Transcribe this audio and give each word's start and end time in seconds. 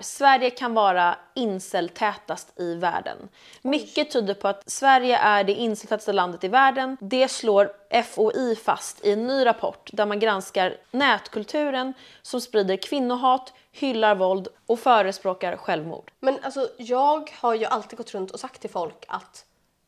Sverige 0.00 0.50
kan 0.50 0.74
vara 0.74 1.16
inceltätast 1.34 2.60
i 2.60 2.74
världen. 2.74 3.28
Mycket 3.62 4.10
tyder 4.10 4.34
på 4.34 4.48
att 4.48 4.70
Sverige 4.70 5.18
är 5.18 5.44
det 5.44 5.52
inceltätaste 5.52 6.12
landet 6.12 6.44
i 6.44 6.48
världen. 6.48 6.96
Det 7.00 7.28
slår 7.28 7.72
FOI 8.04 8.56
fast 8.56 9.04
i 9.04 9.12
en 9.12 9.26
ny 9.26 9.46
rapport 9.46 9.90
där 9.92 10.06
man 10.06 10.18
granskar 10.18 10.76
nätkulturen 10.90 11.94
som 12.22 12.40
sprider 12.40 12.76
kvinnohat, 12.76 13.52
hyllar 13.72 14.14
våld 14.14 14.48
och 14.66 14.78
förespråkar 14.78 15.56
självmord. 15.56 16.10
Men 16.20 16.38
alltså 16.42 16.68
jag 16.76 17.30
har 17.34 17.54
ju 17.54 17.64
alltid 17.64 17.96
gått 17.96 18.14
runt 18.14 18.30
och 18.30 18.40
sagt 18.40 18.60
till 18.60 18.70
folk 18.70 19.04
att 19.08 19.44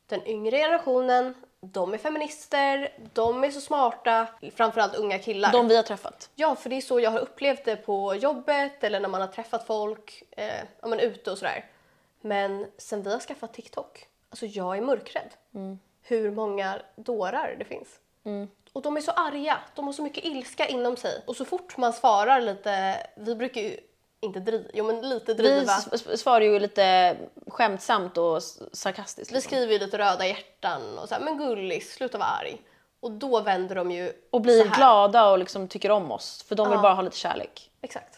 den 0.06 0.26
yngre 0.26 0.56
generationen, 0.56 1.34
de 1.60 1.94
är 1.94 1.98
feminister, 1.98 2.92
de 3.12 3.44
är 3.44 3.50
så 3.50 3.60
smarta, 3.60 4.26
framförallt 4.54 4.94
unga 4.94 5.18
killar. 5.18 5.52
De 5.52 5.68
vi 5.68 5.76
har 5.76 5.82
träffat. 5.82 6.30
Ja, 6.34 6.54
för 6.54 6.70
det 6.70 6.76
är 6.76 6.80
så 6.80 7.00
jag 7.00 7.10
har 7.10 7.18
upplevt 7.18 7.64
det 7.64 7.76
på 7.76 8.14
jobbet 8.14 8.84
eller 8.84 9.00
när 9.00 9.08
man 9.08 9.20
har 9.20 9.28
träffat 9.28 9.66
folk, 9.66 10.22
eh, 10.30 10.64
ja, 10.80 10.88
men 10.88 11.00
ute 11.00 11.30
och 11.30 11.38
sådär. 11.38 11.64
Men 12.20 12.66
sen 12.78 13.02
vi 13.02 13.12
har 13.12 13.20
skaffat 13.20 13.54
TikTok, 13.54 14.06
alltså 14.30 14.46
jag 14.46 14.76
är 14.76 14.82
mörkrädd. 14.82 15.30
Hur 16.02 16.30
många 16.30 16.78
dårar 16.96 17.56
det 17.58 17.64
finns. 17.64 17.88
Och 18.72 18.82
de 18.82 18.96
är 18.96 19.00
så 19.00 19.10
arga, 19.10 19.58
de 19.74 19.86
har 19.86 19.92
så 19.92 20.02
mycket 20.02 20.24
ilska 20.24 20.66
inom 20.66 20.96
sig. 20.96 21.22
Och 21.26 21.36
så 21.36 21.44
fort 21.44 21.76
man 21.76 21.92
svarar 21.92 22.40
lite, 22.40 22.96
vi 23.16 23.34
brukar 23.34 23.60
ju 23.60 23.76
inte 24.20 24.40
driva, 24.40 24.64
jo 24.74 24.84
men 24.84 25.08
lite 25.08 25.34
Vi 25.34 25.42
driva. 25.42 25.72
s- 25.72 26.20
svarar 26.20 26.40
ju 26.40 26.58
lite 26.58 27.16
skämtsamt 27.46 28.18
och 28.18 28.42
sarkastiskt. 28.72 29.30
Vi 29.30 29.34
Liksom. 29.34 29.48
skriver 29.48 29.72
ju 29.72 29.78
lite 29.78 29.98
röda 29.98 30.26
hjärtan 30.26 30.98
och 30.98 31.08
så 31.08 31.14
här, 31.14 31.22
men 31.22 31.38
gullis, 31.38 31.92
sluta 31.92 32.18
vara 32.18 32.28
arg. 32.28 32.60
Och 33.00 33.10
då 33.10 33.40
vänder 33.40 33.74
de 33.74 33.90
ju 33.90 34.12
Och 34.30 34.40
blir 34.40 34.64
glada 34.64 35.30
och 35.30 35.38
liksom 35.38 35.68
tycker 35.68 35.90
om 35.90 36.12
oss 36.12 36.42
för 36.48 36.54
de 36.56 36.68
vill 36.68 36.76
Ja. 36.76 36.82
bara 36.82 36.94
ha 36.94 37.02
lite 37.02 37.16
kärlek. 37.16 37.70
Exakt. 37.82 38.16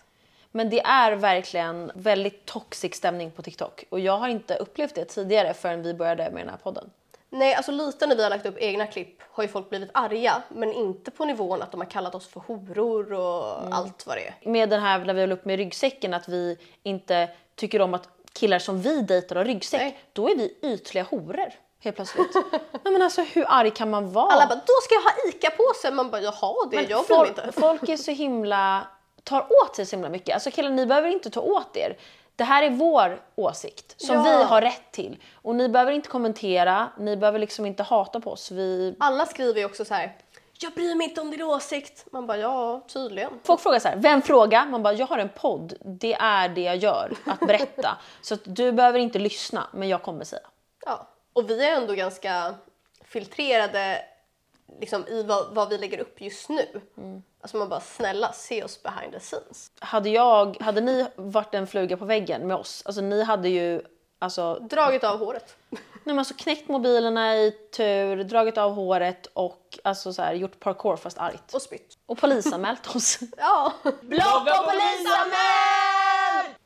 Men 0.50 0.70
det 0.70 0.80
är 0.80 1.12
verkligen 1.12 1.92
väldigt 1.94 2.46
toxic 2.46 2.94
stämning 2.94 3.30
på 3.30 3.42
TikTok 3.42 3.84
och 3.90 4.00
jag 4.00 4.18
har 4.18 4.28
inte 4.28 4.54
upplevt 4.56 4.94
det 4.94 5.04
tidigare 5.04 5.54
förrän 5.54 5.82
vi 5.82 5.94
började 5.94 6.30
med 6.30 6.42
den 6.42 6.48
här 6.48 6.56
podden. 6.56 6.90
Nej, 7.34 7.54
alltså 7.54 7.72
lite 7.72 8.06
när 8.06 8.16
vi 8.16 8.22
har 8.22 8.30
lagt 8.30 8.46
upp 8.46 8.56
egna 8.58 8.86
klipp 8.86 9.20
har 9.30 9.42
ju 9.42 9.48
folk 9.48 9.70
blivit 9.70 9.90
arga, 9.94 10.42
men 10.48 10.72
inte 10.72 11.10
på 11.10 11.24
nivån 11.24 11.62
att 11.62 11.70
de 11.70 11.80
har 11.80 11.90
kallat 11.90 12.14
oss 12.14 12.26
för 12.28 12.40
horor 12.40 13.12
och 13.12 13.60
Mm. 13.60 13.72
allt 13.72 14.06
vad 14.06 14.16
det 14.16 14.26
är. 14.26 14.48
Med 14.50 14.68
den 14.68 14.80
här 14.80 14.98
när 14.98 15.14
vi 15.14 15.20
höll 15.20 15.32
upp 15.32 15.44
med 15.44 15.56
ryggsäcken 15.56 16.14
att 16.14 16.28
vi 16.28 16.58
inte 16.82 17.28
tycker 17.54 17.80
om 17.80 17.94
att 17.94 18.08
killar 18.32 18.58
som 18.58 18.80
vi 18.82 19.00
dejtar 19.02 19.36
har 19.36 19.44
ryggsäck. 19.44 19.80
Nej. 19.80 19.98
Då 20.12 20.28
är 20.30 20.36
vi 20.36 20.58
ytliga 20.62 21.04
horor 21.04 21.52
helt 21.80 21.96
plötsligt. 21.96 22.34
Nej 22.82 22.92
men 22.92 23.02
alltså 23.02 23.22
hur 23.22 23.44
arg 23.48 23.70
kan 23.70 23.90
man 23.90 24.12
vara? 24.12 24.32
Alla 24.32 24.46
bara, 24.46 24.54
då 24.66 24.72
ska 24.82 24.94
jag 24.94 25.02
ha 25.02 25.12
ICA-påse. 25.28 25.90
Man 25.90 26.10
bara, 26.10 26.20
jaha, 26.20 26.54
det 26.70 26.76
Men 26.76 26.86
jag 26.88 27.06
folk, 27.06 27.28
inte. 27.28 27.52
folk 27.52 27.88
är 27.88 27.96
så 27.96 28.10
himla, 28.10 28.86
tar 29.24 29.46
åt 29.62 29.76
sig 29.76 29.86
så 29.86 29.96
himla 29.96 30.08
mycket. 30.08 30.34
Alltså 30.34 30.50
killar 30.50 30.70
ni 30.70 30.86
behöver 30.86 31.08
inte 31.08 31.30
ta 31.30 31.40
åt 31.40 31.76
er. 31.76 31.96
Det 32.36 32.44
här 32.44 32.62
är 32.62 32.70
vår 32.70 33.22
åsikt 33.34 34.00
som 34.00 34.14
Ja. 34.16 34.22
vi 34.22 34.44
har 34.44 34.60
rätt 34.60 34.92
till. 34.92 35.18
Och 35.34 35.54
ni 35.54 35.68
behöver 35.68 35.92
inte 35.92 36.08
kommentera, 36.08 36.88
ni 36.98 37.16
behöver 37.16 37.38
liksom 37.38 37.66
inte 37.66 37.82
hata 37.82 38.20
på 38.20 38.30
oss. 38.30 38.50
Vi... 38.50 38.96
Alla 39.00 39.26
skriver 39.26 39.60
ju 39.60 39.66
också 39.66 39.84
så 39.84 39.94
här, 39.94 40.16
jag 40.62 40.72
bryr 40.72 40.94
mig 40.94 41.08
inte 41.08 41.20
om 41.20 41.30
din 41.30 41.42
åsikt. 41.42 42.06
Man 42.12 42.26
bara, 42.26 42.38
ja, 42.38 42.84
tydligen. 42.92 43.30
Folk 43.44 43.60
frågar 43.60 43.78
så 43.78 43.88
här, 43.88 43.96
vem 43.96 44.22
frågar? 44.22 44.66
Man 44.66 44.82
bara, 44.82 44.94
jag 44.94 45.06
har 45.06 45.18
en 45.18 45.28
podd. 45.28 45.74
Det 45.80 46.14
är 46.14 46.48
det 46.48 46.60
jag 46.62 46.76
gör, 46.76 47.12
att 47.26 47.40
berätta. 47.40 47.96
så 48.22 48.34
att 48.34 48.40
du 48.44 48.72
behöver 48.72 48.98
inte 48.98 49.18
lyssna, 49.18 49.66
men 49.72 49.88
jag 49.88 50.02
kommer 50.02 50.24
säga. 50.24 50.46
Ja. 50.86 51.08
Och 51.32 51.50
vi 51.50 51.64
är 51.68 51.76
ändå 51.76 51.94
ganska 51.94 52.54
filtrerade 53.04 53.98
liksom, 54.80 55.08
i 55.08 55.22
vad, 55.22 55.54
vad 55.54 55.68
vi 55.68 55.78
lägger 55.78 55.98
upp 55.98 56.20
just 56.20 56.48
nu. 56.48 56.80
Mm. 56.96 57.22
Alltså 57.40 57.56
man 57.56 57.68
bara, 57.68 57.80
snälla 57.80 58.32
se 58.32 58.64
oss 58.64 58.82
behind 58.82 59.12
the 59.12 59.20
scenes. 59.20 59.70
Hade, 59.78 60.10
jag, 60.10 60.56
hade 60.60 60.80
ni 60.80 61.06
varit 61.16 61.54
en 61.54 61.66
fluga 61.66 61.96
på 61.96 62.04
väggen 62.04 62.46
med 62.46 62.56
oss, 62.56 62.82
alltså 62.86 63.02
ni 63.02 63.22
hade 63.22 63.48
ju 63.48 63.82
alltså, 64.18 64.54
Dragit 64.54 65.04
av 65.04 65.18
håret. 65.18 65.56
Nej, 66.04 66.14
men 66.14 66.18
alltså 66.18 66.34
knäckt 66.34 66.68
mobilerna 66.68 67.36
i 67.36 67.50
tur, 67.76 68.24
dragit 68.24 68.58
av 68.58 68.74
håret 68.74 69.26
och 69.26 69.78
alltså 69.84 70.12
så 70.12 70.22
här, 70.22 70.34
gjort 70.34 70.60
parkour 70.60 70.96
fast 70.96 71.18
argt. 71.18 71.54
Och 71.54 71.62
spytt. 71.62 71.98
Och 72.06 72.18
polisanmält 72.18 72.96
oss. 72.96 73.18
Ja. 73.36 73.72
Block 73.82 74.48
och 74.48 74.64
polisanmäl! 74.64 75.82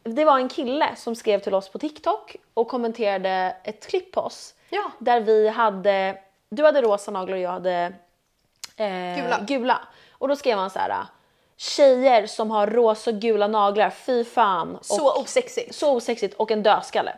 Det 0.02 0.24
var 0.24 0.38
en 0.38 0.48
kille 0.48 0.96
som 0.96 1.16
skrev 1.16 1.40
till 1.40 1.54
oss 1.54 1.68
på 1.68 1.78
TikTok 1.78 2.36
och 2.54 2.68
kommenterade 2.68 3.56
ett 3.64 3.86
klipp 3.86 4.12
på 4.12 4.20
oss. 4.20 4.54
Ja. 4.70 4.90
Där 4.98 5.20
vi 5.20 5.48
hade, 5.48 6.18
du 6.48 6.64
hade 6.64 6.82
rosa 6.82 7.10
naglar 7.10 7.36
och 7.36 7.42
jag 7.42 7.50
hade 7.50 7.92
eh, 8.76 9.44
Gula. 9.44 9.80
Och 10.12 10.28
då 10.28 10.36
skrev 10.36 10.58
han 10.58 10.70
så 10.70 10.78
här. 10.78 11.06
Tjejer 11.56 12.26
som 12.26 12.50
har 12.50 12.66
rosa 12.66 13.10
och 13.10 13.16
gula 13.16 13.46
naglar, 13.46 13.90
fy 13.90 14.24
fan. 14.24 14.76
Och 14.76 14.84
Så 14.84 15.20
osexigt. 15.20 15.74
så 15.74 15.96
osexigt 15.96 16.34
och 16.34 16.50
en 16.50 16.62
dödskalle. 16.62 17.16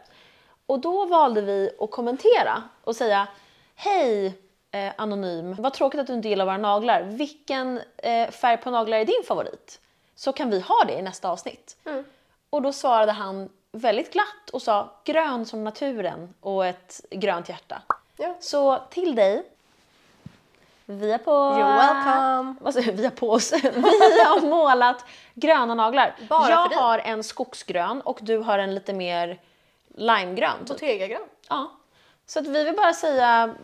Och 0.67 0.79
då 0.79 1.07
valde 1.07 1.41
vi 1.41 1.71
att 1.81 1.91
kommentera 1.91 2.63
och 2.85 2.97
säga 2.97 3.29
Hej 3.75 4.27
eh, 4.71 4.93
anonym, 4.97 5.57
vad 5.59 5.75
tråkigt 5.75 6.01
att 6.01 6.07
du 6.07 6.13
inte 6.15 6.29
gillar 6.29 6.45
våra 6.45 6.57
naglar. 6.57 7.03
Vilken 7.03 7.81
eh, 7.97 8.31
färg 8.31 8.57
på 8.57 8.71
naglar 8.71 8.99
är 8.99 9.05
din 9.05 9.23
favorit? 9.29 9.81
Så 10.15 10.33
kan 10.33 10.51
vi 10.51 10.61
ha 10.61 10.85
det 10.87 10.93
i 10.93 11.03
nästa 11.03 11.31
avsnitt. 11.31 11.77
Och 12.51 12.63
då 12.63 12.73
svarade 12.73 13.13
han 13.13 13.49
väldigt 13.73 14.13
glatt 14.13 14.51
och 14.53 14.63
sa 14.63 15.01
grön 15.05 15.47
som 15.47 15.65
naturen 15.65 16.35
och 16.41 16.67
ett 16.67 17.01
grönt 17.11 17.49
hjärta. 17.49 17.83
Ja. 18.19 18.35
Så 18.41 18.79
till 18.91 19.15
dig. 19.15 19.45
Vi 20.87 21.13
är 21.13 21.19
på... 21.19 21.31
You're 21.31 21.77
welcome. 21.77 22.55
Vad 22.61 22.75
säger 22.75 22.93
vi 22.93 23.05
har 23.05 23.11
på 23.11 23.31
oss. 23.31 23.53
Vi 23.63 24.23
har 24.25 24.47
målat 24.47 25.05
gröna 25.35 25.75
naglar. 25.75 26.17
Bara 26.29 26.51
jag 26.51 26.69
har 26.69 26.99
en 26.99 27.25
skogsgrön 27.25 28.01
och 28.01 28.19
du 28.23 28.39
har 28.39 28.59
en 28.59 28.75
lite 28.75 28.93
mer 28.93 29.41
limegrön. 29.95 30.59
typ. 30.59 30.69
Bottegagrön. 30.69 31.29
Ja. 31.49 31.73
Så 32.27 32.39
att 32.39 32.47
vi 32.47 32.65
vill 32.65 32.77
bara 32.77 32.93
säga, 32.93 33.55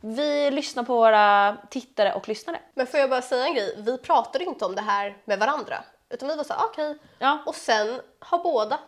vi 0.00 0.50
lyssnar 0.50 0.82
på 0.82 0.94
våra 0.94 1.56
tittare 1.70 2.12
och 2.12 2.28
lyssnare. 2.28 2.60
Men 2.74 2.86
får 2.86 3.00
jag 3.00 3.10
bara 3.10 3.22
säga 3.22 3.46
en 3.46 3.54
grej? 3.54 3.74
Vi 3.78 3.98
pratade 3.98 4.44
inte 4.44 4.64
om 4.64 4.74
det 4.74 4.82
här 4.82 5.16
med 5.24 5.38
varandra. 5.38 5.84
Utan 6.10 6.28
vi 6.28 6.36
var 6.36 6.44
så 6.44 6.52
här, 6.52 6.64
okej. 6.64 6.98
Ja. 7.18 7.38
Och 7.46 7.54
sen 7.54 8.00
har 8.18 8.38
båda 8.38 8.78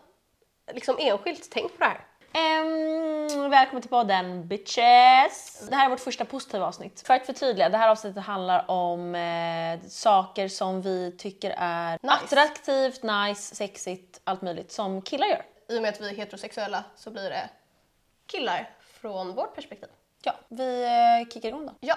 liksom 0.73 0.97
enskilt 0.99 1.51
tänkt 1.51 1.79
på 1.79 1.85
det 1.85 1.91
här. 1.91 2.07
Ehm, 2.35 3.51
välkommen 3.51 3.83
till 3.83 3.91
podden 3.91 4.49
bitches! 4.49 5.67
Det 5.71 5.77
här 5.77 5.85
är 5.87 5.91
vårt 5.91 6.01
första 6.01 6.25
positiva 6.25 6.67
avsnitt. 6.67 7.03
För 7.07 7.15
att 7.15 7.27
förtydliga, 7.27 7.69
det 7.69 7.77
här 7.79 7.89
avsnittet 7.89 8.23
handlar 8.25 8.71
om 8.71 9.15
eh, 9.15 9.81
saker 9.89 10.49
som 10.49 10.83
vi 10.83 11.15
tycker 11.19 11.55
är 11.59 11.99
Nice. 12.03 12.15
attraktivt, 12.15 13.03
nice, 13.03 13.55
sexigt, 13.55 14.21
allt 14.25 14.43
möjligt 14.43 14.73
som 14.73 15.03
killar 15.03 15.27
gör. 15.27 15.43
I 15.69 15.79
och 15.79 15.83
med 15.83 15.89
att 15.89 16.01
vi 16.01 16.09
är 16.11 16.15
heterosexuella 16.15 16.85
så 16.97 17.11
blir 17.11 17.31
det 17.31 17.49
killar 18.27 18.71
från 19.01 19.35
vårt 19.35 19.55
perspektiv. 19.55 19.89
Ja, 20.23 20.33
vi 20.49 20.83
eh, 20.85 21.29
kickar 21.35 21.49
igång 21.49 21.67
då. 21.67 21.73
Ja. 21.81 21.97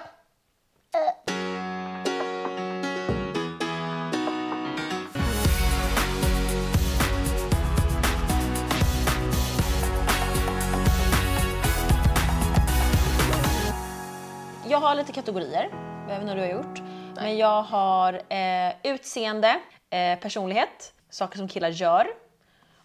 Jag 14.68 14.78
har 14.78 14.94
lite 14.94 15.12
kategorier, 15.12 15.68
jag 16.08 16.14
vet 16.14 16.20
inte 16.22 16.34
hur 16.34 16.40
du 16.40 16.40
har 16.54 16.62
gjort. 16.62 16.80
Men 17.14 17.36
jag 17.36 17.62
har 17.62 18.12
eh, 18.14 18.74
utseende, 18.82 19.60
eh, 19.90 20.18
personlighet, 20.18 20.92
saker 21.10 21.38
som 21.38 21.48
killar 21.48 21.68
gör. 21.68 22.06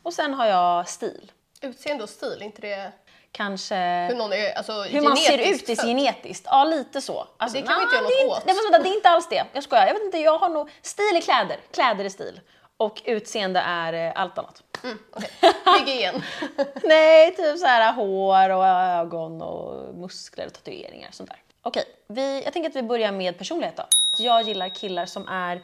Och 0.04 0.14
sen 0.14 0.34
har 0.34 0.46
jag 0.46 0.90
stil. 0.90 1.32
Utseende 1.62 2.04
och 2.04 2.10
stil, 2.10 2.38
inte 2.42 2.62
det 2.62 2.92
Kanske 3.32 3.76
hur 4.10 4.16
någon 4.16 4.34
är 4.34 4.58
alltså, 4.58 4.82
hur 4.84 5.02
man 5.02 5.18
ser 5.18 5.38
ut 5.54 5.66
född? 5.66 5.78
genetiskt. 5.78 6.46
Ja, 6.50 6.64
lite 6.64 7.02
så. 7.02 7.28
Alltså, 7.38 7.58
Det 7.58 7.68
kan 7.68 7.76
vi 7.78 7.84
inte 7.84 7.96
göra 7.96 8.04
något 8.04 8.12
inte- 8.12 8.26
åt. 8.34 8.46
Nej, 8.46 8.56
men 8.56 8.72
vänta, 8.72 8.88
det 8.90 8.94
är 8.94 8.96
inte 8.96 9.10
alls 9.10 9.30
det. 9.30 9.44
Jag 9.54 9.64
skojar. 9.64 9.88
Jag 9.88 9.94
vet 9.94 10.04
inte, 10.04 10.18
jag 10.18 10.38
har 10.38 10.50
nog... 10.50 10.70
Stil 10.82 11.16
är 11.16 11.22
kläder. 11.22 11.58
Kläder 11.74 12.06
är 12.06 12.10
stil. 12.10 12.40
Och 12.78 13.02
utseende 13.06 13.60
är 13.60 13.94
eh, 13.94 14.12
allt 14.16 14.38
annat. 14.38 14.64
Hygien. 15.80 16.24
Nej, 16.84 17.36
typ 17.36 17.60
så 17.60 17.66
här 17.66 17.94
hår 17.94 18.50
och 18.50 18.66
ögon 18.66 19.42
och 19.42 19.96
muskler 19.96 20.46
och 20.46 20.54
tatueringar 20.54 21.08
och 21.08 21.14
sånt 21.16 21.30
där. 21.30 21.40
Okej, 21.62 21.86
vi, 22.08 22.44
jag 22.44 22.54
tänker 22.54 22.70
att 22.70 22.76
vi 22.76 22.84
börjar 22.84 23.12
med 23.12 23.38
personlighet 23.38 23.78
då. 23.78 23.84
Jag 24.18 24.42
gillar 24.44 24.70
killar 24.70 25.06
som 25.06 25.28
är 25.28 25.62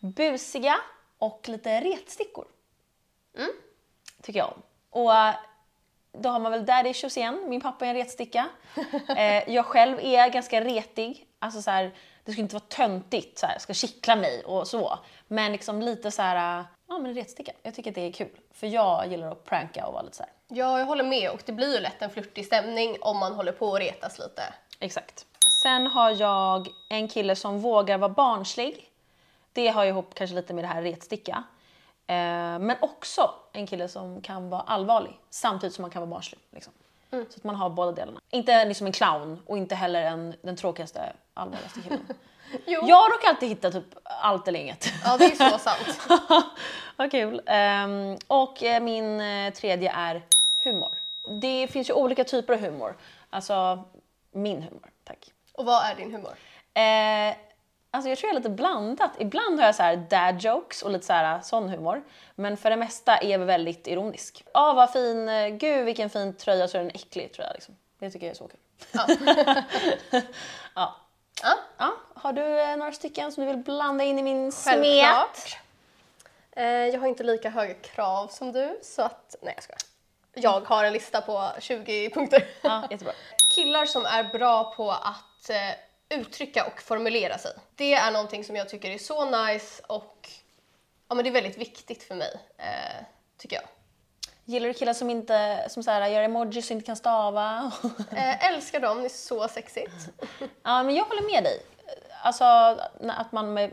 busiga 0.00 0.76
och 1.18 1.48
lite 1.48 1.80
retstickor. 1.80 2.46
Tycker 4.22 4.38
jag 4.38 4.48
om. 4.48 4.62
Och 4.90 5.12
då 6.12 6.28
har 6.28 6.38
man 6.38 6.52
väl 6.52 6.66
daddy 6.66 6.90
issues 6.90 7.16
igen. 7.16 7.44
Min 7.48 7.60
pappa 7.60 7.86
är 7.86 7.90
en 7.90 7.96
retsticka. 7.96 8.48
eh, 9.16 9.50
jag 9.54 9.66
själv 9.66 9.98
är 10.02 10.28
ganska 10.28 10.60
retig. 10.60 11.26
Alltså 11.38 11.62
så 11.62 11.70
här, 11.70 11.94
det 12.24 12.32
ska 12.32 12.40
inte 12.40 12.54
vara 12.54 12.64
töntigt, 12.68 13.38
så 13.38 13.46
här, 13.46 13.58
ska 13.58 13.74
kittla 13.74 14.16
mig 14.16 14.44
och 14.44 14.68
så. 14.68 14.98
Men 15.28 15.52
liksom 15.52 15.82
lite 15.82 16.10
så 16.10 16.22
här, 16.22 16.64
ja 16.88 16.98
men 16.98 17.06
en 17.06 17.14
retsticka. 17.14 17.52
Jag 17.62 17.74
tycker 17.74 17.90
att 17.90 17.94
det 17.94 18.06
är 18.06 18.12
kul. 18.12 18.40
För 18.52 18.66
jag 18.66 19.06
gillar 19.06 19.32
att 19.32 19.44
pranka 19.44 19.86
och 19.86 19.92
vara 19.92 20.02
lite 20.02 20.16
så 20.16 20.22
här. 20.22 20.32
Ja, 20.48 20.78
jag 20.78 20.86
håller 20.86 21.04
med 21.04 21.30
och 21.30 21.42
det 21.46 21.52
blir 21.52 21.74
ju 21.74 21.80
lätt 21.80 22.02
en 22.02 22.10
flörtig 22.10 22.46
stämning 22.46 22.96
om 23.00 23.18
man 23.18 23.32
håller 23.32 23.52
på 23.52 23.74
att 23.74 23.80
retas 23.80 24.18
lite. 24.18 24.42
Exakt. 24.80 25.26
Sen 25.62 25.86
har 25.86 26.10
jag 26.10 26.68
en 26.88 27.08
kille 27.08 27.36
som 27.36 27.58
vågar 27.58 27.98
vara 27.98 28.08
barnslig. 28.08 28.90
Det 29.52 29.68
har 29.68 29.84
ju 29.84 29.90
ihop 29.90 30.14
kanske 30.14 30.36
lite 30.36 30.54
med 30.54 30.64
det 30.64 30.68
här 30.68 30.82
retsticka. 30.82 31.44
Eh, 32.06 32.14
men 32.58 32.76
också 32.80 33.34
en 33.52 33.66
kille 33.66 33.88
som 33.88 34.22
kan 34.22 34.50
vara 34.50 34.60
allvarlig 34.60 35.20
samtidigt 35.30 35.74
som 35.74 35.82
man 35.82 35.90
kan 35.90 36.02
vara 36.02 36.10
barnslig. 36.10 36.40
Liksom. 36.50 36.72
Mm. 37.10 37.26
Så 37.30 37.36
att 37.36 37.44
man 37.44 37.54
har 37.54 37.70
båda 37.70 37.92
delarna. 37.92 38.20
Inte 38.30 38.64
liksom 38.64 38.86
en 38.86 38.92
clown 38.92 39.42
och 39.46 39.58
inte 39.58 39.74
heller 39.74 40.02
en, 40.02 40.34
den 40.42 40.56
tråkigaste, 40.56 41.12
allvarligaste 41.34 41.80
killen. 41.80 42.06
Jag 42.66 43.12
råkar 43.12 43.28
alltid 43.28 43.48
hitta 43.48 43.70
typ 43.70 43.86
allt 44.04 44.48
eller 44.48 44.60
inget. 44.60 44.92
Ja, 45.04 45.16
det 45.16 45.24
är 45.24 45.50
så 45.50 45.58
sant. 45.58 46.08
Vad 46.96 47.10
kul. 47.10 47.42
Ehm, 47.46 48.16
och 48.26 48.62
eh, 48.62 48.82
min 48.82 49.20
eh, 49.20 49.52
tredje 49.52 49.92
är 49.92 50.22
humor. 50.64 50.94
Det 51.40 51.68
finns 51.68 51.90
ju 51.90 51.94
olika 51.94 52.24
typer 52.24 52.54
av 52.54 52.60
humor. 52.60 52.96
Alltså 53.30 53.84
min 54.32 54.62
humor, 54.62 54.90
tack. 55.04 55.30
Och 55.60 55.66
vad 55.66 55.84
är 55.84 55.94
din 55.94 56.12
humor? 56.12 56.34
Eh, 56.74 57.36
alltså 57.90 58.08
jag 58.08 58.18
tror 58.18 58.28
jag 58.28 58.36
är 58.36 58.40
lite 58.40 58.50
blandat. 58.50 59.10
Ibland 59.18 59.58
har 59.58 59.66
jag 59.66 59.74
så 59.74 59.82
här 59.82 59.96
dad 59.96 60.40
jokes 60.40 60.82
och 60.82 60.90
lite 60.90 61.06
så 61.06 61.12
här 61.12 61.40
sån 61.40 61.68
humor. 61.68 62.02
Men 62.34 62.56
för 62.56 62.70
det 62.70 62.76
mesta 62.76 63.16
är 63.16 63.28
jag 63.28 63.38
väldigt 63.38 63.86
ironisk. 63.86 64.44
Ja, 64.46 64.50
ah, 64.60 64.72
vad 64.72 64.92
fin, 64.92 65.28
eh, 65.28 65.48
gud 65.48 65.84
vilken 65.84 66.10
fin 66.10 66.34
tröja 66.34 66.68
så 66.68 66.78
är 66.78 66.82
den 66.82 66.90
äcklig 66.94 67.32
tror 67.32 67.46
jag 67.46 67.54
liksom. 67.54 67.76
Det 67.98 68.10
tycker 68.10 68.26
jag 68.26 68.30
är 68.30 68.38
så 68.38 68.48
kul. 68.48 68.60
Ja. 68.92 69.06
Ja. 70.74 70.96
Ja, 71.42 71.58
ja. 71.78 71.92
Har 72.14 72.32
du 72.32 72.60
eh, 72.60 72.76
några 72.76 72.92
stycken 72.92 73.32
som 73.32 73.44
du 73.44 73.52
vill 73.52 73.64
blanda 73.64 74.04
in 74.04 74.18
i 74.18 74.22
min 74.22 74.52
smet? 74.52 75.56
Eh, 76.52 76.64
jag 76.64 77.00
har 77.00 77.06
inte 77.06 77.22
lika 77.22 77.50
höga 77.50 77.74
krav 77.74 78.26
som 78.28 78.52
du, 78.52 78.78
så 78.82 79.02
att... 79.02 79.36
Nej, 79.42 79.54
jag 79.56 79.64
skojar. 79.64 79.80
Jag 80.34 80.60
har 80.60 80.84
en 80.84 80.92
lista 80.92 81.20
på 81.20 81.50
20 81.58 82.10
punkter. 82.10 82.44
Ja, 82.62 82.82
jättebra. 82.90 83.12
Killar 83.48 83.86
som 83.86 84.06
är 84.06 84.24
bra 84.24 84.74
på 84.74 84.90
att 84.90 85.29
eh, 85.48 86.18
uttrycka 86.18 86.66
och 86.66 86.80
formulera 86.80 87.38
sig. 87.38 87.52
Det 87.74 87.94
är 87.94 88.10
någonting 88.10 88.44
som 88.44 88.56
jag 88.56 88.68
tycker 88.68 88.90
är 88.90 88.98
så 88.98 89.46
nice 89.46 89.82
och 89.86 90.28
ja, 91.08 91.14
men 91.14 91.24
det 91.24 91.30
är 91.30 91.32
väldigt 91.32 91.58
viktigt 91.58 92.02
för 92.02 92.14
mig, 92.14 92.40
eh, 92.58 93.04
tycker 93.38 93.56
jag. 93.56 93.64
Gillar 94.44 94.68
du 94.68 94.74
killar 94.74 94.92
som 94.92 95.10
inte 95.10 95.66
som 95.68 95.82
så 95.82 95.90
här, 95.90 96.08
gör 96.08 96.22
emojis 96.22 96.70
och 96.70 96.70
inte 96.70 96.86
kan 96.86 96.96
stava? 96.96 97.72
Eh, 98.16 98.46
älskar 98.46 98.80
dem, 98.80 98.98
det 98.98 99.06
är 99.06 99.08
så 99.08 99.48
sexigt. 99.48 100.08
ja, 100.62 100.82
men 100.82 100.94
jag 100.94 101.04
håller 101.04 101.32
med 101.32 101.44
dig. 101.44 101.62
Alltså 102.22 102.44
att 103.08 103.32
man 103.32 103.58
är 103.58 103.70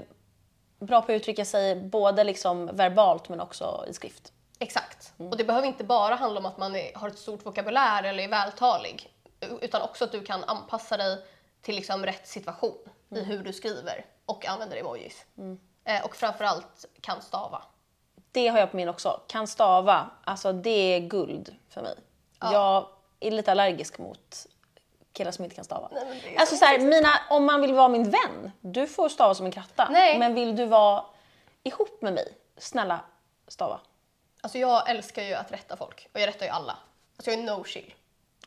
bra 0.79 1.01
på 1.01 1.11
att 1.11 1.15
uttrycka 1.15 1.45
sig 1.45 1.75
både 1.75 2.23
liksom 2.23 2.65
verbalt 2.73 3.29
men 3.29 3.41
också 3.41 3.85
i 3.89 3.93
skrift. 3.93 4.31
Exakt. 4.59 5.13
Och 5.17 5.37
det 5.37 5.43
behöver 5.43 5.67
inte 5.67 5.83
bara 5.83 6.15
handla 6.15 6.39
om 6.39 6.45
att 6.45 6.57
man 6.57 6.75
är, 6.75 6.95
har 6.95 7.07
ett 7.07 7.19
stort 7.19 7.45
vokabulär 7.45 8.03
eller 8.03 8.23
är 8.23 8.27
vältalig. 8.27 9.13
Utan 9.61 9.81
också 9.81 10.03
att 10.03 10.11
du 10.11 10.23
kan 10.23 10.43
anpassa 10.43 10.97
dig 10.97 11.25
till 11.61 11.75
liksom 11.75 12.05
rätt 12.05 12.27
situation 12.27 12.77
i 13.09 13.19
hur 13.23 13.43
du 13.43 13.53
skriver 13.53 14.05
och 14.25 14.45
använder 14.45 14.77
emojis. 14.77 15.25
Eh, 15.83 16.05
och 16.05 16.15
framförallt 16.15 16.85
kan 17.01 17.21
stava. 17.21 17.61
Det 18.31 18.47
har 18.47 18.59
jag 18.59 18.71
på 18.71 18.77
min 18.77 18.89
också. 18.89 19.21
Kan 19.27 19.47
stava, 19.47 20.09
alltså 20.23 20.53
det 20.53 20.69
är 20.69 20.99
guld 20.99 21.55
för 21.69 21.81
mig. 21.81 21.95
Jag 22.39 22.87
är 23.19 23.31
lite 23.31 23.51
allergisk 23.51 23.97
mot 23.97 24.47
killar 25.13 25.31
som 25.31 25.43
inte 25.43 25.55
kan 25.55 25.65
stava. 25.65 25.89
Nej, 25.91 26.35
alltså 26.39 26.55
så 26.55 26.59
så 26.59 26.65
här, 26.65 26.79
mina, 26.79 27.09
om 27.29 27.45
man 27.45 27.61
vill 27.61 27.73
vara 27.73 27.87
min 27.87 28.09
vän, 28.09 28.51
du 28.61 28.87
får 28.87 29.09
stava 29.09 29.35
som 29.35 29.45
en 29.45 29.51
kratta. 29.51 29.89
Nej. 29.89 30.19
Men 30.19 30.33
vill 30.33 30.55
du 30.55 30.65
vara 30.65 31.05
ihop 31.63 32.01
med 32.01 32.13
mig, 32.13 32.33
snälla 32.57 32.99
stava. 33.47 33.79
Alltså 34.41 34.57
jag 34.57 34.89
älskar 34.89 35.23
ju 35.23 35.33
att 35.33 35.51
rätta 35.51 35.77
folk 35.77 36.09
och 36.13 36.19
jag 36.19 36.27
rättar 36.27 36.45
ju 36.45 36.51
alla. 36.51 36.77
Alltså 37.17 37.31
jag 37.31 37.39
är 37.39 37.43
no 37.43 37.63
chill. 37.63 37.93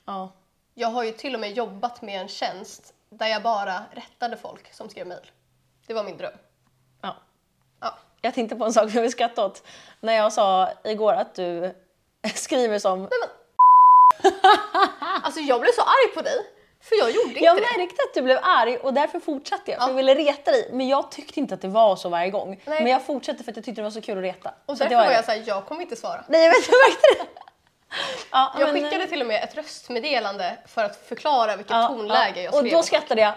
Ja. 0.04 0.32
Jag 0.74 0.88
har 0.88 1.04
ju 1.04 1.12
till 1.12 1.34
och 1.34 1.40
med 1.40 1.52
jobbat 1.52 2.02
med 2.02 2.20
en 2.20 2.28
tjänst 2.28 2.94
där 3.10 3.26
jag 3.26 3.42
bara 3.42 3.82
rättade 3.92 4.36
folk 4.36 4.74
som 4.74 4.88
skrev 4.90 5.06
mejl. 5.06 5.30
Det 5.86 5.94
var 5.94 6.04
min 6.04 6.16
dröm. 6.16 6.32
ja. 7.02 7.16
Ja. 7.80 7.98
Jag 8.22 8.34
tänkte 8.34 8.56
på 8.56 8.64
en 8.64 8.72
sak 8.72 8.82
som 8.82 8.94
jag 8.94 9.02
vill 9.02 9.10
skratta 9.12 9.44
åt. 9.46 9.62
När 10.00 10.12
jag 10.12 10.32
sa 10.32 10.68
igår 10.84 11.12
att 11.12 11.34
du 11.34 11.74
skriver 12.34 12.78
som... 12.78 13.08
Alltså 15.22 15.40
jag 15.40 15.60
blev 15.60 15.72
så 15.72 15.82
arg 15.82 16.14
på 16.14 16.22
dig, 16.22 16.36
för 16.80 16.96
jag 16.96 17.10
gjorde 17.10 17.28
inte 17.28 17.44
Jag 17.44 17.56
det. 17.56 17.60
märkte 17.78 18.02
att 18.08 18.14
du 18.14 18.22
blev 18.22 18.38
arg 18.42 18.76
och 18.76 18.94
därför 18.94 19.20
fortsatte 19.20 19.70
jag. 19.70 19.80
För 19.80 19.86
Ja. 19.86 19.90
jag 19.90 19.96
ville 19.96 20.14
reta 20.14 20.50
dig. 20.50 20.68
Men 20.72 20.88
jag 20.88 21.10
tyckte 21.10 21.40
inte 21.40 21.54
att 21.54 21.60
det 21.60 21.68
var 21.68 21.96
så 21.96 22.08
varje 22.08 22.30
gång. 22.30 22.62
Nej. 22.64 22.82
Men 22.82 22.92
jag 22.92 23.06
fortsatte 23.06 23.44
för 23.44 23.50
att 23.50 23.56
jag 23.56 23.64
tyckte 23.64 23.80
det 23.80 23.84
var 23.84 23.90
så 23.90 24.00
kul 24.00 24.18
att 24.18 24.24
reta. 24.24 24.54
Och 24.66 24.78
så 24.78 24.84
därför 24.84 24.96
var 24.96 25.12
jag 25.12 25.24
såhär, 25.24 25.42
jag 25.46 25.66
kommer 25.66 25.82
inte 25.82 25.96
svara. 25.96 26.24
Nej 26.28 26.44
jag 26.44 26.50
vet, 26.52 26.68
jag 26.68 26.76
märkte 26.90 27.24
det. 27.34 27.40
Ja, 28.30 28.54
Jag 28.58 28.72
men, 28.72 28.82
skickade 28.82 29.06
till 29.06 29.20
och 29.20 29.26
med 29.26 29.44
ett 29.44 29.56
röstmeddelande 29.56 30.58
för 30.66 30.84
att 30.84 30.96
förklara 30.96 31.56
vilket 31.56 31.70
ja, 31.76 31.88
tonläge 31.88 32.32
ja. 32.36 32.42
jag 32.42 32.54
Och 32.54 32.58
skrev. 32.58 32.72
då 32.72 32.82
skrattade 32.82 33.20
jag 33.20 33.32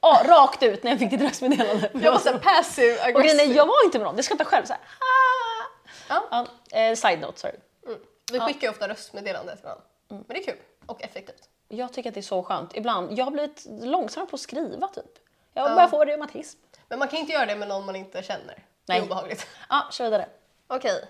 ja, 0.00 0.22
rakt 0.24 0.62
ut 0.62 0.82
när 0.82 0.90
jag 0.90 0.98
fick 0.98 1.10
ditt 1.10 1.20
röstmeddelande. 1.20 1.90
jag 1.94 2.12
var 2.12 2.18
såhär 2.18 2.38
passive 2.38 3.12
och 3.14 3.22
grejen 3.22 3.52
jag 3.52 3.66
var 3.66 3.84
inte 3.84 3.98
med 3.98 4.06
någon, 4.06 4.16
jag 4.16 4.24
skrattade 4.24 4.50
själv 4.50 4.64
såhär. 4.64 4.82
Ja. 6.08 6.46
Eh, 6.72 6.94
side 6.94 7.20
note, 7.20 7.40
sorry. 7.40 7.54
Mm. 7.86 7.98
Vi 8.32 8.40
skickar 8.40 8.60
ju 8.66 8.70
ofta 8.70 8.88
röstmeddelanden 8.88 9.56
till 9.56 9.64
varandra. 9.64 9.84
Men 10.08 10.24
det 10.28 10.38
är 10.38 10.44
kul 10.44 10.56
och 10.86 11.02
effektivt. 11.02 11.48
Jag 11.68 11.92
tycker 11.92 12.08
att 12.10 12.14
det 12.14 12.20
är 12.20 12.22
så 12.22 12.42
skönt. 12.42 12.76
Ibland, 12.76 13.18
jag 13.18 13.24
har 13.24 13.30
blivit 13.32 13.66
långsammare 13.82 14.30
på 14.30 14.34
att 14.36 14.40
skriva 14.40 14.88
typ. 14.88 15.04
Jag 15.54 15.70
Ja. 15.70 15.74
börjar 15.74 15.88
få 15.88 16.04
reumatism. 16.04 16.58
Men 16.88 16.98
man 16.98 17.08
kan 17.08 17.18
inte 17.18 17.32
göra 17.32 17.46
det 17.46 17.56
med 17.56 17.68
någon 17.68 17.86
man 17.86 17.96
inte 17.96 18.22
känner. 18.22 18.54
Det 18.54 18.62
Nej. 18.86 18.98
är 18.98 19.02
obehagligt. 19.02 19.46
Ja, 19.68 19.88
kör 19.92 20.04
vidare. 20.04 20.28
Okej. 20.68 21.04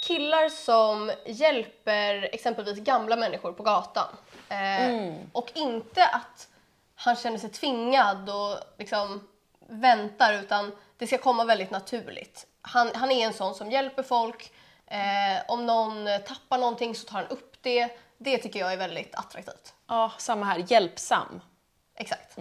Killar 0.00 0.48
som 0.48 1.12
hjälper 1.26 2.28
exempelvis 2.34 2.78
gamla 2.78 3.16
människor 3.16 3.52
på 3.52 3.62
gatan. 3.62 4.08
Eh, 4.48 5.14
Och 5.32 5.50
inte 5.54 6.06
att 6.06 6.48
han 6.94 7.16
känner 7.16 7.38
sig 7.38 7.50
tvingad 7.50 8.30
och 8.30 8.58
liksom 8.78 9.28
väntar 9.68 10.32
utan 10.34 10.72
det 10.98 11.06
ska 11.06 11.18
komma 11.18 11.44
väldigt 11.44 11.70
naturligt. 11.70 12.46
Han, 12.62 12.90
han 12.94 13.10
är 13.10 13.26
en 13.26 13.32
sån 13.32 13.54
som 13.54 13.70
hjälper 13.70 14.02
folk. 14.02 14.52
Eh, 14.86 15.42
om 15.48 15.66
någon 15.66 16.08
tappar 16.26 16.58
någonting 16.58 16.94
så 16.94 17.06
tar 17.08 17.18
han 17.18 17.26
upp 17.28 17.56
det. 17.62 17.88
Det 18.18 18.38
tycker 18.38 18.60
jag 18.60 18.72
är 18.72 18.76
väldigt 18.76 19.14
attraktivt. 19.14 19.74
Ja, 19.86 20.12
samma 20.18 20.46
här. 20.46 20.64
Hjälpsam. 20.68 21.40
Exakt. 21.94 22.36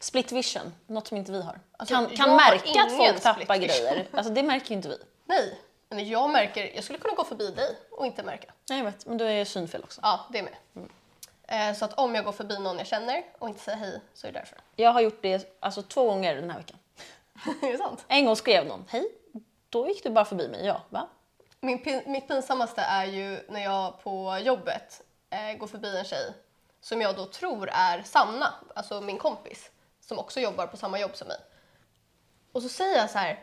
Split 0.00 0.32
vision, 0.32 0.74
något 0.86 1.06
som 1.08 1.16
inte 1.16 1.32
vi 1.32 1.42
har. 1.42 1.60
Alltså, 1.76 1.94
kan 1.94 2.06
kan 2.16 2.36
märka 2.36 2.82
att 2.82 2.96
folk 2.96 3.20
tappar 3.20 3.58
vision. 3.58 3.58
grejer. 3.68 4.06
Alltså 4.12 4.32
det 4.32 4.42
märker 4.42 4.68
ju 4.68 4.74
inte 4.74 4.88
vi. 4.88 4.98
Nej, 5.24 5.60
men 5.94 6.08
jag 6.08 6.30
märker, 6.30 6.74
jag 6.74 6.84
skulle 6.84 6.98
kunna 6.98 7.14
gå 7.14 7.24
förbi 7.24 7.50
dig 7.50 7.76
och 7.90 8.06
inte 8.06 8.22
märka. 8.22 8.52
Nej, 8.68 8.78
jag 8.78 8.84
vet, 8.84 9.06
men 9.06 9.18
du 9.18 9.24
är 9.24 9.32
ju 9.32 9.44
synfel 9.44 9.84
också. 9.84 10.00
Ja, 10.04 10.26
det 10.30 10.42
med. 10.42 10.54
Eh, 11.48 11.76
så 11.76 11.84
att 11.84 11.92
om 11.92 12.14
jag 12.14 12.24
går 12.24 12.32
förbi 12.32 12.58
någon 12.58 12.78
jag 12.78 12.86
känner 12.86 13.24
och 13.38 13.48
inte 13.48 13.60
säger 13.60 13.78
hej 13.78 14.00
så 14.14 14.26
är 14.26 14.32
det 14.32 14.38
därför. 14.38 14.58
Jag 14.76 14.90
har 14.90 15.00
gjort 15.00 15.22
det 15.22 15.56
alltså, 15.60 15.82
två 15.82 16.06
gånger 16.06 16.34
den 16.34 16.50
här 16.50 16.58
veckan. 16.58 16.78
är 17.62 17.72
det 17.72 17.78
sant? 17.78 18.04
En 18.08 18.24
gång 18.26 18.36
skrev 18.36 18.66
någon 18.66 18.84
hej, 18.88 19.08
då 19.68 19.88
gick 19.88 20.02
du 20.02 20.10
bara 20.10 20.24
förbi 20.24 20.48
mig. 20.48 20.66
Ja, 20.66 20.82
va? 20.88 21.08
Min 21.60 21.84
pin, 21.84 22.02
mitt 22.06 22.28
pinsammaste 22.28 22.80
är 22.80 23.04
ju 23.04 23.40
när 23.48 23.62
jag 23.62 24.02
på 24.02 24.38
jobbet 24.38 25.02
eh, 25.30 25.58
går 25.58 25.66
förbi 25.66 25.98
en 25.98 26.04
tjej 26.04 26.32
som 26.80 27.00
jag 27.00 27.16
då 27.16 27.26
tror 27.26 27.68
är 27.72 28.02
Sanna, 28.02 28.54
alltså 28.74 29.00
min 29.00 29.18
kompis, 29.18 29.70
som 30.00 30.18
också 30.18 30.40
jobbar 30.40 30.66
på 30.66 30.76
samma 30.76 31.00
jobb 31.00 31.16
som 31.16 31.28
mig. 31.28 31.36
Och 32.52 32.62
så 32.62 32.68
säger 32.68 32.96
jag 32.96 33.10
så 33.10 33.18
här, 33.18 33.40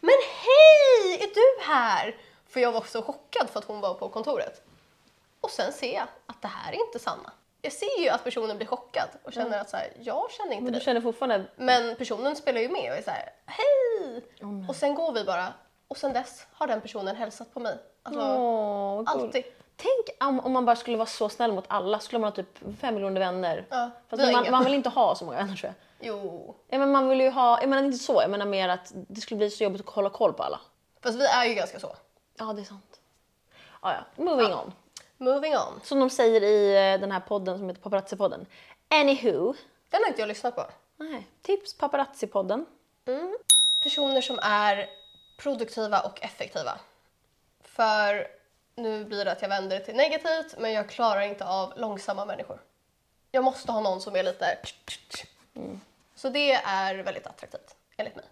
men 0.00 0.14
hej, 0.44 0.83
är 1.12 1.34
du 1.34 1.62
här? 1.72 2.16
För 2.48 2.60
jag 2.60 2.72
var 2.72 2.80
så 2.80 3.02
chockad 3.02 3.50
för 3.50 3.58
att 3.58 3.64
hon 3.64 3.80
var 3.80 3.94
på 3.94 4.08
kontoret. 4.08 4.62
Och 5.40 5.50
sen 5.50 5.72
ser 5.72 5.94
jag 5.94 6.06
att 6.26 6.42
det 6.42 6.48
här 6.48 6.72
är 6.72 6.86
inte 6.86 6.98
Sanna. 6.98 7.32
Jag 7.62 7.72
ser 7.72 8.00
ju 8.00 8.08
att 8.08 8.24
personen 8.24 8.56
blir 8.56 8.66
chockad 8.66 9.08
och 9.22 9.32
känner 9.32 9.60
att 9.60 9.70
så 9.70 9.76
här, 9.76 9.92
jag 10.00 10.30
känner 10.30 10.52
inte 10.52 10.64
Men 10.64 10.72
du 10.72 10.78
dig. 10.78 10.84
känner 10.84 11.00
fortfarande... 11.00 11.44
Men 11.56 11.96
personen 11.96 12.36
spelar 12.36 12.60
ju 12.60 12.68
med 12.68 12.92
och 12.92 12.98
är 12.98 13.02
så 13.02 13.10
här, 13.10 13.30
hej! 13.46 14.24
och 14.68 14.76
sen 14.76 14.94
går 14.94 15.12
vi 15.12 15.24
bara. 15.24 15.52
Och 15.88 15.96
sen 15.96 16.12
dess 16.12 16.46
har 16.52 16.66
den 16.66 16.80
personen 16.80 17.16
hälsat 17.16 17.54
på 17.54 17.60
mig. 17.60 17.78
Alltså, 18.02 18.20
vad 18.20 19.06
cool. 19.06 19.24
alltid. 19.24 19.44
Tänk 19.76 20.28
om, 20.28 20.40
om 20.40 20.52
man 20.52 20.64
bara 20.64 20.76
skulle 20.76 20.96
vara 20.96 21.06
så 21.06 21.28
snäll 21.28 21.52
mot 21.52 21.64
alla, 21.68 21.98
skulle 21.98 22.18
man 22.18 22.28
ha 22.30 22.36
typ 22.36 22.58
fem 22.80 22.94
miljoner 22.94 23.20
vänner. 23.20 23.66
Ja, 23.70 23.90
har 24.08 24.32
man, 24.32 24.50
man 24.50 24.64
vill 24.64 24.74
inte 24.74 24.88
ha 24.88 25.14
så 25.14 25.24
många 25.24 25.36
vänner 25.36 25.56
tror 25.56 25.72
jag. 25.72 26.08
Jo. 26.08 26.54
Ja, 26.68 26.78
men 26.78 26.92
man 26.92 27.08
vill 27.08 27.20
ju 27.20 27.30
ha, 27.30 27.60
jag 27.60 27.68
menar 27.68 27.82
inte 27.82 27.98
så, 27.98 28.22
jag 28.22 28.30
menar 28.30 28.46
mer 28.46 28.68
att 28.68 28.92
det 28.94 29.20
skulle 29.20 29.38
bli 29.38 29.50
så 29.50 29.64
jobbigt 29.64 29.88
att 29.88 29.94
hålla 29.94 30.10
koll 30.10 30.32
på 30.32 30.42
alla. 30.42 30.60
Fast 31.04 31.18
vi 31.18 31.26
är 31.26 31.44
ju 31.44 31.54
ganska 31.54 31.80
så. 31.80 31.96
Ja, 32.36 32.52
det 32.52 32.60
är 32.60 32.64
sant. 32.64 33.00
Ja, 33.82 33.92
ja. 33.92 34.24
Moving 34.24 34.54
on. 34.54 34.72
Moving 35.16 35.54
on. 35.54 35.80
Som 35.82 36.00
de 36.00 36.10
säger 36.10 36.42
i 36.42 36.92
eh, 36.92 37.00
den 37.00 37.12
här 37.12 37.20
podden 37.20 37.58
som 37.58 37.68
heter 37.68 37.82
Paparazzi-podden. 37.82 38.46
Anywho. 38.88 39.54
Den 39.88 40.02
har 40.02 40.08
inte 40.08 40.20
jag 40.20 40.28
lyssnat 40.28 40.56
på. 40.56 40.66
Nej, 40.96 41.26
tips 41.42 41.78
Paparazzi-podden. 41.78 42.64
Personer 43.82 44.20
som 44.20 44.38
är 44.42 44.90
produktiva 45.36 46.00
och 46.00 46.22
effektiva. 46.22 46.78
För 47.60 48.26
nu 48.74 49.04
blir 49.04 49.24
det 49.24 49.32
att 49.32 49.42
jag 49.42 49.48
vänder 49.48 49.78
det 49.78 49.84
till 49.84 49.96
negativt, 49.96 50.58
men 50.58 50.72
jag 50.72 50.88
klarar 50.88 51.20
inte 51.20 51.46
av 51.46 51.72
långsamma 51.76 52.24
människor. 52.24 52.60
Jag 53.30 53.44
måste 53.44 53.72
ha 53.72 53.80
någon 53.80 54.00
som 54.00 54.16
är 54.16 54.22
lite... 54.22 54.58
Så 56.14 56.28
det 56.28 56.52
är 56.52 56.94
väldigt 56.94 57.26
attraktivt, 57.26 57.76
enligt 57.96 58.16
mig. 58.16 58.24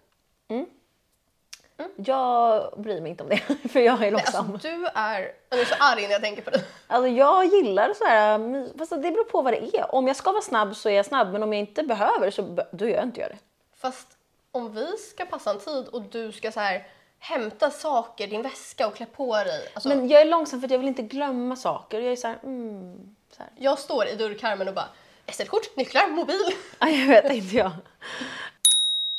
Jag 1.95 2.73
bryr 2.77 3.01
mig 3.01 3.11
inte 3.11 3.23
om 3.23 3.29
det, 3.29 3.37
för 3.69 3.79
jag 3.79 4.03
är 4.03 4.11
långsam. 4.11 4.51
alltså, 4.53 4.67
du 4.67 4.85
är... 4.85 5.31
Jag 5.49 5.59
är 5.59 5.65
så 5.65 5.75
arg 5.79 6.01
när 6.01 6.11
jag 6.11 6.21
tänker 6.21 6.41
på 6.41 6.49
dig. 6.49 6.63
Alltså 6.87 7.07
jag 7.07 7.45
gillar 7.45 7.93
så 7.93 8.05
här, 8.05 8.77
fast 8.77 8.91
det 8.91 8.97
beror 8.97 9.23
på 9.23 9.41
vad 9.41 9.53
det 9.53 9.77
är. 9.77 9.95
Om 9.95 10.07
jag 10.07 10.15
ska 10.15 10.31
vara 10.31 10.41
snabb 10.41 10.75
så 10.75 10.89
är 10.89 10.93
jag 10.93 11.05
snabb, 11.05 11.31
men 11.31 11.43
om 11.43 11.53
jag 11.53 11.59
inte 11.59 11.83
behöver 11.83 12.31
så 12.31 12.65
då 12.71 12.87
gör 12.87 12.95
jag 12.95 13.03
inte 13.03 13.21
det. 13.21 13.37
Fast 13.77 14.07
om 14.51 14.73
vi 14.73 14.97
ska 14.97 15.25
passa 15.25 15.51
en 15.51 15.59
tid 15.59 15.87
och 15.87 16.01
du 16.01 16.31
ska 16.31 16.51
så 16.51 16.59
här 16.59 16.87
hämta 17.19 17.71
saker, 17.71 18.27
din 18.27 18.41
väska 18.41 18.87
och 18.87 18.95
klä 18.95 19.05
på 19.05 19.35
dig. 19.35 19.71
Alltså, 19.73 19.89
Men 19.89 20.07
jag 20.07 20.21
är 20.21 20.25
långsam 20.25 20.61
för 20.61 20.67
att 20.67 20.71
jag 20.71 20.79
vill 20.79 20.87
inte 20.87 21.01
glömma 21.01 21.55
saker. 21.55 22.01
Jag 22.01 22.11
är 22.11 22.15
så 22.15 22.27
här, 22.27 22.39
mm, 22.43 23.15
så 23.37 23.43
här. 23.43 23.51
Jag 23.57 23.79
står 23.79 24.07
i 24.07 24.15
dörrkarmen 24.15 24.67
och 24.67 24.73
bara 24.73 24.89
SL-kort, 25.27 25.75
nycklar, 25.75 26.07
mobil. 26.07 26.55
Ja, 26.79 26.89
jag 26.89 27.07
vet 27.07 27.33
inte 27.33 27.55
jag. 27.55 27.71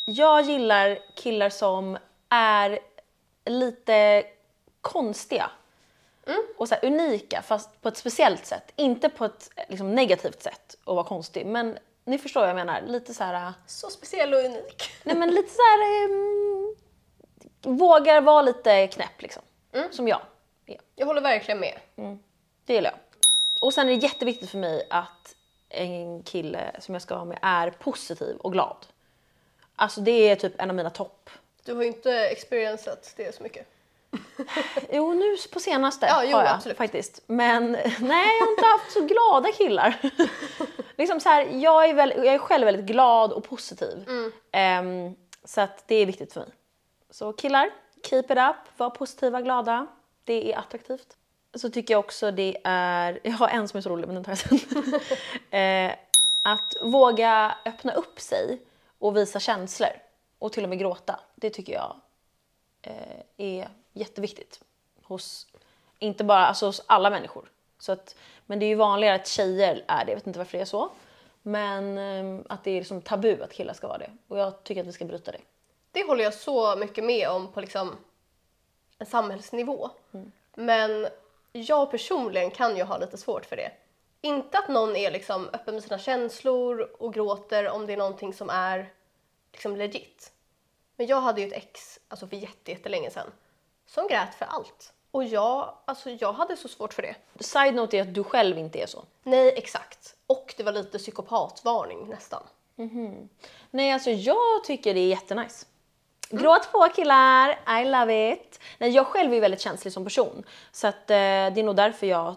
Jag 0.04 0.42
gillar 0.42 0.98
killar 1.14 1.50
som 1.50 1.98
är 2.34 2.78
lite 3.44 4.24
konstiga. 4.80 5.50
Och 6.56 6.68
så 6.68 6.74
unika 6.82 7.42
fast 7.42 7.82
på 7.82 7.88
ett 7.88 7.96
speciellt 7.96 8.46
sätt. 8.46 8.72
Inte 8.76 9.08
på 9.08 9.24
ett 9.24 9.50
liksom, 9.68 9.94
negativt 9.94 10.42
sätt 10.42 10.76
att 10.84 10.94
vara 10.94 11.04
konstig. 11.04 11.46
Men 11.46 11.78
ni 12.04 12.18
förstår 12.18 12.40
vad 12.40 12.48
jag 12.50 12.56
menar. 12.56 12.82
Lite 12.86 13.14
så 13.14 13.24
här... 13.24 13.52
Så 13.66 13.90
speciell 13.90 14.34
och 14.34 14.40
unik. 14.40 14.90
Nej 15.02 15.16
men 15.16 15.30
lite 15.30 15.48
så 15.54 15.62
här... 15.62 16.04
ehm, 16.04 16.74
vågar 17.76 18.20
vara 18.20 18.42
lite 18.42 18.86
knäpp 18.86 19.22
liksom. 19.22 19.42
Som 19.90 20.08
jag 20.08 20.20
är. 20.66 20.80
Jag 20.94 21.06
håller 21.06 21.20
verkligen 21.20 21.60
med. 21.60 21.80
Det 22.64 22.74
gillar 22.74 22.90
jag. 22.90 23.00
Och 23.60 23.74
sen 23.74 23.88
är 23.88 23.92
det 23.92 24.02
jätteviktigt 24.02 24.50
för 24.50 24.58
mig 24.58 24.86
att 24.90 25.36
en 25.68 26.22
kille 26.22 26.80
som 26.80 26.94
jag 26.94 27.02
ska 27.02 27.14
vara 27.14 27.24
med 27.24 27.38
är 27.42 27.70
positiv 27.70 28.36
och 28.36 28.52
glad. 28.52 28.86
Alltså 29.76 30.00
det 30.00 30.10
är 30.10 30.36
typ 30.36 30.60
en 30.60 30.70
av 30.70 30.76
mina 30.76 30.90
topp. 30.90 31.30
Du 31.64 31.74
har 31.74 31.82
ju 31.82 31.88
inte 31.88 32.12
experiencet 32.12 33.14
det 33.16 33.34
så 33.34 33.42
mycket. 33.42 33.66
Jo, 34.90 35.12
nu 35.12 35.36
på 35.52 35.60
senaste 35.60 36.06
Ja, 36.06 36.24
jo, 36.24 36.36
har 36.36 36.44
jag 36.44 36.54
absolut. 36.54 36.76
faktiskt. 36.78 37.22
Men 37.26 37.72
nej, 38.00 38.38
jag 38.38 38.46
har 38.46 38.50
inte 38.50 38.66
haft 38.66 38.92
så 38.92 39.00
glada 39.00 39.52
killar. 39.52 39.96
liksom 40.96 41.20
så 41.20 41.28
här, 41.28 41.48
jag, 41.52 41.88
är 41.88 41.94
väl, 41.94 42.12
jag 42.16 42.34
är 42.34 42.38
själv 42.38 42.64
väldigt 42.64 42.86
glad 42.86 43.32
och 43.32 43.44
positiv. 43.44 44.04
Mm. 44.08 44.32
Ehm, 44.52 45.14
så 45.44 45.60
att 45.60 45.88
det 45.88 45.94
är 45.94 46.06
viktigt 46.06 46.32
för 46.32 46.40
mig. 46.40 46.50
Så 47.10 47.32
killar, 47.32 47.70
keep 48.10 48.24
it 48.24 48.30
up, 48.38 48.56
var 48.78 48.90
positiva, 48.90 49.40
glada. 49.40 49.86
Det 50.24 50.52
är 50.52 50.58
attraktivt. 50.58 51.16
Så 51.54 51.70
tycker 51.70 51.94
jag 51.94 51.98
också 51.98 52.30
det 52.30 52.56
är, 52.64 53.20
jag 53.22 53.32
har 53.32 53.48
en 53.48 53.68
som 53.68 53.78
är 53.78 53.80
så 53.82 53.88
rolig 53.90 54.06
men 54.06 54.14
den 54.14 54.24
tar 54.24 54.32
jag 54.32 54.38
sen. 54.38 55.00
eh, 55.60 55.92
att 56.42 56.76
våga 56.80 57.54
öppna 57.64 57.92
upp 57.92 58.20
sig 58.20 58.60
och 58.98 59.16
visa 59.16 59.40
känslor 59.40 59.88
och 60.38 60.52
till 60.52 60.62
och 60.62 60.68
med 60.68 60.78
gråta. 60.78 61.20
Det 61.34 61.50
tycker 61.50 61.72
jag 61.72 61.96
eh, 62.82 63.20
är 63.36 63.68
jätteviktigt. 63.92 64.60
Hos, 65.02 65.46
inte 65.98 66.24
bara 66.24 66.46
alltså 66.46 66.66
hos 66.66 66.82
alla 66.86 67.10
människor. 67.10 67.50
Så 67.78 67.92
att, 67.92 68.16
men 68.46 68.58
det 68.58 68.66
är 68.66 68.68
ju 68.68 68.74
vanligare 68.74 69.14
att 69.14 69.28
tjejer 69.28 69.84
är 69.88 70.04
det, 70.04 70.10
jag 70.10 70.16
vet 70.16 70.26
inte 70.26 70.38
varför 70.38 70.58
det 70.58 70.62
är 70.62 70.66
så. 70.66 70.90
Men 71.42 71.98
eh, 71.98 72.44
att 72.48 72.64
det 72.64 72.70
är 72.70 72.78
liksom 72.78 73.02
tabu 73.02 73.42
att 73.42 73.52
killar 73.52 73.74
ska 73.74 73.88
vara 73.88 73.98
det. 73.98 74.10
Och 74.28 74.38
jag 74.38 74.64
tycker 74.64 74.80
att 74.80 74.86
vi 74.86 74.92
ska 74.92 75.04
bryta 75.04 75.32
det. 75.32 75.40
Det 75.92 76.06
håller 76.06 76.24
jag 76.24 76.34
så 76.34 76.76
mycket 76.76 77.04
med 77.04 77.28
om 77.28 77.52
på 77.52 77.60
liksom 77.60 77.96
en 78.98 79.06
samhällsnivå. 79.06 79.90
Men 80.54 81.08
jag 81.52 81.90
personligen 81.90 82.50
kan 82.50 82.76
ju 82.76 82.82
ha 82.82 82.98
lite 82.98 83.16
svårt 83.16 83.46
för 83.46 83.56
det. 83.56 83.70
Inte 84.20 84.58
att 84.58 84.68
någon 84.68 84.96
är 84.96 85.10
liksom 85.10 85.48
öppen 85.52 85.74
med 85.74 85.82
sina 85.82 85.98
känslor 85.98 86.80
och 86.98 87.14
gråter 87.14 87.68
om 87.68 87.86
det 87.86 87.92
är 87.92 87.96
någonting 87.96 88.34
som 88.34 88.50
är 88.50 88.92
liksom 89.54 89.76
legit. 89.76 90.32
Men 90.96 91.06
jag 91.06 91.20
hade 91.20 91.40
ju 91.40 91.46
ett 91.46 91.52
ex, 91.52 91.98
alltså 92.08 92.26
för 92.28 92.36
jätte- 92.36 92.70
jättelänge 92.70 93.10
sedan, 93.10 93.32
som 93.86 94.06
grät 94.08 94.34
för 94.34 94.44
allt. 94.44 94.92
Och 95.10 95.24
jag, 95.24 95.74
alltså 95.84 96.10
jag 96.10 96.32
hade 96.32 96.56
så 96.56 96.68
svårt 96.68 96.94
för 96.94 97.02
det. 97.02 97.14
Side 97.40 97.74
note 97.74 97.98
är 97.98 98.02
att 98.02 98.14
du 98.14 98.24
själv 98.24 98.58
inte 98.58 98.78
är 98.82 98.86
så. 98.86 99.04
Nej, 99.22 99.54
exakt. 99.56 100.16
Och 100.26 100.54
det 100.56 100.62
var 100.62 100.72
lite 100.72 100.98
psykopatvarning 100.98 102.08
nästan. 102.08 102.42
Nej, 103.70 103.92
alltså 103.92 104.10
jag 104.10 104.64
tycker 104.64 104.94
det 104.94 105.00
är 105.00 105.08
jättenice. 105.08 105.66
Gråt 106.30 106.72
på 106.72 106.88
killar, 106.94 107.60
I 107.80 107.84
love 107.84 108.32
it. 108.32 108.60
Nej, 108.78 108.90
jag 108.90 109.06
själv 109.06 109.34
är 109.34 109.40
väldigt 109.40 109.60
känslig 109.60 109.92
som 109.92 110.04
person. 110.04 110.44
Så 110.72 110.86
att, 110.86 111.10
eh, 111.10 111.16
det 111.16 111.16
är 111.60 111.62
nog 111.62 111.76
därför 111.76 112.06
jag 112.06 112.34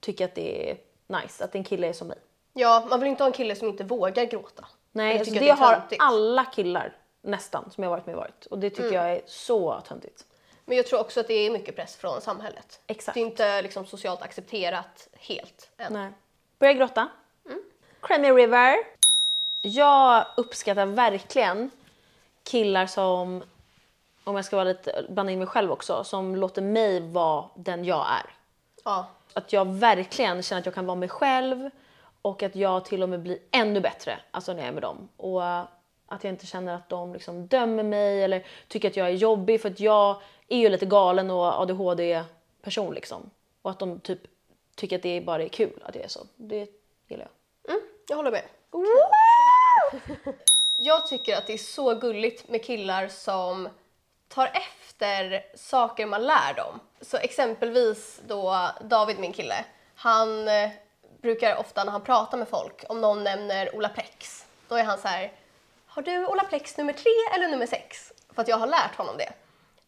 tycker 0.00 0.24
att 0.24 0.34
det 0.34 0.70
är 0.70 0.76
nice 1.22 1.44
att 1.44 1.54
en 1.54 1.64
kille 1.64 1.86
är 1.88 1.92
som 1.92 2.08
mig. 2.08 2.18
Ja, 2.52 2.86
man 2.90 3.00
vill 3.00 3.08
inte 3.08 3.22
ha 3.22 3.26
en 3.26 3.32
kille 3.32 3.56
som 3.56 3.68
inte 3.68 3.84
vågar 3.84 4.24
gråta. 4.24 4.64
Nej, 4.96 5.18
alltså 5.18 5.34
det, 5.34 5.48
är 5.48 5.54
har 5.54 5.82
alla 5.98 6.44
killar 6.44 6.96
nästan 7.22 7.70
som 7.70 7.84
jag 7.84 7.90
varit 7.90 8.06
med 8.06 8.16
varit. 8.16 8.46
Och 8.46 8.58
det 8.58 8.70
tycker 8.70 8.92
jag 8.92 9.12
är 9.12 9.20
så 9.26 9.80
töntigt. 9.80 10.24
Men 10.64 10.76
jag 10.76 10.86
tror 10.86 11.00
också 11.00 11.20
att 11.20 11.26
det 11.26 11.34
är 11.34 11.50
mycket 11.50 11.76
press 11.76 11.96
från 11.96 12.20
samhället. 12.20 12.80
Exakt. 12.86 13.14
Det 13.14 13.20
är 13.20 13.26
inte 13.26 13.62
liksom 13.62 13.86
socialt 13.86 14.22
accepterat 14.22 15.08
helt 15.12 15.70
än. 15.76 15.92
Nej. 15.92 16.12
Börja 16.58 16.72
gråta. 16.72 17.08
Cranny 18.00 18.30
River. 18.30 18.76
Jag 19.62 20.26
uppskattar 20.36 20.86
verkligen 20.86 21.70
killar 22.42 22.86
som, 22.86 23.44
om 24.24 24.36
jag 24.36 24.44
ska 24.44 24.56
vara 24.56 24.68
lite, 24.68 25.06
blanda 25.08 25.32
in 25.32 25.38
mig 25.38 25.48
själv 25.48 25.72
också, 25.72 26.04
som 26.04 26.36
låter 26.36 26.62
mig 26.62 27.00
vara 27.12 27.48
den 27.56 27.84
jag 27.84 28.06
är. 28.06 28.34
Ja. 28.84 29.06
Att 29.32 29.52
jag 29.52 29.74
verkligen 29.74 30.42
känner 30.42 30.60
att 30.60 30.66
jag 30.66 30.74
kan 30.74 30.86
vara 30.86 30.96
mig 30.96 31.08
själv 31.08 31.70
och 32.26 32.42
att 32.42 32.56
jag 32.56 32.84
till 32.84 33.02
och 33.02 33.08
med 33.08 33.20
blir 33.20 33.38
ännu 33.50 33.80
bättre 33.80 34.18
alltså 34.30 34.52
när 34.52 34.60
jag 34.60 34.68
är 34.68 34.72
med 34.72 34.82
dem. 34.82 35.08
Och 35.16 35.44
eh, 35.44 35.64
att 36.06 36.24
jag 36.24 36.32
inte 36.32 36.46
känner 36.46 36.74
att 36.74 36.88
de 36.88 37.12
liksom 37.12 37.46
dömer 37.46 37.82
mig 37.82 38.22
eller 38.22 38.46
tycker 38.68 38.88
att 38.88 38.96
jag 38.96 39.06
är 39.06 39.12
jobbig 39.12 39.60
för 39.60 39.70
att 39.70 39.80
jag 39.80 40.22
är 40.48 40.58
ju 40.58 40.68
lite 40.68 40.86
galen 40.86 41.30
och 41.30 41.60
ADHD-person 41.60 42.94
liksom. 42.94 43.30
Och 43.62 43.70
att 43.70 43.78
de 43.78 44.00
typ 44.00 44.20
tycker 44.74 44.96
att 44.96 45.02
det 45.02 45.20
bara 45.20 45.42
är 45.42 45.48
kul 45.48 45.82
att 45.84 45.94
jag 45.94 46.04
är 46.04 46.08
så. 46.08 46.20
Det 46.36 46.68
gillar 47.08 47.28
jag. 47.64 47.74
Mm, 47.74 47.88
jag 48.08 48.16
håller 48.16 48.30
med. 48.30 48.44
Jag 50.78 51.06
tycker 51.06 51.36
att 51.36 51.46
det 51.46 51.52
är 51.52 51.58
så 51.58 51.94
gulligt 51.94 52.48
med 52.48 52.64
killar 52.64 53.08
som 53.08 53.68
tar 54.28 54.46
efter 54.46 55.44
saker 55.56 56.06
man 56.06 56.22
lär 56.22 56.54
dem. 56.54 56.80
Så 57.00 57.16
exempelvis 57.16 58.20
då 58.26 58.70
David, 58.80 59.18
min 59.18 59.32
kille, 59.32 59.64
han 59.94 60.48
eh, 60.48 60.70
brukar 61.22 61.56
ofta 61.56 61.84
när 61.84 61.92
han 61.92 62.00
pratar 62.04 62.38
med 62.38 62.48
folk, 62.48 62.84
om 62.88 63.00
någon 63.00 63.24
nämner 63.24 63.76
Olaplex, 63.76 64.46
då 64.68 64.74
är 64.74 64.84
han 64.84 64.98
så 64.98 65.08
här, 65.08 65.32
har 65.86 66.02
du 66.02 66.26
Olaplex 66.26 66.76
nummer 66.76 66.92
tre 66.92 67.12
eller 67.34 67.48
nummer 67.48 67.66
sex? 67.66 68.12
För 68.34 68.42
att 68.42 68.48
jag 68.48 68.56
har 68.56 68.66
lärt 68.66 68.94
honom 68.96 69.16
det. 69.16 69.32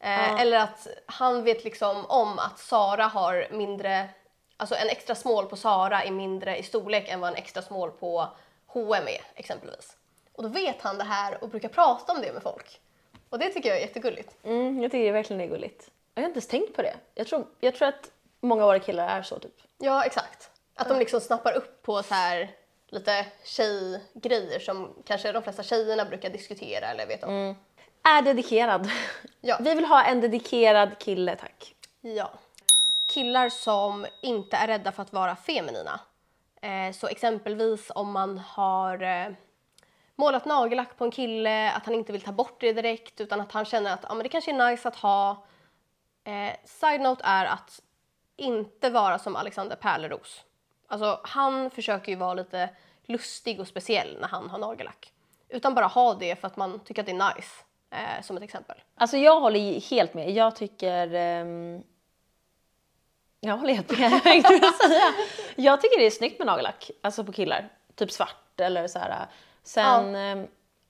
Eh, 0.01 0.41
Eller 0.41 0.59
att 0.59 0.87
han 1.07 1.45
vet 1.45 1.65
liksom 1.65 2.07
om 2.07 2.39
att 2.39 2.59
Sara 2.59 3.05
har 3.05 3.47
mindre, 3.51 4.09
alltså 4.57 4.75
en 4.75 4.89
extra 4.89 5.15
small 5.15 5.47
på 5.47 5.57
Sara 5.57 6.03
är 6.03 6.11
mindre 6.11 6.57
i 6.59 6.63
storlek 6.63 7.09
än 7.09 7.21
vad 7.21 7.31
en 7.31 7.37
extra 7.37 7.63
small 7.63 7.91
på 7.91 8.29
H&M 8.67 9.09
är 9.09 9.21
exempelvis. 9.35 9.97
Och 10.33 10.43
då 10.43 10.49
vet 10.49 10.83
han 10.83 10.99
det 10.99 11.05
här 11.05 11.43
och 11.45 11.49
brukar 11.49 11.69
prata 11.69 12.13
om 12.13 12.21
det 12.21 12.33
med 12.33 12.43
folk. 12.43 12.81
Och 13.31 13.39
det 13.39 13.49
tycker 13.49 13.69
jag 13.69 13.79
är 13.79 13.83
jättegulligt. 13.83 14.37
Mm, 14.45 14.83
jag 14.83 14.91
tycker 14.91 15.05
det 15.05 15.13
verkligen 15.13 15.41
är 15.41 15.47
gulligt. 15.47 15.91
Jag 16.15 16.23
har 16.23 16.27
inte 16.29 16.37
ens 16.37 16.47
tänkt 16.49 16.77
på 16.77 16.83
det. 16.83 16.95
Jag 17.15 17.27
tror, 17.27 17.47
jag 17.61 17.75
tror 17.75 17.89
att 17.89 18.11
många 18.41 18.63
av 18.63 18.67
våra 18.69 18.79
killar 18.79 19.09
är 19.09 19.23
så 19.23 19.39
typ. 19.39 19.55
Ja, 19.79 20.05
exakt. 20.05 20.51
Att 20.79 20.89
de 20.89 20.99
liksom 20.99 21.21
snappar 21.21 21.53
upp 21.53 21.83
på 21.83 22.03
så 22.03 22.15
här 22.15 22.51
lite 22.89 23.27
tjejgrejer 23.45 24.59
som 24.59 24.95
kanske 25.05 25.33
de 25.33 25.43
flesta 25.43 25.63
tjejerna 25.63 26.05
brukar 26.05 26.31
diskutera 26.31 26.87
eller 26.87 27.07
vet 27.07 27.25
om. 27.25 27.57
Är 28.03 28.23
dedikerad. 28.23 28.91
Ja. 29.41 29.59
Vi 29.61 29.75
vill 29.75 29.85
ha 29.85 30.05
en 30.05 30.21
dedikerad 30.21 30.99
kille 30.99 31.37
tack. 31.37 31.75
Ja. 32.01 32.31
Killar 33.07 33.49
som 33.49 34.07
inte 34.23 34.57
är 34.57 34.67
rädda 34.67 34.93
för 34.93 35.03
att 35.03 35.13
vara 35.13 35.37
feminina. 35.37 36.01
Eh, 36.63 36.93
så 36.95 37.09
exempelvis 37.09 37.91
om 37.95 38.13
man 38.13 38.39
har 38.39 39.03
eh, 39.03 39.33
målat 40.17 40.45
nagellack 40.45 40.97
på 40.99 41.05
en 41.05 41.11
kille, 41.11 41.73
att 41.73 41.85
han 41.87 41.95
inte 41.95 42.13
vill 42.13 42.23
ta 42.23 42.33
bort 42.33 42.61
det 42.61 42.73
direkt 42.73 43.21
utan 43.21 43.41
att 43.41 43.53
han 43.53 43.65
känner 43.65 43.93
att 43.95 44.05
ja, 44.09 44.15
men 44.15 44.23
det 44.23 44.29
kanske 44.29 44.51
är 44.51 44.71
nice 44.71 44.89
att 44.89 44.97
ha. 44.97 45.47
Eh, 46.25 46.57
side 46.65 47.01
note 47.01 47.25
är 47.25 47.45
att 47.45 47.81
inte 48.37 48.91
vara 48.91 49.19
som 49.19 49.37
Alexander 49.37 49.77
Pärleros. 49.77 50.45
Alltså 50.89 51.21
han 51.25 51.71
försöker 51.71 52.13
ju 52.13 52.19
vara 52.19 52.35
lite 52.35 52.69
lustig 53.07 53.61
och 53.61 53.69
speciell 53.69 54.17
när 54.21 54.29
han 54.29 54.51
har 54.51 54.59
nagellack. 54.59 55.13
Utan 55.49 55.75
bara 55.75 55.87
ha 55.87 56.15
det 56.15 56.37
för 56.37 56.47
att 56.47 56.57
man 56.57 56.81
tycker 56.85 57.03
att 57.03 57.07
det 57.07 57.13
är 57.13 57.35
nice, 57.35 57.51
eh, 57.91 58.23
som 58.23 58.37
ett 58.37 58.43
exempel. 58.43 58.77
Alltså 58.95 59.17
jag 59.17 59.41
håller 59.41 59.81
helt 59.91 60.15
med. 60.15 60.31
Jag 60.31 60.57
tycker... 60.57 61.15
ehm, 61.15 61.83
Jag 63.41 63.57
håller 63.57 63.75
helt 63.75 63.99
med, 63.99 64.11
jag 64.25 64.75
säga. 64.75 65.15
Jag 65.57 65.81
tycker 65.83 65.99
det 65.99 66.07
är 66.07 66.11
snyggt 66.11 66.39
med 66.39 66.47
nagellack, 66.47 66.91
alltså 67.03 67.25
på 67.25 67.33
killar. 67.33 67.69
Typ 67.95 68.13
svart 68.13 68.61
eller 68.61 68.89
så 68.89 68.99
här. 68.99 69.27
Sen, 69.63 70.15
ehm, 70.15 70.47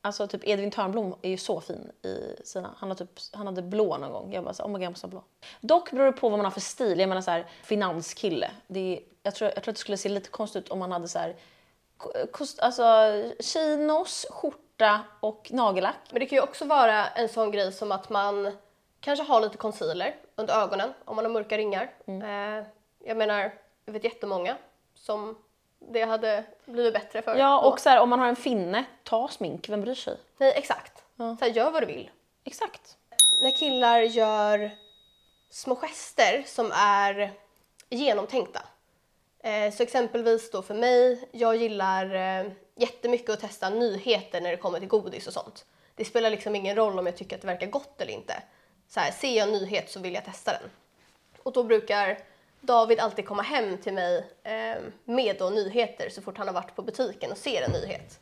alltså 0.08 0.26
typ 0.26 0.48
Edvin 0.48 0.70
Törnblom 0.70 1.14
är 1.22 1.30
ju 1.30 1.36
så 1.36 1.60
fin 1.60 1.92
i 2.02 2.36
sina, 2.44 2.74
han, 2.78 2.88
har 2.88 2.96
typ, 2.96 3.10
han 3.32 3.46
hade 3.46 3.62
blå 3.62 3.96
någon 3.96 4.12
gång. 4.12 4.32
Jag 4.32 4.44
bara 4.44 4.54
så, 4.54 4.62
oh 4.62 4.68
my 4.68 4.72
god, 4.72 4.82
jag 4.82 4.90
måste 4.90 5.06
ha 5.06 5.10
blå. 5.10 5.24
Dock 5.60 5.90
beror 5.90 6.06
det 6.06 6.12
på 6.12 6.28
vad 6.28 6.38
man 6.38 6.44
har 6.44 6.50
för 6.50 6.60
stil. 6.60 7.00
Jag 7.00 7.08
menar 7.08 7.22
så 7.22 7.30
här, 7.30 7.46
finanskille. 7.62 8.50
Det 8.66 8.80
är, 8.96 9.00
jag, 9.22 9.34
tror, 9.34 9.50
jag 9.54 9.62
tror 9.62 9.72
att 9.72 9.76
det 9.76 9.80
skulle 9.80 9.96
se 9.96 10.08
lite 10.08 10.28
konstigt 10.28 10.64
ut 10.64 10.70
om 10.70 10.78
man 10.78 10.92
hade 10.92 11.08
så 11.08 11.18
här, 11.18 11.36
kost, 12.30 12.60
alltså 12.60 12.82
chinos, 13.40 14.26
skjorta 14.30 15.00
och 15.20 15.48
nagellack. 15.52 15.96
Men 16.10 16.20
det 16.20 16.26
kan 16.26 16.36
ju 16.36 16.42
också 16.42 16.64
vara 16.64 17.06
en 17.06 17.28
sån 17.28 17.50
grej 17.50 17.72
som 17.72 17.92
att 17.92 18.08
man 18.08 18.52
kanske 19.00 19.24
har 19.24 19.40
lite 19.40 19.56
concealer 19.56 20.16
under 20.36 20.54
ögonen 20.54 20.92
om 21.04 21.16
man 21.16 21.24
har 21.24 21.32
mörka 21.32 21.58
ringar. 21.58 21.90
Eh, 22.06 22.66
jag 23.04 23.16
menar, 23.16 23.54
jag 23.84 23.92
vet 23.92 24.04
jättemånga 24.04 24.56
som 24.94 25.36
det 25.78 26.04
hade 26.04 26.44
blivit 26.64 26.94
bättre 26.94 27.22
för. 27.22 27.36
Ja, 27.36 27.60
och 27.60 27.80
så 27.80 27.88
här, 27.88 28.00
om 28.00 28.08
man 28.08 28.18
har 28.18 28.26
en 28.26 28.36
finne, 28.36 28.84
ta 29.04 29.28
smink, 29.28 29.68
vem 29.68 29.80
bryr 29.80 29.94
sig? 29.94 30.16
Nej, 30.38 30.52
exakt. 30.56 31.04
Så 31.16 31.36
här, 31.40 31.48
gör 31.48 31.70
vad 31.70 31.82
du 31.82 31.86
vill. 31.86 32.10
Exakt. 32.44 32.96
när 33.40 33.50
killar 33.50 34.00
gör 34.00 34.70
små 35.50 35.74
gester 35.74 36.42
som 36.46 36.72
är 36.74 37.32
genomtänkta. 37.88 38.62
Eh, 39.42 39.72
så 39.72 39.82
exempelvis 39.82 40.50
då 40.50 40.62
för 40.62 40.74
mig, 40.74 41.28
jag 41.32 41.56
gillar 41.56 42.14
eh, 42.14 42.50
jättemycket 42.76 43.30
att 43.30 43.40
testa 43.40 43.70
nyheter 43.70 44.40
när 44.40 44.50
det 44.50 44.56
kommer 44.56 44.78
till 44.78 44.88
godis 44.88 45.26
och 45.26 45.32
sånt. 45.32 45.64
Det 45.94 46.04
spelar 46.04 46.30
liksom 46.30 46.54
ingen 46.54 46.76
roll 46.76 46.98
om 46.98 47.06
jag 47.06 47.16
tycker 47.16 47.36
att 47.36 47.42
det 47.42 47.46
verkar 47.48 47.66
gott 47.66 48.00
eller 48.00 48.12
inte. 48.12 48.42
Så 48.88 49.00
här, 49.00 49.10
ser 49.10 49.36
jag 49.36 49.48
en 49.48 49.52
nyhet 49.52 49.90
så 49.90 50.00
vill 50.00 50.14
jag 50.14 50.24
testa 50.24 50.52
den. 50.52 50.70
Och 51.42 51.52
då 51.52 51.62
brukar 51.64 52.18
David 52.60 53.00
alltid 53.00 53.26
komma 53.26 53.42
hem 53.42 53.78
till 53.78 53.92
mig 53.92 54.26
eh, 54.42 54.76
med 55.04 55.36
då 55.38 55.50
nyheter 55.50 56.08
så 56.10 56.22
fort 56.22 56.38
han 56.38 56.46
har 56.46 56.54
varit 56.54 56.76
på 56.76 56.82
butiken 56.82 57.30
och 57.30 57.38
ser 57.38 57.62
en 57.62 57.70
nyhet. 57.70 58.20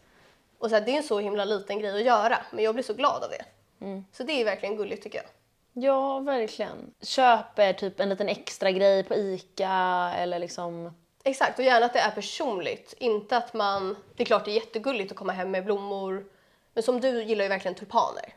Och 0.58 0.68
så 0.68 0.76
här, 0.76 0.82
det 0.82 0.90
är 0.90 0.96
en 0.96 1.02
så 1.02 1.18
himla 1.18 1.44
liten 1.44 1.78
grej 1.78 1.96
att 1.96 2.06
göra, 2.06 2.38
men 2.50 2.64
jag 2.64 2.74
blir 2.74 2.84
så 2.84 2.94
glad 2.94 3.24
av 3.24 3.30
det. 3.30 3.44
Så 4.12 4.22
det 4.22 4.40
är 4.40 4.44
verkligen 4.44 4.76
gulligt 4.76 5.02
tycker 5.02 5.18
jag. 5.18 5.26
Ja, 5.84 6.18
verkligen. 6.18 6.94
Köper 7.02 7.72
typ 7.72 8.00
en 8.00 8.08
liten 8.08 8.28
extra 8.28 8.70
grej 8.70 9.04
på 9.04 9.14
ICA 9.14 10.12
eller 10.16 10.38
liksom... 10.38 10.94
Exakt, 11.24 11.58
och 11.58 11.64
gärna 11.64 11.86
att 11.86 11.92
det 11.92 11.98
är 11.98 12.10
personligt. 12.10 12.94
Inte 12.98 13.36
att 13.36 13.54
man... 13.54 13.96
Det 14.16 14.22
är 14.22 14.26
klart 14.26 14.44
det 14.44 14.50
är 14.50 14.54
jättegulligt 14.54 15.12
att 15.12 15.18
komma 15.18 15.32
hem 15.32 15.50
med 15.50 15.64
blommor, 15.64 16.24
men 16.74 16.82
som 16.82 17.00
du 17.00 17.22
gillar 17.22 17.44
ju 17.44 17.48
verkligen 17.48 17.74
tulpaner. 17.74 18.34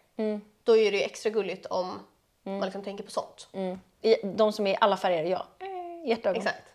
Då 0.63 0.77
är 0.77 0.91
det 0.91 0.98
ju 0.98 1.03
extra 1.03 1.29
gulligt 1.29 1.65
om 1.65 2.00
man 2.44 2.62
liksom 2.62 2.84
tänker 2.84 3.03
på 3.03 3.12
sånt. 3.12 3.48
Mm. 3.53 3.79
De 4.38 4.53
som 4.53 4.68
är 4.68 4.72
i 4.72 4.77
alla 4.82 4.98
färger, 4.98 5.24
ja. 5.25 5.48
Eh, 6.03 6.10
Hjärtögon. 6.10 6.38
Exakt. 6.38 6.74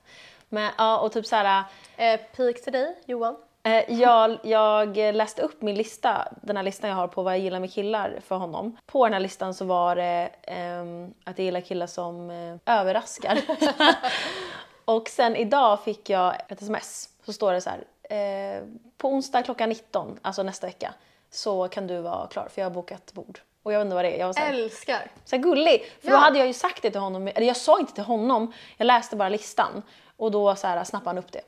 Men 0.48 0.72
ja, 0.78 0.98
och 0.98 1.12
typ 1.12 1.26
så 1.26 1.36
här... 1.36 1.64
Eh, 1.96 2.20
pik 2.36 2.64
till 2.64 2.72
dig, 2.72 2.98
Johan. 3.06 3.36
Eh, 3.62 4.00
jag, 4.00 4.38
jag 4.42 4.96
läste 4.96 5.42
upp 5.42 5.62
min 5.62 5.74
lista, 5.74 6.28
den 6.42 6.56
här 6.56 6.62
listan 6.62 6.90
jag 6.90 6.96
har 6.96 7.08
på 7.08 7.22
vad 7.22 7.32
jag 7.32 7.40
gillar 7.40 7.60
med 7.60 7.72
killar 7.72 8.20
för 8.26 8.36
honom. 8.36 8.76
På 8.86 9.04
den 9.06 9.12
här 9.12 9.20
listan 9.20 9.54
så 9.54 9.64
var 9.64 9.96
det 9.96 10.30
ehm, 10.42 11.14
att 11.24 11.38
jag 11.38 11.44
gillar 11.44 11.60
killar 11.60 11.86
som 11.86 12.30
eh, 12.30 12.56
överraskar. 12.66 13.38
och 14.84 15.08
sen 15.08 15.36
idag 15.36 15.84
fick 15.84 16.10
jag 16.10 16.34
ett 16.48 16.62
sms. 16.62 17.08
Så 17.26 17.32
står 17.32 17.52
det 17.52 17.60
så 17.60 17.70
här. 17.70 17.84
Eh, 18.02 18.62
på 18.96 19.08
onsdag 19.08 19.42
klockan 19.42 19.68
19, 19.68 20.18
alltså 20.22 20.42
nästa 20.42 20.66
vecka, 20.66 20.94
så 21.30 21.68
kan 21.68 21.86
du 21.86 22.00
vara 22.00 22.26
klar 22.26 22.48
för 22.50 22.62
jag 22.62 22.66
har 22.66 22.74
bokat 22.74 23.12
bord. 23.12 23.40
Och 23.64 23.72
jag 23.72 23.78
vet 23.78 23.84
inte 23.86 23.94
vad 23.94 24.04
det 24.04 24.14
är. 24.14 24.18
Jag 24.18 24.26
var 24.26 24.32
så 24.32 24.40
här, 24.40 24.52
Älskar. 24.54 25.10
så 25.24 25.36
här 25.36 25.42
gullig. 25.42 25.92
För 26.00 26.08
då 26.10 26.14
Ja. 26.16 26.18
hade 26.18 26.38
jag 26.38 26.46
ju 26.46 26.52
sagt 26.52 26.82
det 26.82 26.90
till 26.90 27.00
honom, 27.00 27.28
eller 27.28 27.46
jag 27.46 27.56
sa 27.56 27.78
inte 27.80 27.94
till 27.94 28.04
honom, 28.04 28.52
jag 28.76 28.86
läste 28.86 29.16
bara 29.16 29.28
listan. 29.28 29.82
Och 30.16 30.30
då 30.30 30.56
så 30.56 30.66
här, 30.66 30.84
snappade 30.84 31.08
han 31.10 31.18
upp 31.18 31.32
det. 31.32 31.40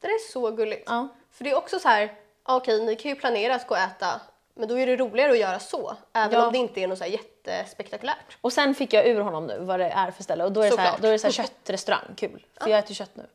Det 0.00 0.06
där 0.08 0.14
är 0.14 0.32
så 0.32 0.50
gulligt. 0.50 0.82
Ja. 0.86 1.08
För 1.32 1.44
det 1.44 1.50
är 1.50 1.54
också 1.56 1.78
så 1.78 1.88
här, 1.88 2.14
ja, 2.46 2.56
okej 2.56 2.84
ni 2.84 2.96
kan 2.96 3.08
ju 3.08 3.14
planera 3.14 3.54
att 3.54 3.66
gå 3.66 3.74
och 3.74 3.80
äta, 3.80 4.20
men 4.54 4.68
då 4.68 4.78
är 4.78 4.86
det 4.86 4.96
roligare 4.96 5.32
att 5.32 5.38
göra 5.38 5.58
så. 5.58 5.96
Även 6.12 6.32
Ja. 6.38 6.46
om 6.46 6.52
det 6.52 6.58
inte 6.58 6.80
är 6.80 6.88
något 6.88 6.98
så 6.98 7.04
här 7.04 7.10
jättespektakulärt. 7.10 8.38
Och 8.40 8.52
sen 8.52 8.74
fick 8.74 8.92
jag 8.92 9.06
ur 9.06 9.20
honom 9.20 9.46
nu 9.46 9.58
vad 9.60 9.80
det 9.80 9.88
är 9.88 10.10
för 10.10 10.22
ställe 10.22 10.44
och 10.44 10.52
då 10.52 10.60
är 10.60 10.64
det, 10.70 10.70
så 10.70 10.76
här, 10.76 10.86
Såklart. 10.86 11.02
då 11.02 11.08
är 11.08 11.12
det 11.12 11.18
så 11.18 11.26
här 11.26 11.32
köttrestaurang, 11.46 12.14
kul. 12.16 12.44
För 12.60 12.70
jag 12.70 12.78
äter 12.78 12.94
kött 12.94 13.16
nu. 13.16 13.26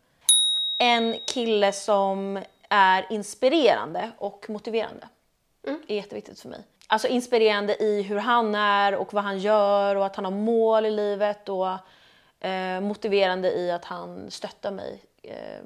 En 0.78 1.16
kille 1.26 1.72
som 1.72 2.44
är 2.70 3.06
inspirerande 3.10 4.12
och 4.18 4.46
motiverande 4.50 5.08
är 5.88 5.96
jätteviktigt 5.96 6.40
för 6.40 6.50
mig. 6.50 6.60
Alltså 6.88 7.08
inspirerande 7.08 7.84
i 7.84 8.02
hur 8.02 8.18
han 8.18 8.56
är 8.56 8.96
och 8.96 9.14
vad 9.14 9.24
han 9.24 9.40
gör 9.40 9.96
och 9.96 10.06
att 10.06 10.16
han 10.16 10.26
har 10.26 10.32
mål 10.32 10.86
i 10.86 10.92
livet 10.92 11.50
och 11.50 11.68
eh, 12.48 12.82
motiverande 12.82 13.52
i 13.52 13.72
att 13.72 13.86
han 13.86 14.32
stöttar 14.32 14.72
mig 14.72 15.04
eh, 15.22 15.64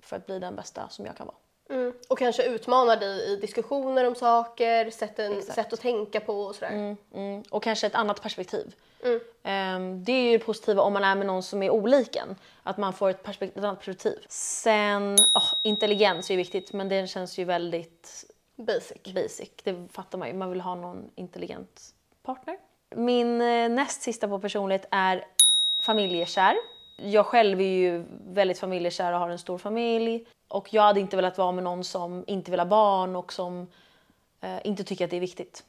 för 0.00 0.16
att 0.16 0.26
bli 0.26 0.38
den 0.38 0.56
bästa 0.56 0.88
som 0.88 1.06
jag 1.06 1.16
kan 1.16 1.26
vara. 1.26 1.36
Mm. 1.70 1.92
Och 2.08 2.18
kanske 2.18 2.42
utmanar 2.46 2.96
dig 2.96 3.32
i 3.32 3.36
diskussioner 3.36 4.06
om 4.06 4.14
saker, 4.14 4.90
sätt, 4.90 5.18
en, 5.18 5.42
sätt 5.42 5.72
att 5.72 5.80
tänka 5.80 6.20
på 6.20 6.40
och 6.40 6.54
sådär. 6.54 6.96
Mm, 7.14 7.42
och 7.50 7.62
kanske 7.62 7.86
ett 7.86 7.94
annat 7.94 8.22
perspektiv. 8.22 8.74
Ehm, 9.42 10.04
det 10.04 10.12
är 10.12 10.22
ju 10.22 10.38
det 10.38 10.44
positiva 10.44 10.82
om 10.82 10.92
man 10.92 11.04
är 11.04 11.14
med 11.14 11.26
någon 11.26 11.42
som 11.42 11.62
är 11.62 11.70
olik 11.70 12.16
en. 12.16 12.36
Att 12.62 12.76
man 12.76 12.92
får 12.92 13.10
ett, 13.10 13.22
perspekt- 13.22 13.56
ett 13.56 13.64
annat 13.64 13.78
perspektiv. 13.78 14.18
Sen, 14.28 15.14
oh, 15.34 15.52
intelligens 15.62 16.30
är 16.30 16.34
ju 16.34 16.38
viktigt 16.38 16.72
men 16.72 16.88
det 16.88 17.06
känns 17.06 17.38
ju 17.38 17.44
väldigt 17.44 18.24
Basic. 18.56 19.02
basic. 19.14 19.50
Det 19.64 19.88
fattar 19.92 20.18
man 20.18 20.28
ju. 20.28 20.34
Man 20.34 20.50
vill 20.50 20.60
ha 20.60 20.74
någon 20.74 21.10
intelligent 21.14 21.80
partner. 22.22 22.56
Min 22.94 23.40
eh, 23.40 23.68
näst 23.68 24.02
sista 24.02 24.28
på 24.28 24.38
personlighet 24.38 24.88
är 24.90 25.24
familjekär. 25.80 26.56
Jag 26.96 27.26
själv 27.26 27.60
är 27.60 27.64
ju 27.64 28.04
väldigt 28.26 28.58
familjekär 28.58 29.12
och 29.12 29.18
har 29.18 29.28
en 29.28 29.38
stor 29.38 29.58
familj. 29.58 30.26
Och 30.48 30.74
jag 30.74 30.82
hade 30.82 31.00
inte 31.00 31.16
velat 31.16 31.38
vara 31.38 31.52
med 31.52 31.64
någon 31.64 31.84
som 31.84 32.24
inte 32.26 32.50
vill 32.50 32.60
ha 32.60 32.66
barn 32.66 33.16
och 33.16 33.32
som 33.32 33.66
eh, 34.40 34.66
inte 34.66 34.84
tycker 34.84 35.04
att 35.04 35.10
det 35.10 35.16
är 35.16 35.20
viktigt. 35.20 35.64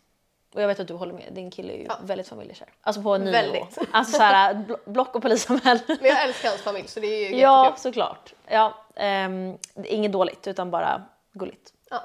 Och 0.53 0.61
jag 0.61 0.67
vet 0.67 0.79
att 0.79 0.87
du 0.87 0.93
håller 0.93 1.13
med, 1.13 1.25
din 1.31 1.51
kille 1.51 1.73
är 1.73 1.77
ju 1.77 1.87
väldigt 2.01 2.27
familjekär. 2.27 2.67
Alltså 2.81 3.01
på 3.01 3.15
en 3.15 3.23
ny 3.23 3.31
Väldigt. 3.31 3.77
nivå. 3.77 3.89
Alltså 3.91 4.17
såhär, 4.17 4.53
bl- 4.53 4.89
block 4.91 5.15
och 5.15 5.21
polisanmälan. 5.21 5.79
Men 5.87 5.97
jag 6.01 6.23
älskar 6.23 6.49
hans 6.49 6.61
familj 6.61 6.87
så 6.87 6.99
det 6.99 7.07
är 7.07 7.29
ju 7.29 7.37
ja, 7.37 7.63
jättekul. 7.65 7.81
såklart. 7.81 8.33
Ja, 8.47 8.73
ehm, 8.95 9.57
det 9.73 9.93
är 9.93 9.95
inget 9.95 10.11
dåligt 10.11 10.47
utan 10.47 10.71
bara 10.71 11.03
gulligt. 11.33 11.73
Ja. 11.89 12.03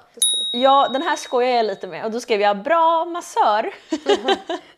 Ja, 0.51 0.89
den 0.93 1.03
här 1.03 1.17
skojar 1.17 1.51
jag 1.57 1.67
lite 1.67 1.87
med 1.87 2.05
och 2.05 2.11
då 2.11 2.21
skrev 2.21 2.41
jag 2.41 2.63
bra 2.63 3.05
massör. 3.05 3.63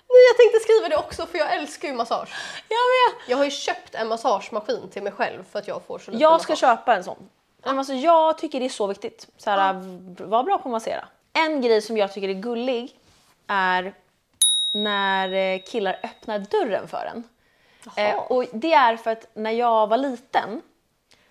Nej, 0.09 0.23
jag 0.29 0.37
tänkte 0.37 0.61
skriva 0.63 0.89
det 0.89 0.97
också 0.97 1.27
för 1.27 1.39
jag 1.39 1.53
älskar 1.53 1.89
ju 1.89 1.95
massage. 1.95 2.29
jag 2.69 2.77
med! 2.79 3.23
Jag 3.31 3.37
har 3.37 3.45
ju 3.45 3.51
köpt 3.51 3.95
en 3.95 4.09
massagemaskin 4.09 4.89
till 4.91 5.03
mig 5.03 5.13
själv 5.13 5.45
för 5.53 5.59
att 5.59 5.69
jag 5.69 5.83
får 5.87 5.99
så 5.99 6.11
lite 6.11 6.23
Jag 6.23 6.41
ska 6.41 6.53
massage. 6.53 6.61
köpa 6.79 6.95
en 6.95 7.05
sån. 7.05 7.29
Men 7.65 7.79
Alltså, 7.79 7.93
jag 7.95 8.39
tycker 8.39 8.61
det 8.61 8.67
är 8.67 8.71
så 8.71 8.87
viktigt. 8.87 9.29
Så 9.37 9.51
här, 9.51 9.73
v- 10.19 10.25
Var 10.25 10.43
bra 10.43 10.59
på 10.59 10.69
att 10.69 10.73
massera. 10.73 11.09
En 11.33 11.61
grej 11.61 11.83
som 11.83 11.97
jag 11.97 12.13
tycker 12.13 12.29
är 12.29 12.33
gullig 12.33 12.99
är 13.47 13.95
när 14.73 15.33
eh, 15.33 15.61
killar 15.63 16.01
öppnar 16.03 16.39
dörren 16.39 16.89
för 16.89 17.13
en. 17.15 17.29
Eh, 17.97 18.17
och 18.17 18.45
det 18.53 18.73
är 18.73 18.97
för 18.97 19.11
att 19.11 19.27
när 19.35 19.51
jag 19.51 19.87
var 19.87 19.97
liten 19.97 20.63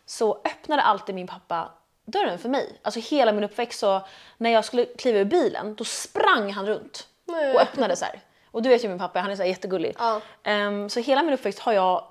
så 0.06 0.34
öppnade 0.46 0.82
alltid 0.82 1.16
min 1.16 1.28
pappa 1.28 1.70
dörren 2.06 2.40
för 2.40 2.50
mig. 2.50 2.80
Alltså 2.82 3.00
hela 3.00 3.32
min 3.32 3.44
uppväxt 3.44 3.80
så 3.80 4.02
när 4.38 4.50
jag 4.50 4.66
skulle 4.66 4.86
kliva 4.86 5.20
ur 5.20 5.26
bilen 5.26 5.76
då 5.76 5.84
sprang 5.84 6.52
han 6.54 6.66
runt 6.66 7.08
och 7.54 7.62
öppnade 7.62 7.96
så 7.96 8.06
här. 8.06 8.20
Och 8.52 8.62
du 8.62 8.70
vet 8.70 8.84
ju 8.84 8.88
min 8.90 9.00
pappa, 9.00 9.20
han 9.20 9.32
är 9.32 9.36
så 9.36 9.42
här 9.42 9.50
jättegullig. 9.50 9.96
Ja. 10.00 10.22
Ehm, 10.44 10.90
så 10.90 11.00
hela 11.00 11.24
min 11.24 11.34
uppväxt 11.34 11.60
har 11.60 11.74
jag, 11.74 12.06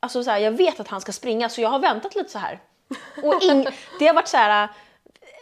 alltså 0.00 0.24
så 0.24 0.30
här, 0.30 0.38
jag 0.38 0.50
vet 0.52 0.80
att 0.80 0.88
han 0.88 1.00
ska 1.00 1.12
springa 1.12 1.48
så 1.48 1.60
jag 1.60 1.68
har 1.68 1.78
väntat 1.78 2.14
lite 2.14 2.30
så 2.30 2.38
här. 2.38 2.60
Och 3.22 3.42
ing, 3.42 3.66
det 3.98 4.06
har 4.06 4.14
varit 4.14 4.28
så 4.28 4.36
här 4.36 4.68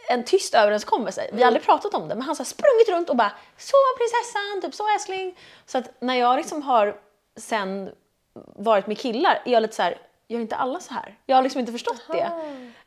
en 0.09 0.23
tyst 0.23 0.53
överenskommelse. 0.53 1.29
Vi 1.33 1.41
har 1.41 1.47
aldrig 1.47 1.65
pratat 1.65 1.93
om 1.93 2.07
det 2.07 2.15
men 2.15 2.21
han 2.21 2.35
har 2.37 2.45
sprungit 2.45 2.89
runt 2.89 3.09
och 3.09 3.15
bara 3.15 3.31
så 3.57 3.77
prinsessan, 3.97 4.61
typ 4.61 4.75
så 4.75 4.93
älskling. 4.93 5.37
Så 5.65 5.77
att 5.77 6.01
när 6.01 6.15
jag 6.15 6.37
liksom 6.37 6.61
har 6.61 6.95
sen 7.35 7.91
varit 8.55 8.87
med 8.87 8.97
killar 8.99 9.41
är 9.45 9.51
jag 9.51 9.61
lite 9.61 9.75
så 9.75 9.81
här, 9.81 9.97
gör 10.27 10.39
inte 10.39 10.55
alla 10.55 10.79
så 10.79 10.93
här? 10.93 11.15
Jag 11.25 11.35
har 11.35 11.43
liksom 11.43 11.59
inte 11.59 11.71
förstått 11.71 12.03
det. 12.07 12.31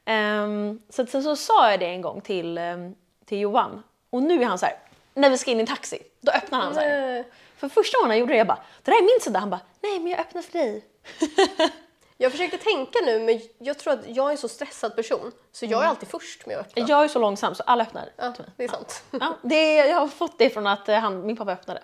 Ehm, 0.07 0.81
så 0.89 1.03
att 1.03 1.11
sen 1.11 1.23
så 1.23 1.37
sa 1.37 1.71
jag 1.71 1.81
det 1.81 1.87
en 1.87 2.03
gång 2.03 2.21
till, 2.21 2.59
ehm, 2.59 2.95
till 3.25 3.39
Johan 3.39 3.83
och 4.11 4.23
nu 4.23 4.43
är 4.43 4.47
han 4.47 4.59
så 4.59 4.67
här, 4.67 4.79
när 5.15 5.31
vi 5.31 5.39
ska 5.39 5.51
in 5.51 5.57
i 5.57 5.61
en 5.61 5.67
taxi, 5.67 6.03
då 6.21 6.33
öppnar 6.33 6.61
han 6.61 6.75
så 6.75 6.81
här. 6.81 7.25
För 7.57 7.69
första 7.69 7.99
gången 7.99 8.11
han 8.11 8.19
gjorde 8.19 8.33
det, 8.33 8.39
jag 8.39 8.47
bara, 8.47 8.63
det 8.83 8.91
där 8.91 8.99
är 8.99 9.03
min 9.03 9.21
sida. 9.21 9.39
Han 9.39 9.51
bara, 9.51 9.61
nej 9.81 9.99
men 9.99 10.11
jag 10.11 10.21
öppnar 10.21 10.43
för 10.43 10.53
dig. 10.53 10.85
Jag 12.19 12.33
försökte 12.33 12.59
tänka 12.59 12.99
nu 13.07 13.19
men 13.21 13.41
jag 13.59 13.79
tror 13.79 13.93
att 13.93 14.09
jag 14.09 14.27
är 14.27 14.31
en 14.31 14.39
så 14.39 14.49
stressad 14.49 14.97
person 14.97 15.33
så 15.53 15.67
jag 15.67 15.85
är 15.85 15.87
alltid 15.87 16.09
först 16.09 16.47
med 16.47 16.59
att 16.59 16.67
öppna. 16.67 16.87
Jag 16.89 17.05
är 17.05 17.09
så 17.09 17.19
långsam 17.19 17.55
så 17.55 17.63
alla 17.63 17.83
öppnar 17.85 18.09
Ja, 18.17 18.35
det 18.57 18.65
är 18.65 18.69
sant. 18.69 19.05
Ja, 19.11 19.37
det, 19.43 19.77
jag 19.77 20.01
har 20.01 20.09
fått 20.09 20.39
det 20.39 20.51
från 20.51 20.67
att 20.67 20.89
eh, 20.89 20.99
han, 20.99 21.27
min 21.27 21.37
pappa 21.37 21.53
öppnade. 21.53 21.83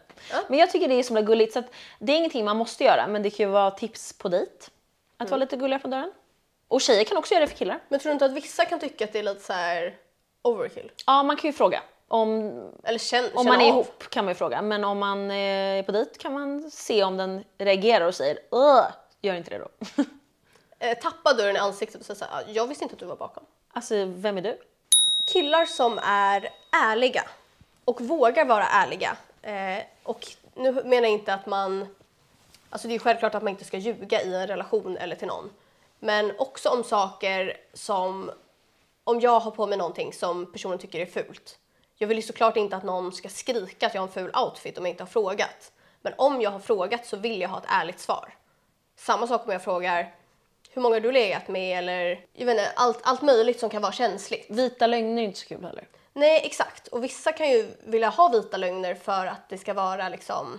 Men 0.49 0.59
jag 0.59 0.71
tycker 0.71 0.89
det 0.89 0.95
är 0.95 1.03
så 1.03 1.09
himla 1.09 1.23
gulligt 1.23 1.53
så 1.53 1.59
att 1.59 1.71
det 1.99 2.13
är 2.13 2.17
ingenting 2.17 2.45
man 2.45 2.57
måste 2.57 2.85
göra 2.85 3.07
men 3.07 3.23
det 3.23 3.31
kan 3.31 3.47
ju 3.47 3.53
vara 3.53 3.71
tips 3.71 4.13
på 4.13 4.29
dejt. 4.29 4.53
Att 5.17 5.31
vara 5.31 5.39
lite 5.39 5.57
gullig 5.57 5.83
på 5.83 5.89
dörren. 5.89 6.13
Och 6.73 6.81
tjejer 6.81 7.05
kan 7.05 7.17
också 7.17 7.35
göra 7.35 7.45
det 7.45 7.51
för 7.51 7.57
killar. 7.59 7.81
Men 7.89 8.01
tror 8.01 8.11
du 8.11 8.13
inte 8.13 8.25
att 8.25 8.33
vissa 8.33 8.65
kan 8.65 8.81
tycka 8.81 9.05
att 9.05 9.13
det 9.13 9.19
är 9.19 9.23
lite 9.23 9.41
så 9.41 9.53
här 9.53 9.97
overkill? 10.43 10.93
Ja, 11.07 11.23
man 11.23 11.37
kan 11.37 11.49
ju 11.51 11.53
fråga. 11.53 11.83
Om, 12.09 12.53
Eller 12.85 12.99
känn, 12.99 13.31
om 13.35 13.47
man 13.47 13.61
är 13.61 13.65
av? 13.65 13.69
ihop 13.69 14.05
kan 14.11 14.25
man 14.25 14.33
ju 14.35 14.39
fråga. 14.39 14.63
Men 14.63 14.85
om 14.85 14.99
man 14.99 15.31
är 15.31 15.83
på 15.83 15.93
dejt 15.93 16.19
kan 16.19 16.33
man 16.33 16.71
se 16.71 17.05
om 17.05 17.17
den 17.17 17.45
reagerar 17.59 18.07
och 18.07 18.15
säger 18.15 18.39
Åh, 18.51 18.85
gör 19.21 19.35
inte 19.35 19.51
det 19.51 19.59
då. 19.59 19.69
Eh, 20.79 20.99
tappa 20.99 21.33
dörren 21.33 21.57
i 21.57 21.59
ansiktet 21.59 22.01
och 22.01 22.07
säga 22.07 22.17
så 22.17 22.25
här, 22.25 22.33
"Ah, 22.39 22.43
jag 22.47 22.67
visste 22.67 22.85
inte 22.85 22.93
att 22.95 22.99
du 23.01 23.07
var 23.07 23.17
bakom. 23.17 23.45
alltså, 23.73 23.95
vem 24.05 24.39
är 24.39 24.43
du? 24.43 24.59
Killar 25.25 25.65
som 25.67 25.99
är 26.05 26.49
ärliga 26.85 27.25
och 27.85 28.01
vågar 28.01 28.45
vara 28.45 28.65
ärliga. 28.67 29.17
Eh, 29.43 29.85
och 30.03 30.27
nu 30.55 30.73
menar 30.73 31.03
jag 31.03 31.11
inte 31.11 31.35
att 31.35 31.47
man... 31.47 31.97
Alltså 32.71 32.89
det 32.89 32.95
är 32.95 32.99
självklart 32.99 33.35
att 33.35 33.43
man 33.43 33.51
inte 33.51 33.65
ska 33.65 33.77
ljuga 33.77 34.23
i 34.23 34.35
en 34.35 34.47
relation 34.47 34.97
eller 34.97 35.17
till 35.17 35.29
någon. 35.29 35.51
Men 36.05 36.33
också 36.39 36.69
om 36.69 36.85
saker 36.85 37.57
som... 37.73 38.31
Om 39.05 39.21
jag 39.21 39.41
har 39.41 39.51
på 39.51 39.67
mig 39.67 39.79
någonting 39.79 40.13
som 40.13 40.53
personen 40.53 40.79
tycker 40.79 41.01
är 41.01 41.07
fult. 41.07 41.59
Jag 41.97 42.09
vill 42.09 42.17
ju 42.17 42.23
såklart 42.23 42.57
inte 42.57 42.77
att 42.77 42.83
någon 42.83 43.13
ska 43.13 43.29
skrika 43.29 43.87
att 43.87 43.95
jag 43.95 44.01
har 44.01 44.07
en 44.09 44.13
ful 44.13 44.33
outfit 44.37 44.79
om 44.79 44.85
jag 44.85 44.93
inte 44.93 45.03
har 45.03 45.09
frågat. 45.09 45.73
Men 46.01 46.15
om 46.19 46.41
jag 46.41 46.51
har 46.51 46.59
frågat 46.59 47.07
så 47.07 47.17
vill 47.17 47.41
jag 47.41 47.49
ha 47.49 47.59
ett 47.59 47.65
ärligt 47.69 48.01
svar. 48.01 48.35
Samma 48.97 49.27
sak 49.27 49.47
om 49.47 49.53
jag 49.53 49.65
frågar 49.65 50.15
hur 50.71 50.83
många 50.83 50.97
har 50.97 51.01
du 51.01 51.13
legat 51.13 51.49
med 51.49 51.79
eller 51.79 52.27
jag 52.33 52.47
vet 52.47 52.59
inte, 52.59 52.73
allt, 52.77 52.99
allt 53.03 53.23
möjligt 53.23 53.61
som 53.61 53.71
kan 53.71 53.83
vara 53.83 53.93
känsligt. 53.93 54.47
Vita 54.51 54.87
lögner 54.87 55.23
är 55.23 55.27
inte 55.27 55.39
så 55.39 55.47
kul 55.47 55.65
heller. 55.65 55.89
Nej, 56.13 56.41
exakt. 56.45 56.89
Och 56.89 57.05
vissa 57.05 57.33
kan 57.33 57.51
ju 57.51 57.77
vilja 57.85 58.09
ha 58.09 58.29
vita 58.29 58.57
lögner 58.57 58.95
för 58.95 59.27
att 59.27 59.49
det 59.49 59.59
ska 59.59 59.75
vara 59.75 60.09
liksom, 60.09 60.59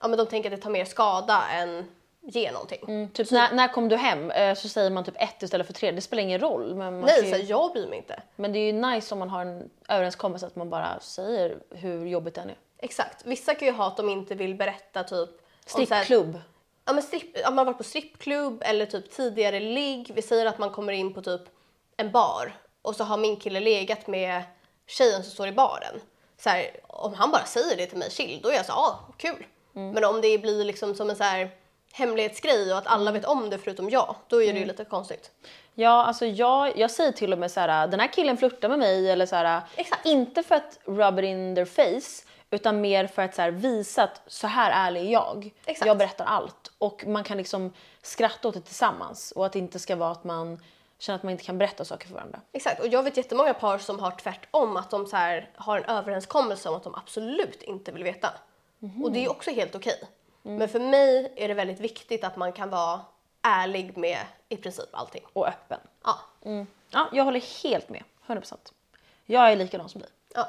ja, 0.00 0.08
men 0.08 0.18
de 0.18 0.26
tänker 0.26 0.50
att 0.50 0.56
det 0.56 0.62
tar 0.62 0.70
mer 0.70 0.84
skada 0.84 1.42
än 1.52 1.86
ger 2.26 2.52
någonting. 2.52 3.08
Typ 3.08 3.30
när, 3.30 3.52
när 3.52 3.68
kom 3.68 3.88
du 3.88 3.96
hem? 3.96 4.30
Eh, 4.30 4.54
Så 4.54 4.68
säger 4.68 4.90
man 4.90 5.04
typ 5.04 5.14
ett 5.18 5.42
istället 5.42 5.66
för 5.66 5.74
tre. 5.74 5.90
Det 5.90 6.00
spelar 6.00 6.22
ingen 6.22 6.40
roll. 6.40 6.74
Men, 6.74 6.94
man 6.94 7.00
Nej, 7.00 7.18
så 7.18 7.24
ju, 7.24 7.32
här, 7.32 7.44
jag 7.48 7.72
bryr 7.72 7.86
mig 7.86 7.98
inte. 7.98 8.22
men 8.36 8.52
det 8.52 8.58
är 8.58 8.66
ju 8.66 8.72
nice 8.72 9.14
om 9.14 9.18
man 9.18 9.30
har 9.30 9.40
en 9.40 9.70
överenskommelse 9.88 10.46
att 10.46 10.56
man 10.56 10.70
bara 10.70 11.00
säger 11.00 11.58
hur 11.70 12.06
jobbigt 12.06 12.34
det 12.34 12.40
är. 12.40 12.54
Exakt. 12.78 13.26
Vissa 13.26 13.54
kan 13.54 13.68
ju 13.68 13.74
ha 13.74 13.86
att 13.86 13.96
de 13.96 14.08
inte 14.08 14.34
vill 14.34 14.54
berätta 14.54 15.04
typ... 15.04 15.28
om 15.28 15.36
så 15.66 15.86
Strippklubb. 15.86 16.40
Ja, 16.84 16.92
men 16.92 17.02
stripp, 17.02 17.38
ja, 17.42 17.50
man 17.50 17.58
har 17.58 17.64
varit 17.64 17.78
på 17.78 17.84
strippklubb 17.84 18.62
eller 18.66 18.86
typ 18.86 19.10
tidigare 19.10 19.60
ligg. 19.60 20.12
Vi 20.14 20.22
säger 20.22 20.46
att 20.46 20.58
man 20.58 20.70
kommer 20.70 20.92
in 20.92 21.14
på 21.14 21.22
typ 21.22 21.40
en 21.96 22.10
bar 22.10 22.56
och 22.82 22.96
så 22.96 23.04
har 23.04 23.16
min 23.16 23.36
kille 23.36 23.60
legat 23.60 24.06
med 24.06 24.42
tjejen 24.86 25.22
som 25.22 25.32
står 25.32 25.48
i 25.48 25.52
baren. 25.52 26.00
Så 26.38 26.50
här, 26.50 26.70
om 26.86 27.14
han 27.14 27.30
bara 27.30 27.44
säger 27.44 27.76
det 27.76 27.86
till 27.86 27.98
mig 27.98 28.10
chill, 28.10 28.40
då 28.42 28.48
är 28.48 28.54
jag 28.54 28.66
så 28.66 28.72
ja, 28.72 28.76
ah, 28.76 29.12
kul. 29.16 29.46
Men 29.72 30.04
om 30.04 30.20
det 30.20 30.38
blir 30.38 30.64
liksom 30.64 30.94
som 30.94 31.10
en 31.10 31.16
så 31.16 31.24
här 31.24 31.50
hemlighetsgrej 31.94 32.72
och 32.72 32.78
att 32.78 32.86
alla 32.86 33.12
vet 33.12 33.24
om 33.24 33.50
det 33.50 33.58
förutom 33.58 33.90
jag, 33.90 34.14
då 34.28 34.42
är 34.42 34.52
det 34.52 34.58
ju 34.58 34.64
lite 34.64 34.84
konstigt. 34.84 35.30
Ja, 35.74 36.04
alltså 36.04 36.26
jag, 36.26 36.78
jag 36.78 36.90
säger 36.90 37.12
till 37.12 37.32
och 37.32 37.38
med 37.38 37.50
så 37.50 37.60
här, 37.60 37.86
den 37.86 38.00
här 38.00 38.12
killen 38.12 38.36
flörtar 38.36 38.68
med 38.68 38.78
mig 38.78 39.10
eller 39.10 39.26
så 39.26 39.36
här, 39.36 39.62
Exakt. 39.76 40.06
inte 40.06 40.42
för 40.42 40.54
att 40.54 40.78
rub 40.84 41.18
it 41.18 41.24
in 41.24 41.54
their 41.54 41.64
face 41.64 42.24
utan 42.50 42.80
mer 42.80 43.06
för 43.06 43.22
att 43.22 43.34
så 43.34 43.42
här, 43.42 43.50
visa 43.50 44.02
att 44.02 44.20
så 44.26 44.46
här 44.46 44.86
ärlig 44.86 45.00
är 45.00 45.12
jag. 45.12 45.50
Exakt. 45.66 45.86
Jag 45.86 45.98
berättar 45.98 46.24
allt 46.24 46.72
och 46.78 47.06
man 47.06 47.24
kan 47.24 47.36
liksom 47.36 47.72
skratta 48.02 48.48
åt 48.48 48.54
det 48.54 48.60
tillsammans 48.60 49.32
och 49.32 49.46
att 49.46 49.52
det 49.52 49.58
inte 49.58 49.78
ska 49.78 49.96
vara 49.96 50.10
att 50.10 50.24
man 50.24 50.62
känner 50.98 51.16
att 51.16 51.22
man 51.22 51.32
inte 51.32 51.44
kan 51.44 51.58
berätta 51.58 51.84
saker 51.84 52.06
för 52.08 52.14
varandra. 52.14 52.40
Exakt, 52.52 52.80
och 52.80 52.88
jag 52.88 53.02
vet 53.02 53.16
jättemånga 53.16 53.54
par 53.54 53.78
som 53.78 53.98
har 53.98 54.10
tvärtom, 54.10 54.76
att 54.76 54.90
de 54.90 55.06
så 55.06 55.16
här, 55.16 55.50
har 55.56 55.78
en 55.78 55.84
överenskommelse 55.84 56.68
om 56.68 56.74
att 56.74 56.84
de 56.84 56.94
absolut 56.94 57.62
inte 57.62 57.92
vill 57.92 58.04
veta. 58.04 58.28
Och 59.04 59.12
det 59.12 59.24
är 59.24 59.30
också 59.30 59.50
helt 59.50 59.74
okej. 59.74 60.00
Men 60.46 60.68
för 60.68 60.80
mig 60.80 61.32
är 61.36 61.48
det 61.48 61.54
väldigt 61.54 61.80
viktigt 61.80 62.24
att 62.24 62.36
man 62.36 62.52
kan 62.52 62.70
vara 62.70 63.00
ärlig 63.42 63.96
med 63.96 64.18
i 64.48 64.56
princip 64.56 64.88
allting. 64.92 65.22
Och 65.32 65.48
öppen. 65.48 65.80
Ja. 66.04 66.18
Ja, 66.90 67.08
jag 67.12 67.24
håller 67.24 67.62
helt 67.62 67.88
med, 67.88 68.02
100%. 68.26 68.54
Jag 69.26 69.52
är 69.52 69.56
likadan 69.56 69.88
som 69.88 70.00
dig. 70.00 70.10
ja. 70.34 70.48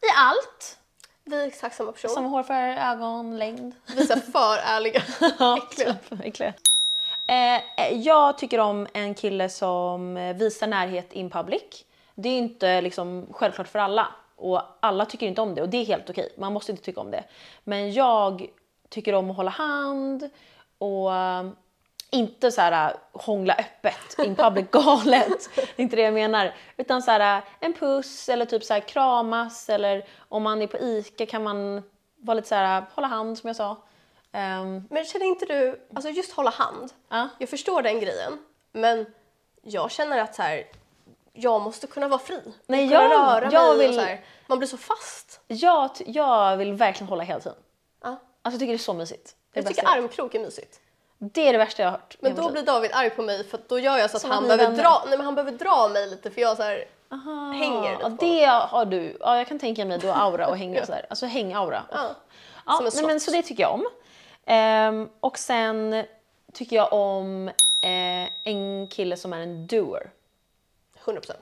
I 0.00 0.06
allt. 0.16 0.78
Vi 1.24 1.42
är 1.42 1.46
exakt 1.46 1.76
samma 1.76 1.92
person. 1.92 2.10
Samma 2.10 2.28
hårfärg, 2.28 2.78
ögonlängd. 2.78 3.74
Vi 3.96 4.00
är 4.00 4.16
för 4.32 4.56
ärliga. 4.64 5.02
Äckliga. 5.58 5.96
Äckliga. 6.24 6.54
Eh, 7.26 7.92
jag 7.92 8.38
tycker 8.38 8.58
om 8.58 8.86
en 8.92 9.14
kille 9.14 9.48
som 9.48 10.16
eh, 10.16 10.36
visar 10.36 10.66
närhet 10.66 11.12
in 11.12 11.30
public. 11.30 11.84
Det 12.14 12.28
är 12.28 12.38
inte 12.38 12.80
liksom 12.80 13.26
självklart 13.32 13.68
för 13.68 13.78
alla 13.78 14.08
och 14.36 14.62
alla 14.80 15.06
tycker 15.06 15.26
inte 15.26 15.40
om 15.40 15.54
det 15.54 15.62
och 15.62 15.68
det 15.68 15.76
är 15.76 15.84
helt 15.84 16.10
okej. 16.10 16.32
Man 16.38 16.52
måste 16.52 16.72
inte 16.72 16.84
tycka 16.84 17.00
om 17.00 17.10
det. 17.10 17.24
Men 17.64 17.92
jag 17.92 18.46
tycker 18.88 19.12
om 19.14 19.30
att 19.30 19.36
hålla 19.36 19.50
hand 19.50 20.30
och 20.78 21.14
eh, 21.14 21.44
inte 22.10 22.52
så 22.52 22.60
här 22.60 22.90
eh, 22.90 22.96
hångla 23.12 23.54
öppet 23.54 24.18
in 24.26 24.36
public 24.36 24.66
galet. 24.70 25.50
Det 25.54 25.60
är 25.76 25.80
inte 25.82 25.96
det 25.96 26.02
jag 26.02 26.14
menar. 26.14 26.54
Utan 26.76 27.02
så 27.02 27.10
här 27.10 27.36
eh, 27.38 27.42
en 27.60 27.72
puss 27.72 28.28
eller 28.28 28.44
typ 28.44 28.64
så 28.64 28.74
här 28.74 28.80
kramas 28.80 29.68
eller 29.68 30.04
om 30.28 30.42
man 30.42 30.62
är 30.62 30.66
på 30.66 30.78
ICA 30.78 31.26
kan 31.26 31.42
man 31.42 31.82
vara 32.16 32.34
lite 32.34 32.48
så 32.48 32.54
här 32.54 32.82
hålla 32.94 33.06
hand 33.08 33.38
som 33.38 33.46
jag 33.48 33.56
sa. 33.56 33.76
Ehm, 34.32 34.84
Men 34.90 35.04
känner 35.04 35.26
inte 35.26 35.44
du, 35.46 35.86
alltså 35.94 36.10
just 36.10 36.32
hålla 36.32 36.50
hand, 36.50 36.92
Ja. 37.08 37.28
jag 37.38 37.48
förstår 37.48 37.82
den 37.82 38.00
grejen, 38.00 38.38
men 38.72 39.06
jag 39.62 39.90
känner 39.90 40.18
att 40.18 40.34
så 40.34 40.42
här, 40.42 40.64
jag 41.32 41.60
måste 41.62 41.86
kunna 41.86 42.08
vara 42.08 42.20
fri. 42.20 42.40
Nej, 42.66 42.88
kunna 42.88 43.00
jag- 43.02 43.10
röra 43.10 43.48
jag 43.52 43.76
mig 43.76 43.86
vill- 43.86 43.96
så 43.96 44.00
här, 44.04 44.20
man 44.46 44.58
blir 44.58 44.68
så 44.68 44.76
fast. 44.76 45.40
Jag, 45.46 45.90
jag 46.06 46.56
vill 46.56 46.72
verkligen 46.72 47.08
hålla 47.08 47.22
hela 47.22 47.40
tiden. 47.40 47.58
Ja. 48.48 48.52
Alltså 48.52 48.54
jag 48.54 48.60
tycker 48.60 48.72
det 48.72 48.76
är 48.76 48.78
så 48.78 48.94
mysigt. 48.94 49.36
Det 49.52 49.60
är, 49.60 49.62
Jag 49.64 49.68
tycker 49.74 49.82
jag 49.88 49.98
armkrok 49.98 50.34
är 50.34 50.40
mysigt. 50.40 50.80
det 51.18 51.48
är 51.48 51.52
det 51.52 51.58
värsta 51.58 51.82
jag 51.82 51.90
har 51.90 51.98
hört. 51.98 52.16
Men 52.20 52.34
då 52.34 52.50
blir 52.50 52.62
David 52.62 52.90
arg 52.94 53.10
på 53.10 53.22
mig 53.22 53.44
för 53.44 53.60
då 53.68 53.78
gör 53.78 53.98
jag 53.98 54.10
så 54.10 54.16
att 54.16 54.20
Som 54.22 54.30
att 54.30 54.34
han 54.34 54.42
ni 54.44 54.48
behöver, 54.48 54.64
vänner. 54.70 54.82
dra, 54.82 55.02
nej, 55.08 55.16
men 55.18 55.24
han 55.26 55.34
behöver 55.34 55.58
dra 55.58 55.88
mig 55.88 56.06
lite 56.10 56.30
för 56.30 56.40
jag 56.40 56.56
så 56.56 56.62
här, 56.62 56.84
Aha, 57.10 57.52
hänger 57.52 57.90
lite 57.90 58.02
ja, 58.02 58.10
på. 58.10 58.16
det 58.24 58.44
har 58.46 58.84
du. 58.84 59.16
Ja, 59.20 59.36
jag 59.36 59.46
kan 59.48 59.58
tänka 59.58 59.84
mig 59.84 59.98
du 59.98 60.08
har 60.08 60.14
aura 60.30 60.48
och 60.48 60.56
hänga 60.58 60.86
sådär. 60.86 61.06
Alltså 61.10 61.26
hängaura. 61.26 61.82
ja. 61.92 62.14
Ja, 62.66 62.72
som 62.76 62.86
en 62.86 62.92
nej, 62.94 63.04
men 63.06 63.20
slott. 63.20 63.22
så 63.22 63.30
det 63.30 63.42
tycker 63.42 63.62
jag 63.62 63.74
om. 63.74 63.86
Ehm, 64.46 65.08
och 65.20 65.38
sen 65.38 66.04
tycker 66.52 66.76
jag 66.76 66.92
om 66.92 67.48
eh, 67.80 68.28
en 68.44 68.88
kille 68.90 69.16
som 69.16 69.32
är 69.32 69.40
en 69.40 69.66
doer. 69.66 70.10
100%. 71.04 71.32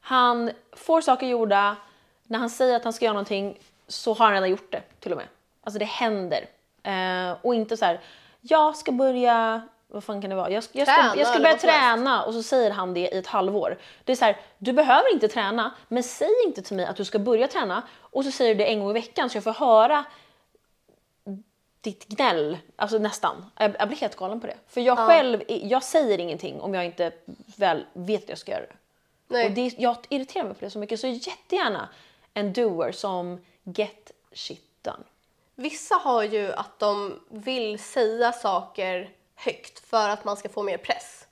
Han 0.00 0.50
får 0.72 1.00
saker 1.00 1.26
gjorda. 1.26 1.76
När 2.24 2.38
han 2.38 2.50
säger 2.50 2.76
att 2.76 2.84
han 2.84 2.92
ska 2.92 3.04
göra 3.04 3.12
någonting 3.12 3.58
så 3.88 4.14
har 4.14 4.24
han 4.26 4.34
redan 4.34 4.50
gjort 4.50 4.72
det 4.72 4.82
till 5.00 5.12
och 5.12 5.18
med. 5.18 5.26
Alltså 5.64 5.78
det 5.78 5.84
händer. 5.84 6.46
Eh, 6.82 7.36
och 7.42 7.54
inte 7.54 7.76
så 7.76 7.84
här, 7.84 8.00
jag 8.40 8.76
ska 8.76 8.92
börja, 8.92 9.62
vad 9.88 10.04
fan 10.04 10.20
kan 10.20 10.30
det 10.30 10.36
vara? 10.36 10.50
Jag, 10.50 10.64
ska- 10.64 10.78
jag, 10.78 10.88
ska, 10.88 10.96
Träna 11.02 11.16
jag 11.16 11.26
ska 11.26 11.38
börja 11.38 11.56
träna 11.72 12.22
och 12.24 12.34
så 12.34 12.42
säger 12.42 12.70
han 12.70 12.94
det 12.94 13.00
i 13.00 13.18
ett 13.18 13.26
halvår. 13.26 13.78
Det 14.04 14.12
är 14.12 14.16
så 14.16 14.24
här, 14.24 14.36
du 14.58 14.72
behöver 14.72 15.12
inte 15.12 15.28
träna, 15.28 15.70
men 15.88 16.02
säg 16.02 16.28
inte 16.46 16.62
till 16.62 16.76
mig 16.76 16.86
att 16.86 16.96
du 16.96 17.04
ska 17.04 17.18
börja 17.18 17.48
träna 17.48 17.82
och 18.00 18.24
så 18.24 18.30
säger 18.30 18.54
du 18.54 18.58
det 18.58 18.70
en 18.70 18.80
gång 18.80 18.90
i 18.90 18.92
veckan 18.92 19.30
så 19.30 19.36
jag 19.36 19.44
får 19.44 19.52
höra 19.52 20.04
ditt 21.80 22.08
gnäll, 22.08 22.58
alltså 22.76 22.98
nästan. 22.98 23.44
Jag, 23.58 23.76
jag 23.78 23.88
blir 23.88 23.98
helt 23.98 24.16
galen 24.16 24.40
på 24.40 24.46
det. 24.46 24.56
För 24.68 24.80
jag 24.80 24.98
själv, 25.06 25.42
är- 25.48 25.66
jag 25.70 25.82
säger 25.82 26.18
ingenting 26.18 26.60
om 26.60 26.74
jag 26.74 26.84
inte 26.84 27.12
väl 27.56 27.84
vet 27.92 28.22
att 28.22 28.28
jag 28.28 28.38
ska 28.38 28.52
göra 28.52 28.60
det. 28.60 28.76
Nej. 29.28 29.46
Och 29.46 29.52
det, 29.52 29.74
jag 29.78 29.96
irriterar 30.08 30.44
mig 30.44 30.54
på 30.54 30.64
det 30.64 30.70
så 30.70 30.78
mycket, 30.78 31.00
så 31.00 31.06
jättegärna 31.06 31.88
en 32.34 32.52
doer 32.52 32.92
som 32.92 33.40
get 33.64 34.10
shit. 34.32 34.64
Vissa 35.62 35.94
har 35.94 36.22
ju 36.22 36.52
att 36.52 36.78
de 36.78 37.20
vill 37.30 37.78
säga 37.78 38.32
saker 38.32 39.10
högt 39.34 39.78
för 39.78 40.08
att 40.08 40.24
man 40.24 40.36
ska 40.36 40.48
få 40.48 40.62
mer 40.62 40.76
press. 40.78 41.26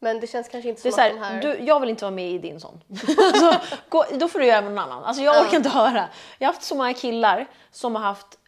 Men 0.00 0.20
det 0.20 0.26
känns 0.26 0.48
kanske 0.48 0.68
inte 0.68 0.88
Mm. 0.88 0.94
Det 0.96 1.02
är 1.02 1.08
som 1.08 1.18
så 1.18 1.24
att 1.24 1.30
här, 1.30 1.40
de 1.40 1.46
här... 1.46 1.58
du, 1.58 1.64
jag 1.64 1.80
vill 1.80 1.90
inte 1.90 2.04
vara 2.04 2.14
med 2.14 2.30
i 2.30 2.38
din 2.38 2.60
sån. 2.60 2.80
alltså, 3.18 3.60
gå, 3.88 4.04
då 4.12 4.28
får 4.28 4.38
du 4.38 4.46
göra 4.46 4.60
med 4.60 4.72
någon 4.72 4.84
annan. 4.84 5.04
Alltså, 5.04 5.22
jag 5.22 5.46
orkar 5.46 5.56
inte 5.56 5.68
höra. 5.68 6.08
Jag 6.38 6.48
har 6.48 6.54
haft 6.54 6.66
så 6.66 6.74
många 6.74 6.94
killar 6.94 7.46
som 7.70 7.94
har 7.94 8.02
haft 8.02 8.38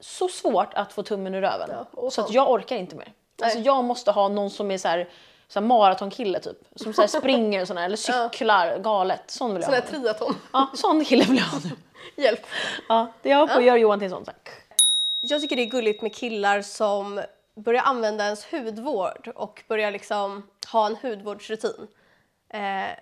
så 0.00 0.28
svårt 0.28 0.74
att 0.74 0.92
få 0.92 1.02
tummen 1.02 1.34
ur 1.34 1.40
röven. 1.40 1.70
Ja, 1.96 2.10
så 2.10 2.20
att 2.20 2.30
jag 2.30 2.50
orkar 2.50 2.76
inte 2.76 2.96
mer. 2.96 3.12
Alltså, 3.42 3.58
jag 3.58 3.84
måste 3.84 4.10
ha 4.10 4.28
någon 4.28 4.50
som 4.50 4.70
är 4.70 4.78
så 4.78 4.88
här, 4.88 5.08
så 5.48 5.60
här 5.60 5.66
maratonkille 5.66 6.40
typ. 6.40 6.58
Som 6.76 6.92
så 6.92 7.00
här 7.00 7.08
springer 7.20 7.60
och 7.60 7.68
såna, 7.68 7.84
eller 7.84 7.96
cyklar 7.96 8.78
galet. 8.78 9.22
Sån 9.26 9.54
vill 9.54 9.62
jag 9.62 9.64
Sån 9.64 9.74
här 9.74 9.82
ha. 9.82 9.88
triathlon. 9.88 10.34
Ja, 10.52 10.70
sån 10.74 11.04
kille 11.04 11.24
vill 11.24 11.38
jag 11.38 11.44
ha 11.44 11.58
nu. 11.64 11.70
Hjälp. 12.16 12.46
Ja, 12.88 13.12
det 13.22 13.28
jag 13.28 13.48
på 13.48 13.58
att 13.58 13.64
göra 13.64 13.78
Johan 13.78 13.98
till 13.98 14.04
en 14.06 14.10
sån. 14.10 14.24
Så 14.24 14.30
här. 14.30 14.40
Jag 15.20 15.40
tycker 15.40 15.56
det 15.56 15.62
är 15.62 15.66
gulligt 15.66 16.02
med 16.02 16.14
killar 16.14 16.62
som 16.62 17.22
börjar 17.54 17.82
använda 17.82 18.24
ens 18.24 18.52
hudvård 18.52 19.32
och 19.34 19.62
börjar 19.68 19.90
liksom 19.90 20.48
ha 20.72 20.86
en 20.86 20.96
hudvårdsrutin. 20.96 21.88
Eh, 22.48 22.96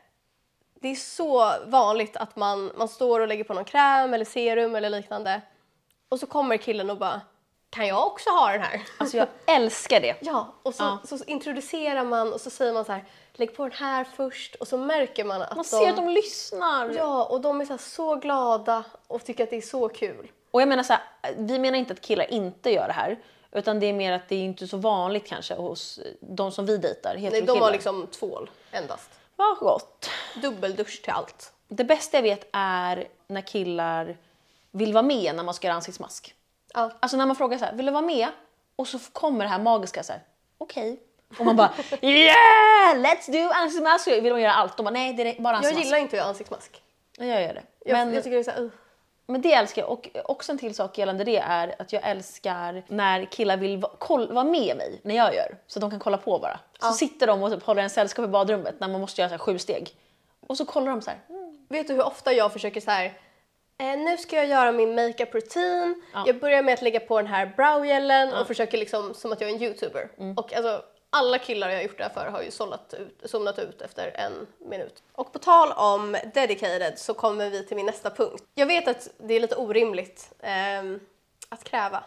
det 0.80 0.88
är 0.88 0.94
så 0.94 1.52
vanligt 1.66 2.16
att 2.16 2.36
man, 2.36 2.72
man 2.76 2.88
står 2.88 3.20
och 3.20 3.28
lägger 3.28 3.44
på 3.44 3.54
någon 3.54 3.64
kräm 3.64 4.14
eller 4.14 4.24
serum 4.24 4.74
eller 4.74 4.90
liknande 4.90 5.40
och 6.08 6.20
så 6.20 6.26
kommer 6.26 6.56
killen 6.56 6.90
och 6.90 6.98
bara 6.98 7.20
kan 7.70 7.86
jag 7.86 8.06
också 8.06 8.30
ha 8.30 8.52
den 8.52 8.62
här? 8.62 8.82
Alltså 8.98 9.16
jag 9.16 9.28
älskar 9.56 10.00
det. 10.00 10.16
Ja, 10.20 10.54
och 10.62 10.74
så, 10.74 10.82
Ja. 10.82 10.98
så 11.18 11.24
introducerar 11.26 12.04
man 12.04 12.32
och 12.32 12.40
så 12.40 12.50
säger 12.50 12.72
man 12.72 12.84
så 12.84 12.92
här 12.92 13.04
lägg 13.34 13.56
på 13.56 13.62
den 13.62 13.72
här 13.72 14.04
först 14.04 14.54
och 14.54 14.68
så 14.68 14.76
märker 14.76 15.24
man 15.24 15.42
att 15.42 15.56
Man 15.56 15.64
de... 15.64 15.64
ser 15.64 15.90
att 15.90 15.96
de 15.96 16.08
lyssnar. 16.08 16.90
Ja, 16.90 17.24
och 17.24 17.40
de 17.40 17.60
är 17.60 17.64
så, 17.64 17.78
så 17.78 18.16
glada 18.16 18.84
och 19.06 19.24
tycker 19.24 19.44
att 19.44 19.50
det 19.50 19.56
är 19.56 19.60
så 19.60 19.88
kul. 19.88 20.30
Och 20.50 20.62
jag 20.62 20.68
menar 20.68 20.82
så 20.82 20.92
här, 20.92 21.02
vi 21.36 21.58
menar 21.58 21.78
inte 21.78 21.92
att 21.92 22.00
killar 22.00 22.32
inte 22.32 22.70
gör 22.70 22.86
det 22.86 22.92
här. 22.92 23.18
Utan 23.52 23.80
det 23.80 23.86
är 23.86 23.92
mer 23.92 24.12
att 24.12 24.28
det 24.28 24.36
är 24.36 24.42
inte 24.42 24.66
så 24.66 24.76
vanligt 24.76 25.26
kanske 25.26 25.54
hos 25.54 26.00
de 26.20 26.52
som 26.52 26.66
vi 26.66 26.76
dejtar. 26.76 27.16
Nej, 27.18 27.42
de 27.42 27.60
har 27.60 27.72
liksom 27.72 28.06
tvål 28.06 28.50
endast. 28.70 29.10
Vad 29.36 29.56
gott. 29.56 30.10
Dubbeldusch 30.42 31.02
till 31.02 31.12
allt. 31.12 31.52
Det 31.68 31.84
bästa 31.84 32.16
jag 32.16 32.22
vet 32.22 32.48
är 32.52 33.08
när 33.26 33.40
killar 33.40 34.16
vill 34.70 34.92
vara 34.92 35.02
med 35.02 35.34
när 35.34 35.42
man 35.42 35.54
ska 35.54 35.66
göra 35.66 35.76
ansiktsmask. 35.76 36.34
Ja. 36.74 36.90
Alltså 37.00 37.16
när 37.16 37.26
man 37.26 37.36
frågar 37.36 37.58
så 37.58 37.64
här, 37.64 37.72
vill 37.72 37.86
du 37.86 37.92
vara 37.92 38.02
med? 38.02 38.28
Och 38.76 38.88
så 38.88 38.98
kommer 39.12 39.44
det 39.44 39.50
här 39.50 39.58
magiska 39.58 40.02
så 40.02 40.12
här, 40.12 40.22
okej. 40.58 41.00
Och 41.38 41.44
man 41.46 41.56
bara, 41.56 41.70
yeah! 42.00 42.94
Let's 42.96 43.30
do 43.32 43.50
ansiktsmask! 43.54 44.08
Vill 44.08 44.24
de 44.32 44.40
göra 44.40 44.52
allt? 44.52 44.76
De 44.76 44.82
bara, 44.82 44.90
nej 44.90 45.12
det 45.12 45.22
är 45.22 45.42
bara 45.42 45.48
Jag 45.54 45.56
ansiktsmask. 45.56 45.84
gillar 45.84 45.98
inte 45.98 46.16
att 46.16 46.18
göra 46.18 46.28
ansiktsmask. 46.28 46.82
Jag 47.18 47.26
gör 47.42 47.54
det. 47.54 47.62
Jag, 47.84 47.92
Men, 47.96 48.14
jag 48.14 48.24
tycker 48.24 48.36
det 48.36 48.40
är 48.40 48.44
så 48.44 48.50
här, 48.50 48.60
uh. 48.62 48.70
men 49.26 49.40
det 49.40 49.52
älskar 49.52 49.82
jag. 49.82 49.90
Och 49.90 50.08
också 50.24 50.52
en 50.52 50.58
till 50.58 50.74
sak 50.74 50.98
gällande 50.98 51.24
det 51.24 51.38
är 51.38 51.74
att 51.78 51.92
jag 51.92 52.02
älskar 52.08 52.82
när 52.88 53.24
killar 53.24 53.56
vill 53.56 53.76
va- 53.78 53.90
koll- 53.98 54.32
vara 54.32 54.44
med 54.44 54.76
mig 54.76 55.00
när 55.04 55.14
jag 55.16 55.34
gör. 55.34 55.56
Så 55.66 55.78
att 55.78 55.80
de 55.80 55.90
kan 55.90 56.00
kolla 56.00 56.18
på 56.18 56.38
bara. 56.38 56.60
Så 56.80 56.86
Ja. 56.86 56.92
sitter 56.92 57.26
de 57.26 57.42
och 57.42 57.52
typ 57.52 57.62
håller 57.62 57.82
en 57.82 57.90
sällskap 57.90 58.24
i 58.24 58.28
badrummet 58.28 58.74
när 58.80 58.88
man 58.88 59.00
måste 59.00 59.20
göra 59.20 59.28
så 59.28 59.32
här 59.32 59.38
sju 59.38 59.58
steg. 59.58 59.90
Och 60.46 60.56
så 60.56 60.64
kollar 60.66 60.90
de 60.90 61.02
så 61.02 61.10
här. 61.10 61.18
Mm. 61.28 61.66
Vet 61.68 61.86
du 61.88 61.94
hur 61.94 62.06
ofta 62.06 62.32
jag 62.32 62.52
försöker 62.52 62.80
så 62.80 62.90
här. 62.90 63.04
Eh, 63.78 63.98
nu 63.98 64.16
ska 64.16 64.36
jag 64.36 64.46
göra 64.46 64.72
min 64.72 64.94
makeup 64.94 65.34
rutin. 65.34 66.02
Ja. 66.14 66.24
Jag 66.26 66.38
börjar 66.40 66.62
med 66.62 66.74
att 66.74 66.82
lägga 66.82 67.00
på 67.00 67.16
den 67.18 67.26
här 67.26 67.46
browgelen 67.56 68.32
och 68.34 68.46
försöker 68.46 68.78
liksom 68.78 69.14
som 69.14 69.32
att 69.32 69.40
jag 69.40 69.50
är 69.50 69.54
en 69.54 69.62
youtuber. 69.62 70.08
Mm. 70.18 70.36
Och 70.38 70.52
alltså 70.54 70.82
alla 71.14 71.38
killar 71.38 71.68
jag 71.68 71.76
har 71.76 71.82
gjort 71.82 71.98
det 71.98 72.04
här 72.04 72.10
för 72.10 72.26
har 72.30 72.42
ju 72.42 72.50
sållat 72.50 72.94
ut, 72.94 73.30
zonat 73.30 73.58
ut 73.58 73.82
efter 73.82 74.12
en 74.14 74.46
minut. 74.58 75.02
Och 75.12 75.32
på 75.32 75.38
tal 75.38 75.72
om 75.72 76.16
dedicated 76.34 76.98
så 76.98 77.14
kommer 77.14 77.50
vi 77.50 77.66
till 77.66 77.76
min 77.76 77.86
nästa 77.86 78.10
punkt. 78.10 78.44
Jag 78.54 78.66
vet 78.66 78.88
att 78.88 79.08
det 79.18 79.34
är 79.34 79.40
lite 79.40 79.56
orimligt 79.56 80.32
ehm, 80.40 81.00
att 81.48 81.64
kräva 81.64 82.04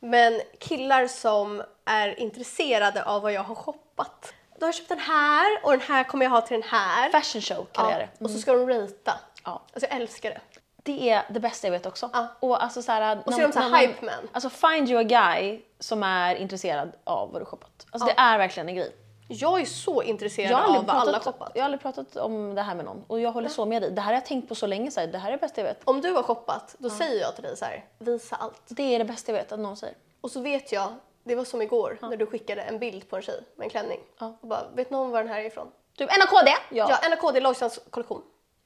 Men 0.00 0.40
killar 0.58 1.06
som 1.06 1.62
är 1.84 2.20
intresserade 2.20 3.04
av 3.04 3.22
vad 3.22 3.32
jag 3.32 3.42
har 3.42 3.54
shoppat. 3.54 4.34
Då 4.58 4.64
har 4.66 4.68
jag 4.68 4.74
köpt 4.74 4.88
den 4.88 4.98
här 4.98 5.58
och 5.64 5.70
den 5.70 5.80
här 5.80 6.04
kommer 6.04 6.24
jag 6.24 6.30
ha 6.30 6.40
till 6.40 6.60
den 6.60 6.68
här. 6.68 7.10
Fashion 7.10 7.42
show 7.42 7.66
kallar 7.72 7.90
jag 7.90 8.00
Ja, 8.00 8.06
det. 8.18 8.24
och 8.24 8.30
så 8.30 8.38
ska 8.38 8.52
de 8.52 8.68
ratea. 8.68 9.14
Ja. 9.44 9.62
Alltså 9.72 9.88
jag 9.90 10.00
älskar 10.00 10.30
det. 10.30 10.40
Det 10.82 11.10
är 11.10 11.22
det 11.28 11.40
bästa 11.40 11.66
jag 11.66 11.72
vet 11.72 11.86
också. 11.86 12.10
Ja. 12.12 12.26
Och 12.40 12.62
alltså 12.62 12.82
så 12.82 12.92
här, 12.92 13.22
Och 13.26 13.32
så 13.34 13.40
är 13.40 13.46
de 13.46 13.52
så 13.52 13.58
här 13.60 13.66
när 13.70 13.70
man- 13.70 13.80
hype 13.80 14.04
man. 14.06 14.28
Alltså 14.32 14.50
find 14.50 14.90
you 14.90 15.00
a 15.00 15.02
guy 15.02 15.60
som 15.78 16.02
är 16.02 16.34
intresserad 16.34 16.92
av 17.04 17.32
vad 17.32 17.40
du 17.40 17.44
shoppat. 17.46 17.86
Alltså 17.90 18.06
det 18.08 18.14
är 18.16 18.38
verkligen 18.38 18.68
en 18.68 18.74
grej. 18.74 18.96
Jag 19.28 19.60
är 19.60 19.64
så 19.64 20.02
intresserad 20.02 20.52
av 20.52 20.86
vad 20.86 20.96
alla 20.96 21.20
shoppat. 21.20 21.52
jag 21.54 21.62
har 21.62 21.64
aldrig 21.64 21.80
pratat 21.82 22.16
om 22.16 22.54
det 22.54 22.62
här 22.62 22.74
med 22.74 22.84
någon 22.84 23.04
och 23.06 23.20
jag 23.20 23.32
håller 23.32 23.48
så 23.48 23.66
med 23.66 23.82
dig. 23.82 23.90
Det 23.90 24.00
här 24.00 24.06
har 24.08 24.14
jag 24.14 24.26
tänkt 24.26 24.48
på 24.48 24.54
så 24.54 24.66
länge. 24.66 24.90
Så 24.90 25.00
här, 25.00 25.06
det 25.06 25.18
här 25.18 25.28
är 25.28 25.32
det 25.32 25.38
bästa 25.38 25.60
jag 25.60 25.68
vet. 25.68 25.80
Om 25.84 26.00
du 26.00 26.10
har 26.12 26.22
shoppat, 26.22 26.74
då 26.78 26.90
säger 26.90 27.20
jag 27.20 27.34
till 27.34 27.44
dig 27.44 27.56
så 27.56 27.64
här, 27.64 27.84
visa 27.98 28.36
allt. 28.36 28.62
Det 28.68 28.94
är 28.94 28.98
det 28.98 29.04
bästa 29.04 29.32
jag 29.32 29.38
vet 29.38 29.52
att 29.52 29.58
någon 29.58 29.76
säger. 29.76 29.96
Och 30.20 30.30
så 30.30 30.40
vet 30.40 30.72
jag, 30.72 30.88
det 31.24 31.34
var 31.34 31.44
som 31.44 31.62
igår 31.62 31.98
när 32.02 32.16
du 32.16 32.26
skickade 32.26 32.62
en 32.62 32.78
bild 32.78 33.08
på 33.10 33.16
en 33.16 33.22
tjej 33.22 33.40
med 33.56 33.64
en 33.64 33.70
klänning. 33.70 34.00
Och 34.40 34.48
bara, 34.48 34.62
vet 34.74 34.90
någon 34.90 35.10
var 35.10 35.18
den 35.22 35.32
här 35.32 35.40
är 35.40 35.44
ifrån? 35.44 35.68
Du, 35.96 36.04
NAKD! 36.04 36.48
Ja. 36.70 36.98
Ja, 37.02 37.08
NAKD 37.08 37.40
Lojsans 37.40 37.80
kollektion. 37.90 38.22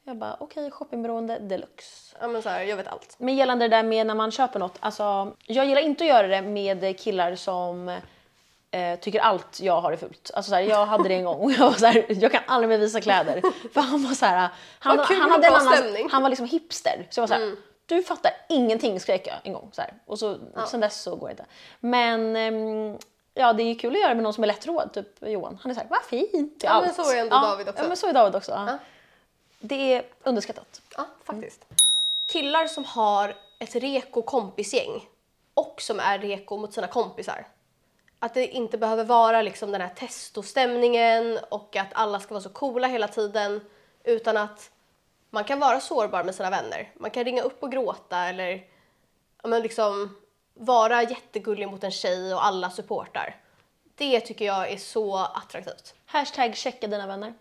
Jag 0.09 0.17
bara 0.17 0.37
okej, 0.41 0.71
shoppingberoende 0.71 1.39
deluxe. 1.39 2.17
Ja 2.21 2.29
men 2.29 2.43
så 2.43 2.49
här, 2.49 2.63
jag 2.63 2.77
vet 2.77 2.89
allt. 2.89 3.15
Men 3.19 3.37
gällande 3.37 3.69
det 3.69 3.77
där 3.77 3.83
med 3.83 4.07
när 4.07 4.15
man 4.15 4.31
köper 4.31 4.59
något, 4.59 4.77
alltså 4.81 5.33
jag 5.47 5.67
gillar 5.67 5.83
inte 5.83 6.05
att 6.05 6.09
göra 6.09 6.27
det 6.27 6.43
med 6.43 6.99
killar 6.99 7.35
som 7.37 7.89
eh, 8.71 8.99
tycker 9.01 9.21
allt 9.21 9.61
jag 9.61 9.81
har 9.81 9.93
är 9.93 9.97
fult. 9.97 10.31
Alltså 10.35 10.49
så 10.49 10.55
här, 10.55 10.63
jag 10.63 10.87
hade 10.87 11.09
det 11.09 11.15
en 11.15 11.25
gång 11.25 11.41
och 11.41 11.53
jag 11.53 11.59
var 11.59 11.73
så 11.73 11.87
här, 11.87 12.05
jag 12.09 12.33
kan 12.33 12.43
aldrig 12.47 12.69
mer 12.69 12.79
visa 12.79 13.01
kläder. 13.01 13.43
För 13.75 13.81
han 13.81 14.03
var 14.03 14.15
så 14.15 14.27
här, 14.27 14.49
han, 14.79 14.97
Vad 14.97 15.07
kul 15.07 15.21
han 15.21 15.31
hade 15.31 15.47
en 15.47 15.55
annan, 15.55 15.73
stämning. 15.77 16.09
han 16.11 16.23
var 16.23 16.29
liksom 16.29 16.47
hipster. 16.47 17.07
Så 17.11 17.21
jag 17.21 17.29
var 17.29 17.37
så 17.37 17.43
här, 17.45 17.55
du 17.87 18.03
fattar 18.03 18.33
ingenting 18.49 19.01
skrek 19.01 19.27
jag 19.27 19.37
en 19.43 19.53
gång 19.53 19.71
så 19.73 19.81
här. 19.83 19.95
Och 20.07 20.19
så, 20.19 20.39
sen 20.67 20.81
dess 20.81 21.03
så 21.03 21.17
går 21.17 21.27
det 21.27 21.33
inte. 21.33 21.45
Men 21.81 22.37
ehm, 22.37 22.99
ja, 23.35 23.53
det 23.53 23.63
är 23.63 23.67
ju 23.67 23.75
kul 23.75 23.95
att 23.95 24.01
göra 24.01 24.15
med 24.15 24.23
någon 24.23 24.35
som 24.35 24.45
är 24.45 24.49
lättroad, 24.49 24.93
typ 24.93 25.09
Johan. 25.21 25.59
Han 25.63 25.71
är 25.71 25.75
så 25.75 25.81
här, 25.81 25.89
vad 25.91 26.03
fint 26.03 26.61
Ja, 26.65 26.71
allt. 26.71 26.85
men 26.87 26.95
så 26.95 27.13
är 27.13 27.21
ändå 27.21 27.37
David 27.37 27.69
också. 27.69 27.83
Ja, 27.83 27.89
men 27.89 27.97
så 27.97 28.07
är 28.09 28.13
David 28.13 28.37
också. 28.37 28.53
Ja. 28.53 28.79
Det 29.69 29.95
är 29.95 30.05
underskattat. 30.23 30.83
Ja, 30.97 31.07
faktiskt. 31.25 31.65
Killar 32.27 32.67
som 32.67 32.85
har 32.85 33.37
ett 33.59 33.75
reko 33.75 34.23
kompisgäng 34.23 35.09
och 35.55 35.83
som 35.83 36.01
är 36.01 36.19
reko 36.19 36.57
mot 36.57 36.75
sina 36.75 36.87
kompisar. 36.87 37.47
Att 38.19 38.35
det 38.35 38.47
inte 38.47 38.79
behöver 38.79 39.05
vara 39.05 39.43
liksom 39.43 39.73
den 39.73 39.81
här 39.81 39.89
testostämningen 39.89 41.39
och 41.51 41.77
att 41.77 41.89
alla 41.93 42.21
ska 42.21 42.35
vara 42.35 42.43
så 42.43 42.49
coola 42.49 42.89
hela 42.89 43.09
tiden 43.09 43.61
utan 44.05 44.37
att 44.37 44.71
man 45.31 45.45
kan 45.45 45.61
vara 45.61 45.81
sårbar 45.81 46.25
med 46.25 46.35
sina 46.35 46.51
vänner. 46.51 46.93
Man 46.95 47.11
kan 47.11 47.25
ringa 47.25 47.43
upp 47.43 47.63
och 47.63 47.73
gråta 47.73 48.19
eller 48.19 48.65
ja, 49.43 49.49
men 49.49 49.63
liksom 49.63 50.17
vara 50.55 51.03
jättegullig 51.03 51.69
mot 51.69 51.85
en 51.85 51.91
tjej 51.91 52.35
och 52.35 52.47
alla 52.47 52.71
supportar. 52.71 53.37
Det 53.95 54.21
tycker 54.21 54.45
jag 54.45 54.73
är 54.73 54.77
så 54.77 55.17
attraktivt. 55.17 55.95
Hashtag 56.07 56.57
checka 56.57 56.87
dina 56.87 57.07
vänner. 57.07 57.35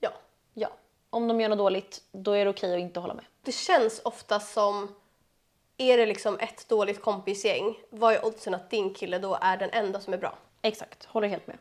Ja. 0.00 0.10
Ja. 0.54 0.68
Om 1.10 1.28
de 1.28 1.40
gör 1.40 1.48
något 1.48 1.58
dåligt, 1.58 2.02
då 2.12 2.32
är 2.32 2.44
det 2.44 2.50
okej 2.50 2.74
att 2.74 2.80
inte 2.80 3.00
hålla 3.00 3.14
med. 3.14 3.24
Det 3.42 3.52
känns 3.52 4.00
ofta 4.04 4.40
som, 4.40 4.94
är 5.76 5.96
det 5.96 6.06
liksom 6.06 6.38
ett 6.38 6.68
dåligt 6.68 7.02
kompisgäng, 7.02 7.78
vad 7.90 8.14
är 8.14 8.26
oddsen 8.26 8.54
att 8.54 8.70
din 8.70 8.94
kille 8.94 9.18
då 9.18 9.38
är 9.40 9.56
den 9.56 9.70
enda 9.70 10.00
som 10.00 10.12
är 10.12 10.18
bra? 10.18 10.38
Exakt, 10.62 11.04
håller 11.04 11.28
helt 11.28 11.46
med. 11.46 11.58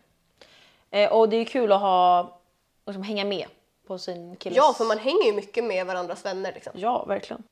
Eh, 0.92 1.12
och 1.12 1.30
det 1.30 1.38
är 1.38 1.46
kul 1.46 1.72
att 1.72 1.82
ha, 1.82 2.40
liksom, 2.86 3.04
hänga 3.04 3.26
med 3.26 3.48
på 3.88 3.98
sin 3.98 4.36
killes... 4.36 4.58
Ja, 4.58 4.74
för 4.78 4.86
man 4.86 5.00
hänger 5.00 5.26
ju 5.26 5.34
mycket 5.34 5.64
med 5.64 5.86
varandras 5.86 6.26
vänner 6.26 6.52
liksom. 6.54 6.74
Ja, 6.76 7.06
verkligen. 7.06 7.44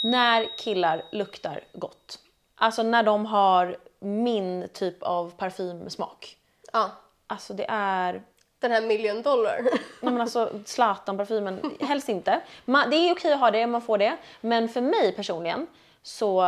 När 0.00 0.58
killar 0.58 1.04
luktar 1.12 1.64
gott. 1.72 2.18
Alltså 2.54 2.82
när 2.82 3.02
de 3.02 3.26
har 3.26 3.76
min 3.98 4.68
typ 4.72 5.02
av 5.02 5.30
parfymsmak. 5.36 6.36
Ja. 6.72 6.90
Alltså 7.26 7.54
det 7.54 7.66
är... 7.68 8.22
Den 8.62 8.70
här 8.72 8.80
million 8.82 9.22
dollar. 9.22 9.62
Nej 10.00 10.12
men 10.12 10.20
alltså 10.20 10.50
Zlatan-parfymen, 10.64 11.70
helst 11.80 12.08
inte. 12.08 12.40
Man, 12.64 12.90
det 12.90 12.96
är 12.96 13.12
okej 13.12 13.32
att 13.32 13.40
ha 13.40 13.50
det, 13.50 13.66
man 13.66 13.82
får 13.82 13.98
det. 13.98 14.16
Men 14.40 14.68
för 14.68 14.80
mig 14.80 15.12
personligen 15.16 15.66
så... 16.02 16.44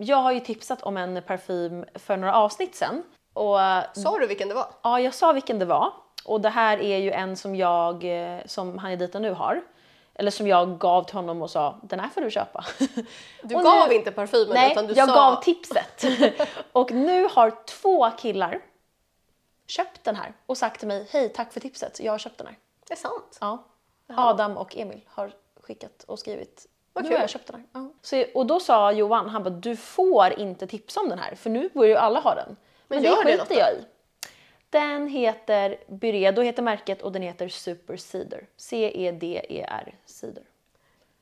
Jag 0.00 0.16
har 0.16 0.32
ju 0.32 0.40
tipsat 0.40 0.82
om 0.82 0.96
en 0.96 1.22
parfym 1.22 1.84
för 1.94 2.16
några 2.16 2.34
avsnitt 2.34 2.74
sen. 2.74 3.02
Och 3.34 3.58
Sa 3.94 4.18
du 4.20 4.26
vilken 4.26 4.48
det 4.48 4.54
var? 4.54 4.66
Ja, 4.82 5.00
jag 5.00 5.14
sa 5.14 5.32
vilken 5.32 5.58
det 5.58 5.64
var. 5.64 5.92
Och 6.24 6.40
det 6.40 6.48
här 6.48 6.78
är 6.82 6.98
ju 6.98 7.10
en 7.12 7.36
som 7.36 7.56
jag, 7.56 8.04
eh, 8.04 8.38
som 8.46 8.78
han 8.78 8.92
är 8.92 8.96
dejten 8.96 9.22
nu 9.22 9.32
har. 9.32 9.60
Eller 10.14 10.30
som 10.30 10.46
jag 10.46 10.78
gav 10.78 11.02
till 11.04 11.14
honom 11.14 11.42
och 11.42 11.50
sa, 11.50 11.78
den 11.82 12.00
här 12.00 12.08
får 12.08 12.20
du 12.20 12.30
köpa. 12.30 12.64
Du 13.42 13.54
Och 13.54 13.62
gav 13.62 13.88
nu- 13.88 13.94
inte 13.94 14.10
parfymen 14.10 14.54
Nej, 14.54 14.72
utan 14.72 14.86
du 14.86 14.94
jag 14.94 15.08
sa... 15.08 15.14
gav 15.14 15.42
tipset. 15.42 16.04
och 16.72 16.90
nu 16.92 17.28
har 17.32 17.52
två 17.66 18.10
killar 18.10 18.60
köpt 19.68 20.04
den 20.04 20.16
här 20.16 20.32
och 20.46 20.58
sagt 20.58 20.78
till 20.78 20.88
mig, 20.88 21.06
hej 21.10 21.28
tack 21.28 21.52
för 21.52 21.60
tipset, 21.60 22.00
jag 22.00 22.12
har 22.12 22.18
köpt 22.18 22.38
den 22.38 22.46
här. 22.46 22.56
Det 22.86 22.94
är 22.94 22.96
sant. 22.96 23.38
Ja. 23.40 23.64
Adam 24.06 24.56
och 24.56 24.76
Emil 24.76 25.00
har 25.06 25.32
skickat 25.60 26.04
och 26.06 26.18
skrivit. 26.18 26.66
Vad 26.92 27.04
nu 27.04 27.08
kul. 27.10 27.16
har 27.16 27.22
jag 27.22 27.30
köpt 27.30 27.46
den 27.46 27.56
här. 27.56 27.66
Ja. 27.72 27.90
Så, 28.02 28.24
och 28.34 28.46
då 28.46 28.60
sa 28.60 28.92
Johan, 28.92 29.28
han 29.28 29.42
bara, 29.42 29.50
du 29.50 29.76
får 29.76 30.40
inte 30.40 30.66
tipsa 30.66 31.00
om 31.00 31.08
den 31.08 31.18
här 31.18 31.34
för 31.34 31.50
nu 31.50 31.68
börjar 31.68 31.88
ju 31.88 31.96
alla 31.96 32.20
ha 32.20 32.34
den. 32.34 32.56
Men, 32.88 33.02
gör 33.02 33.24
det 33.24 33.38
skiter 33.38 33.58
jag 33.58 33.72
i. 33.72 33.84
Den 34.70 35.08
heter 35.08 35.76
Byredo 35.86 36.42
heter 36.42 36.62
märket 36.62 37.02
och 37.02 37.12
den 37.12 37.22
heter 37.22 37.48
Super 37.48 37.96
Cedar. 37.96 38.46
C-E-D-E-R 38.56 39.94
Cedar. 40.06 40.44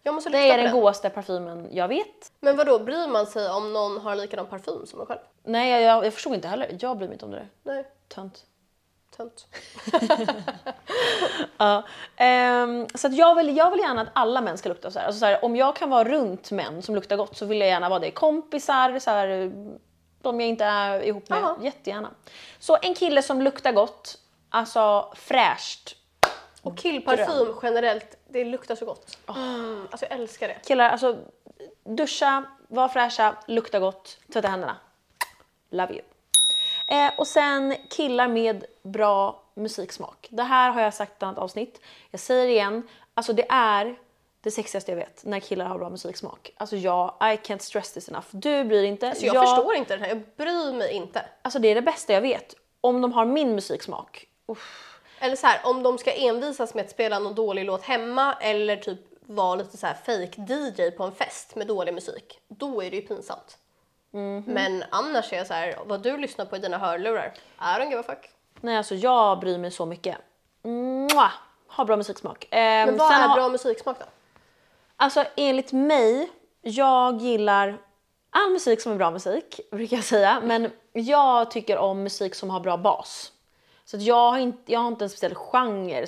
Det 0.02 0.10
är 0.38 0.56
den 0.56 0.64
den. 0.64 0.74
godaste 0.74 1.10
parfymen 1.10 1.68
jag 1.72 1.88
vet. 1.88 2.32
Men 2.40 2.56
vad 2.56 2.66
då 2.66 2.78
bryr 2.78 3.08
man 3.08 3.26
sig 3.26 3.50
om 3.50 3.72
någon 3.72 3.98
har 3.98 4.16
likadan 4.16 4.46
parfym 4.46 4.86
som 4.86 5.00
en 5.00 5.06
själv? 5.06 5.20
Nej, 5.42 5.70
jag, 5.70 5.82
jag, 5.82 6.06
jag 6.06 6.14
förstod 6.14 6.34
inte 6.34 6.48
heller. 6.48 6.76
Jag 6.80 6.98
bryr 6.98 7.08
mig 7.08 7.14
inte 7.14 7.24
om 7.24 7.30
det 7.30 7.36
där. 7.36 7.48
Nej, 7.62 7.84
Tönt. 8.08 8.44
tönt. 9.16 9.46
Ja. 11.58 11.82
Ehm, 12.16 12.86
så 12.94 13.08
jag, 13.10 13.34
vill, 13.34 13.56
jag 13.56 13.70
vill 13.70 13.80
gärna 13.80 14.00
att 14.02 14.08
alla 14.12 14.40
män 14.40 14.58
ska 14.58 14.68
lukta 14.68 14.90
så 14.90 14.98
här. 14.98 15.06
Alltså 15.06 15.18
så 15.18 15.26
här. 15.26 15.44
Om 15.44 15.56
jag 15.56 15.76
kan 15.76 15.90
vara 15.90 16.08
runt 16.08 16.50
män 16.50 16.82
som 16.82 16.94
luktar 16.94 17.16
gott 17.16 17.36
så 17.36 17.46
vill 17.46 17.60
jag 17.60 17.68
gärna 17.68 17.88
vara 17.88 17.98
det. 17.98 18.10
Kompisar, 18.10 18.98
så 18.98 19.10
här, 19.10 19.52
de 20.22 20.40
jag 20.40 20.48
inte 20.48 20.64
är 20.64 21.00
ihop 21.00 21.28
med. 21.28 21.38
Ja. 21.38 21.56
Jättegärna. 21.62 22.10
Så 22.58 22.78
en 22.82 22.94
kille 22.94 23.22
som 23.22 23.42
luktar 23.42 23.72
gott, 23.72 24.18
alltså 24.48 25.12
fräscht. 25.16 25.96
Och 26.62 26.78
killparfym 26.78 27.54
generellt, 27.62 28.16
det 28.28 28.44
luktar 28.44 28.74
så 28.74 28.84
gott. 28.84 29.18
Mm, 29.28 29.88
alltså 29.90 30.06
jag 30.10 30.20
älskar 30.20 30.48
det. 30.48 30.58
Killar, 30.66 30.90
alltså 30.90 31.18
duscha, 31.84 32.44
var 32.68 32.88
fräscha, 32.88 33.36
lukta 33.46 33.78
gott, 33.78 34.18
tvätta 34.32 34.48
händerna. 34.48 34.76
Love 35.70 35.92
you. 35.92 36.02
Eh, 36.86 37.10
och 37.16 37.26
sen 37.26 37.74
killar 37.90 38.28
med 38.28 38.64
bra 38.82 39.42
musiksmak. 39.54 40.28
Det 40.30 40.42
här 40.42 40.70
har 40.70 40.80
jag 40.80 40.94
sagt 40.94 41.12
i 41.12 41.14
ett 41.16 41.22
annat 41.22 41.38
avsnitt. 41.38 41.80
Jag 42.10 42.20
säger 42.20 42.46
det 42.46 42.52
igen, 42.52 42.88
alltså 43.14 43.32
det 43.32 43.46
är 43.48 43.96
det 44.40 44.50
sexigaste 44.50 44.92
jag 44.92 44.96
vet 44.96 45.24
när 45.24 45.40
killar 45.40 45.66
har 45.66 45.78
bra 45.78 45.90
musiksmak. 45.90 46.50
Alltså 46.56 46.76
jag, 46.76 47.14
I 47.20 47.24
can't 47.24 47.58
stress 47.58 47.92
this 47.92 48.08
enough. 48.08 48.26
Du 48.30 48.64
bryr 48.64 48.82
inte. 48.82 49.14
Så 49.14 49.26
jag, 49.26 49.48
förstår 49.48 49.74
inte 49.74 49.96
den 49.96 50.02
här, 50.02 50.08
jag 50.08 50.22
bryr 50.36 50.72
mig 50.72 50.92
inte. 50.92 51.26
Alltså 51.42 51.58
det 51.58 51.68
är 51.68 51.74
det 51.74 51.82
bästa 51.82 52.12
jag 52.12 52.20
vet. 52.20 52.54
Om 52.80 53.00
de 53.00 53.12
har 53.12 53.24
min 53.24 53.54
musiksmak. 53.54 54.26
Uff. 54.46 55.00
Eller 55.18 55.36
så 55.36 55.46
här, 55.46 55.60
om 55.64 55.82
de 55.82 55.98
ska 55.98 56.12
envisas 56.12 56.74
med 56.74 56.84
att 56.84 56.90
spela 56.90 57.18
någon 57.18 57.34
dålig 57.34 57.64
låt 57.64 57.82
hemma 57.82 58.34
eller 58.40 58.76
typ 58.76 59.00
vara 59.20 59.54
lite 59.54 59.76
så 59.76 59.86
här 59.86 59.94
fake 59.94 60.42
DJ 60.52 60.90
på 60.90 61.04
en 61.04 61.12
fest 61.12 61.54
med 61.54 61.66
dålig 61.66 61.94
musik, 61.94 62.38
då 62.48 62.82
är 62.82 62.90
det 62.90 62.96
ju 62.96 63.02
pinsamt. 63.02 63.58
Men 64.46 64.84
annars 64.90 65.32
är 65.32 65.36
jag 65.36 65.46
så 65.46 65.54
här, 65.54 65.78
vad 65.86 66.02
du 66.02 66.16
lyssnar 66.16 66.44
på 66.44 66.56
i 66.56 66.58
dina 66.58 66.78
hörlurar, 66.78 67.32
I 67.58 67.62
don't 67.62 67.88
give 67.88 68.00
a 68.00 68.04
fuck. 68.06 68.30
Nej 68.60 68.76
alltså 68.76 68.94
jag 68.94 69.40
bryr 69.40 69.58
mig 69.58 69.70
så 69.70 69.86
mycket. 69.86 70.16
Mwah! 70.62 71.32
Har 71.68 71.84
bra 71.84 71.96
musiksmak. 71.96 72.46
Ehm, 72.50 72.88
Men 72.88 72.96
vad 72.96 73.12
är 73.12 73.34
bra 73.34 73.48
musiksmak 73.48 73.98
då? 73.98 74.04
Alltså 74.96 75.24
enligt 75.36 75.72
mig, 75.72 76.30
jag 76.62 77.20
gillar 77.20 77.78
all 78.30 78.50
musik 78.52 78.80
som 78.80 78.92
är 78.92 78.96
bra 78.96 79.10
musik, 79.10 79.60
brukar 79.70 79.96
jag 79.96 80.04
säga. 80.04 80.40
Men 80.44 80.70
jag 80.92 81.50
tycker 81.50 81.78
om 81.78 82.02
musik 82.02 82.34
som 82.34 82.50
har 82.50 82.60
bra 82.60 82.76
bas. 82.76 83.32
Så 83.84 83.96
jag, 83.96 84.30
har 84.30 84.38
inte, 84.38 84.72
jag 84.72 84.80
har 84.80 84.88
inte 84.88 85.04
en 85.04 85.08
speciell 85.10 85.34
genre 85.34 86.06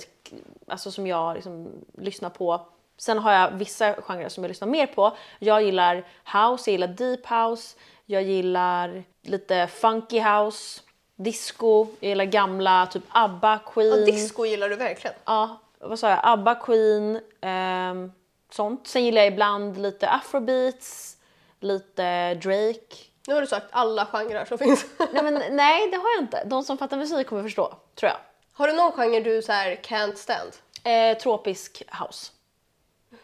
alltså 0.66 0.90
som 0.90 1.07
jag 1.07 1.35
liksom 1.35 1.68
lyssnar 1.99 2.31
på. 2.31 2.61
Sen 2.97 3.18
har 3.18 3.33
jag 3.33 3.51
vissa 3.51 3.94
genrer 3.94 4.29
som 4.29 4.44
jag 4.44 4.49
lyssnar 4.49 4.68
mer 4.68 4.87
på. 4.87 5.16
Jag 5.38 5.62
gillar 5.62 5.94
house, 6.25 6.71
jag 6.71 6.73
gillar 6.73 6.88
deep 6.88 7.27
house, 7.27 7.77
jag 8.11 8.23
gillar 8.23 9.05
lite 9.23 9.66
funky 9.66 10.21
house, 10.21 10.81
disco, 11.16 11.87
jag 12.01 12.09
gillar 12.09 12.25
gamla 12.25 12.87
typ 12.87 13.03
ABBA, 13.09 13.59
Queen. 13.59 14.01
Ja, 14.01 14.07
disco 14.07 14.47
gillar 14.47 14.68
du 14.68 14.77
verkligen. 14.77 15.16
Ja, 15.25 15.61
vad 15.79 15.99
sa 15.99 16.11
jag? 16.11 16.21
ABBA, 16.23 16.55
Queen, 16.55 17.21
ehm, 17.40 18.12
sånt. 18.51 18.87
Sen 18.87 19.05
gillar 19.05 19.23
jag 19.23 19.33
ibland 19.33 19.79
lite 19.79 20.09
afrobeats, 20.09 21.16
lite 21.61 22.35
Drake. 22.35 22.97
Nu 23.27 23.35
har 23.35 23.40
du 23.40 23.47
sagt 23.47 23.66
alla 23.71 24.07
genrer 24.07 24.44
som 24.44 24.59
finns. 24.59 24.87
Nej, 25.12 25.23
men, 25.23 25.57
nej, 25.57 25.90
det 25.90 25.97
har 25.97 26.11
jag 26.16 26.25
inte. 26.25 26.44
De 26.44 26.62
som 26.64 26.79
fattar 26.79 26.97
musik 26.97 27.27
kommer 27.27 27.42
förstå, 27.42 27.75
tror 27.94 28.11
jag. 28.11 28.18
har 28.53 28.68
du 28.68 28.73
någon 28.75 28.92
genre 28.92 29.21
du 29.21 29.42
så 29.42 29.53
här 29.53 29.75
can't 29.75 30.14
stand? 30.14 30.53
Eh, 30.85 31.18
tropisk 31.18 31.83
house. 32.01 32.33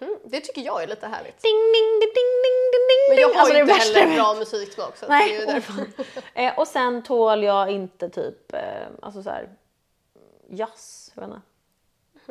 Mm, 0.01 0.19
det 0.25 0.41
tycker 0.41 0.63
jag 0.63 0.83
är 0.83 0.87
lite 0.87 1.07
härligt. 1.07 1.43
Ding, 1.43 1.53
ding, 1.73 2.01
ding, 2.01 2.11
ding, 2.15 2.33
ding, 2.45 2.89
ding. 2.89 3.09
Men 3.09 3.19
jag 3.19 3.29
har 3.29 3.41
Alltså, 3.41 3.55
ju 3.55 3.61
inte 3.61 3.73
heller 3.75 4.17
bra 4.17 4.35
musiksmak 4.35 4.97
så 4.97 5.07
Nej, 5.09 5.29
det 5.29 5.37
är 5.37 5.41
ju 5.41 5.47
därför. 5.47 5.87
eh, 6.35 6.59
och 6.59 6.69
sen 6.69 7.03
tål 7.03 7.43
jag 7.45 7.71
inte 7.71 8.09
typ, 8.09 8.53
eh, 8.55 8.61
alltså 9.03 9.23
så 9.23 9.31
här, 9.31 9.49
jazz, 10.51 11.13
jag 11.15 11.23
vet 11.23 11.31
inte. 11.37 11.41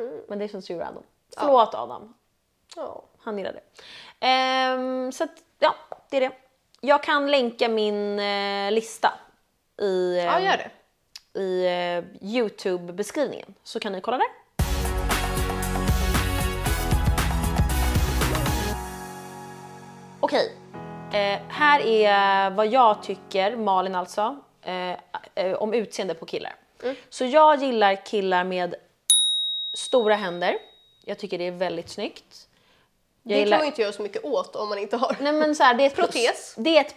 Mhm. 0.02 0.20
Men 0.28 0.38
det 0.38 0.48
känns 0.48 0.70
ju 0.70 0.78
random. 0.78 1.02
Förlåt 1.38 1.74
Adam, 1.74 2.14
Ja. 2.76 3.04
han 3.18 3.38
gillar 3.38 3.52
det. 3.52 3.62
Ehm, 4.26 5.12
så 5.12 5.24
att, 5.24 5.30
ja, 5.58 5.74
det 6.10 6.16
är 6.16 6.20
det. 6.20 6.32
Jag 6.80 7.02
kan 7.02 7.30
länka 7.30 7.68
min 7.68 8.18
eh, 8.18 8.72
lista 8.72 9.12
i, 9.82 10.16
ja, 10.16 10.38
eh, 10.38 10.44
gör 10.44 10.56
det. 10.56 10.70
i 11.40 11.64
eh, 11.66 12.28
Youtube-beskrivningen 12.34 13.54
så 13.62 13.80
kan 13.80 13.92
ni 13.92 14.00
kolla 14.00 14.16
där. 14.18 14.26
Okej, 20.24 20.52
eh, 21.12 21.40
här 21.48 21.80
är 21.80 22.50
vad 22.50 22.66
jag 22.66 23.02
tycker, 23.02 23.56
Malin 23.56 23.94
alltså, 23.94 24.36
eh, 24.62 24.90
eh, 25.34 25.52
om 25.54 25.74
utseende 25.74 26.14
på 26.14 26.26
killar. 26.26 26.56
Så 27.10 27.24
jag 27.24 27.62
gillar 27.62 28.06
killar 28.06 28.44
med 28.44 28.74
stora 29.74 30.14
händer. 30.14 30.58
Jag 31.04 31.18
tycker 31.18 31.38
det 31.38 31.46
är 31.46 31.50
väldigt 31.52 31.88
snyggt. 31.88 32.48
Jag 33.22 33.36
Det 33.36 33.38
gillar- 33.40 33.50
kan 33.56 33.58
man 33.58 33.66
inte 33.66 33.82
göra 33.82 33.92
så 33.92 34.02
mycket 34.02 34.24
åt 34.24 34.56
om 34.56 34.68
man 34.68 34.78
inte 34.78 34.96
har. 34.96 35.16
Nej 35.20 35.32
men 35.32 35.54
så 35.54 35.62
här, 35.62 35.74
det 35.74 35.82
är 35.82 35.86
ett 35.86 35.96
Protes. 35.96 36.54
Det 36.56 36.76
är 36.78 36.80
ett... 36.80 36.94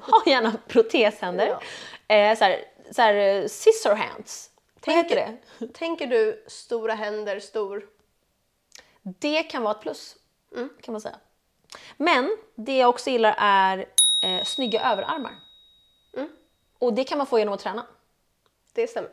ha 0.00 0.22
gärna 0.26 0.52
proteshänder. 0.68 1.46
Ja. 2.08 2.14
Eh, 2.16 2.38
så 2.38 2.44
här, 2.44 2.64
så 2.92 3.02
här, 3.02 3.48
scissor 3.48 3.94
hands. 3.94 4.50
Vad 4.74 4.82
Tänker- 4.82 5.16
heter 5.16 5.38
det? 5.58 5.66
Tänker 5.72 6.06
du 6.06 6.44
stora 6.48 6.94
händer, 6.94 7.40
stor... 7.40 7.86
Det 9.02 9.42
kan 9.42 9.62
vara 9.62 9.74
ett 9.74 9.80
plus. 9.80 10.16
Kan 10.82 10.92
man 10.92 11.00
säga. 11.00 11.16
Men 11.96 12.36
det 12.54 12.78
jag 12.78 12.88
också 12.88 13.10
gillar 13.10 13.34
är 13.38 13.86
eh, 14.20 14.44
snygga 14.44 14.92
överarmar. 14.92 15.32
Och 16.78 16.92
det 16.92 17.04
kan 17.04 17.18
man 17.18 17.26
få 17.26 17.38
genom 17.38 17.54
att 17.54 17.60
träna. 17.60 17.86
Det 18.72 18.86
stämmer. 18.86 19.10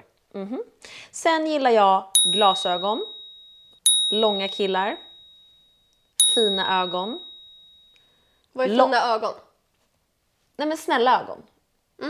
Sen 1.12 1.48
gillar 1.48 1.72
jag 1.72 2.08
glasögon, 2.24 3.06
långa 4.10 4.48
killar, 4.48 4.98
fina 6.36 6.82
ögon. 6.82 7.20
Vad 8.52 8.66
är 8.66 8.70
fina 8.70 9.14
ögon? 9.16 9.34
Nej 10.56 10.68
men 10.68 10.78
snälla 10.78 11.22
ögon. 11.22 11.44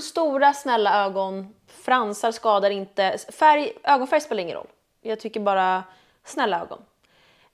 Stora 0.01 0.53
snälla 0.53 1.05
ögon, 1.05 1.55
fransar 1.67 2.31
skadar 2.31 2.69
inte, 2.69 3.17
färg, 3.17 3.73
ögonfärg 3.83 4.21
spelar 4.21 4.41
ingen 4.41 4.55
roll. 4.55 4.67
Jag 5.01 5.19
tycker 5.19 5.39
bara 5.39 5.83
snälla 6.23 6.61
ögon. 6.61 6.85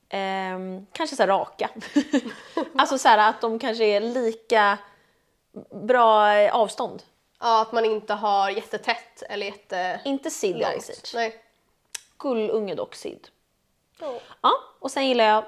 Ehm, 0.10 0.86
kanske 0.94 1.16
så 1.16 1.26
raka. 1.26 1.70
alltså 2.76 2.98
så 2.98 3.08
här 3.08 3.30
att 3.30 3.42
de 3.42 3.60
kanske 3.60 3.84
är 3.86 4.00
lika 4.00 4.78
bra 5.72 6.34
eh, 6.34 6.56
avstånd. 6.56 7.04
Ja, 7.40 7.62
att 7.62 7.72
man 7.72 7.86
inte 7.86 8.14
har 8.14 8.50
jättetätt 8.50 9.24
eller 9.30 9.46
jättelångt. 9.46 10.06
Inte 10.06 10.30
Sid 10.30 10.60
Garicic. 10.60 11.12
Nej. 11.14 11.36
Gullunge 12.20 12.76
dock 12.76 12.96
Sid. 12.96 13.28
Ja. 14.00 14.14
Ja, 14.42 14.52
och 14.80 14.92
sen 14.92 15.08
gillar 15.08 15.26
jag 15.26 15.44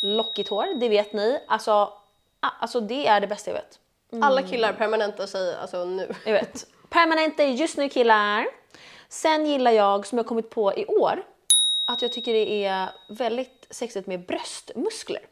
lockigt 0.00 0.48
hår, 0.48 0.74
det 0.80 0.88
vet 0.88 1.12
ni. 1.12 1.40
Alltså, 1.48 1.92
alltså 2.40 2.80
det 2.80 3.06
är 3.06 3.20
det 3.20 3.26
bästa 3.26 3.50
jag 3.50 3.58
vet. 3.58 3.78
Alla 4.22 4.42
killar 4.42 4.72
permanentar 4.72 5.26
sig 5.26 5.56
alltså 5.56 5.84
nu. 5.84 6.14
Jag 6.24 6.32
vet. 6.32 6.66
Permanenta 6.88 7.44
just 7.44 7.76
nu 7.76 7.88
killar. 7.88 8.46
Sen 9.08 9.46
gillar 9.46 9.70
jag, 9.70 10.06
som 10.06 10.18
jag 10.18 10.26
kommit 10.26 10.50
på 10.50 10.72
i 10.72 10.86
år, 10.86 11.22
att 11.84 12.02
jag 12.02 12.12
tycker 12.12 12.32
det 12.32 12.64
är 12.64 12.88
väldigt 13.08 13.61
sexigt 13.72 14.06
med 14.06 14.26
bröstmuskler. 14.26 15.22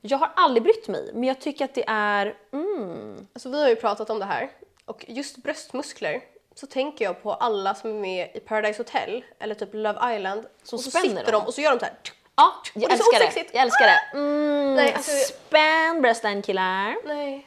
Jag 0.00 0.18
har 0.18 0.30
aldrig 0.36 0.62
brytt 0.62 0.88
mig, 0.88 1.10
men 1.14 1.24
jag 1.24 1.40
tycker 1.40 1.64
att 1.64 1.74
det 1.74 1.84
är... 1.86 2.34
Mm, 2.52 3.26
Alltså 3.32 3.48
vi 3.48 3.62
har 3.62 3.68
ju 3.68 3.76
pratat 3.76 4.10
om 4.10 4.18
det 4.18 4.24
här 4.24 4.50
och 4.84 5.04
just 5.08 5.36
bröstmuskler 5.36 6.20
så 6.54 6.66
tänker 6.66 7.04
jag 7.04 7.22
på 7.22 7.32
alla 7.32 7.74
som 7.74 7.90
är 7.90 7.94
med 7.94 8.30
i 8.34 8.40
Paradise 8.40 8.80
Hotel 8.80 9.24
eller 9.38 9.54
typ 9.54 9.68
Love 9.72 10.16
Island 10.16 10.46
Som 10.62 10.76
och 10.76 10.80
så 10.82 10.90
spänner 10.90 11.08
sitter 11.08 11.32
dem. 11.32 11.40
de 11.40 11.46
och 11.46 11.54
så 11.54 11.60
gör 11.60 11.70
de 11.70 11.78
så 11.78 11.84
här. 11.84 11.94
ja, 12.36 12.52
Och 12.74 12.82
jag 12.82 12.90
det 12.90 12.94
är 12.94 12.98
så 12.98 13.12
älskar 13.24 13.42
det. 13.42 13.48
Jag 13.54 13.62
älskar 13.62 13.86
det. 13.86 14.18
Mm, 14.18 14.74
Nej, 14.74 14.92
alltså- 14.94 15.32
Spänn 15.34 16.02
brösten 16.02 16.42
killar. 16.42 16.96
Nej. 17.04 17.46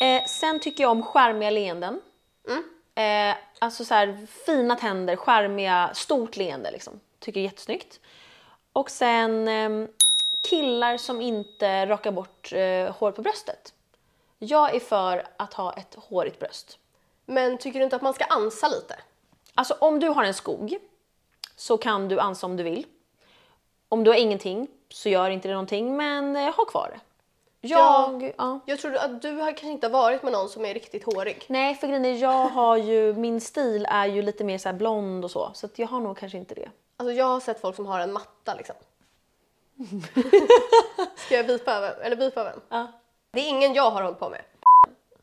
Eh, 0.00 0.24
sen 0.26 0.60
tycker 0.60 0.84
jag 0.84 0.90
om 0.90 1.02
charmiga 1.02 1.50
leenden. 1.50 2.00
Eh, 2.94 3.36
alltså 3.58 3.84
så 3.84 3.94
här, 3.94 4.26
fina 4.46 4.76
tänder, 4.76 5.16
charmiga, 5.16 5.90
stort 5.94 6.36
leende 6.36 6.70
liksom. 6.70 7.00
Tycker 7.18 7.40
jättesnyggt. 7.40 8.00
Och 8.74 8.90
sen 8.90 9.48
ehm, 9.48 9.88
killar 10.42 10.96
som 10.96 11.20
inte 11.20 11.86
rakar 11.86 12.12
bort 12.12 12.52
eh, 12.52 12.94
hår 12.96 13.12
på 13.12 13.22
bröstet. 13.22 13.74
Jag 14.38 14.74
är 14.74 14.80
för 14.80 15.26
att 15.36 15.54
ha 15.54 15.72
ett 15.72 15.94
hårigt 15.94 16.38
bröst. 16.38 16.78
Men 17.26 17.58
tycker 17.58 17.78
du 17.78 17.84
inte 17.84 17.96
att 17.96 18.02
man 18.02 18.14
ska 18.14 18.24
ansa 18.24 18.68
lite? 18.68 18.96
Alltså 19.54 19.74
om 19.80 20.00
du 20.00 20.08
har 20.08 20.24
en 20.24 20.34
skog 20.34 20.78
så 21.56 21.76
kan 21.76 22.08
du 22.08 22.18
ansa 22.20 22.46
om 22.46 22.56
du 22.56 22.62
vill. 22.62 22.86
Om 23.88 24.04
du 24.04 24.10
har 24.10 24.18
ingenting 24.18 24.68
så 24.88 25.08
gör 25.08 25.30
inte 25.30 25.48
det 25.48 25.54
någonting 25.54 25.96
men 25.96 26.36
eh, 26.36 26.56
ha 26.56 26.64
kvar 26.64 26.90
det. 26.94 27.00
Jag, 27.68 28.32
ja. 28.38 28.60
Jag 28.66 28.78
tror 28.78 28.96
att 28.96 29.22
du 29.22 29.30
har 29.30 29.50
kanske 29.50 29.68
inte 29.68 29.88
varit 29.88 30.22
med 30.22 30.32
någon 30.32 30.48
som 30.48 30.64
är 30.64 30.74
riktigt 30.74 31.04
hårig. 31.04 31.44
Nej, 31.48 31.74
för 31.74 31.86
grejen 31.86 32.04
är, 32.04 32.22
jag 32.22 32.48
har 32.48 32.76
ju, 32.76 33.14
min 33.14 33.40
stil 33.40 33.86
är 33.90 34.06
ju 34.06 34.22
lite 34.22 34.44
mer 34.44 34.58
så 34.58 34.72
blond 34.72 35.24
och 35.24 35.30
så, 35.30 35.50
så 35.54 35.68
jag 35.76 35.86
har 35.86 36.00
nog 36.00 36.16
kanske 36.16 36.38
inte 36.38 36.54
det. 36.54 36.70
Alltså 36.96 37.12
jag 37.12 37.24
har 37.24 37.40
sett 37.40 37.60
folk 37.60 37.76
som 37.76 37.86
har 37.86 38.00
en 38.00 38.12
matta 38.12 38.54
liksom. 38.54 38.76
Ska 41.16 41.34
jag 41.34 41.46
bipa 41.46 41.72
över? 41.72 42.00
Eller 42.00 42.16
bipa 42.16 42.40
över? 42.40 42.54
Ja. 42.68 42.92
Det 43.32 43.40
är 43.40 43.48
ingen 43.48 43.74
jag 43.74 43.90
har 43.90 44.02
hållit 44.02 44.18
på 44.18 44.30
med. 44.30 44.42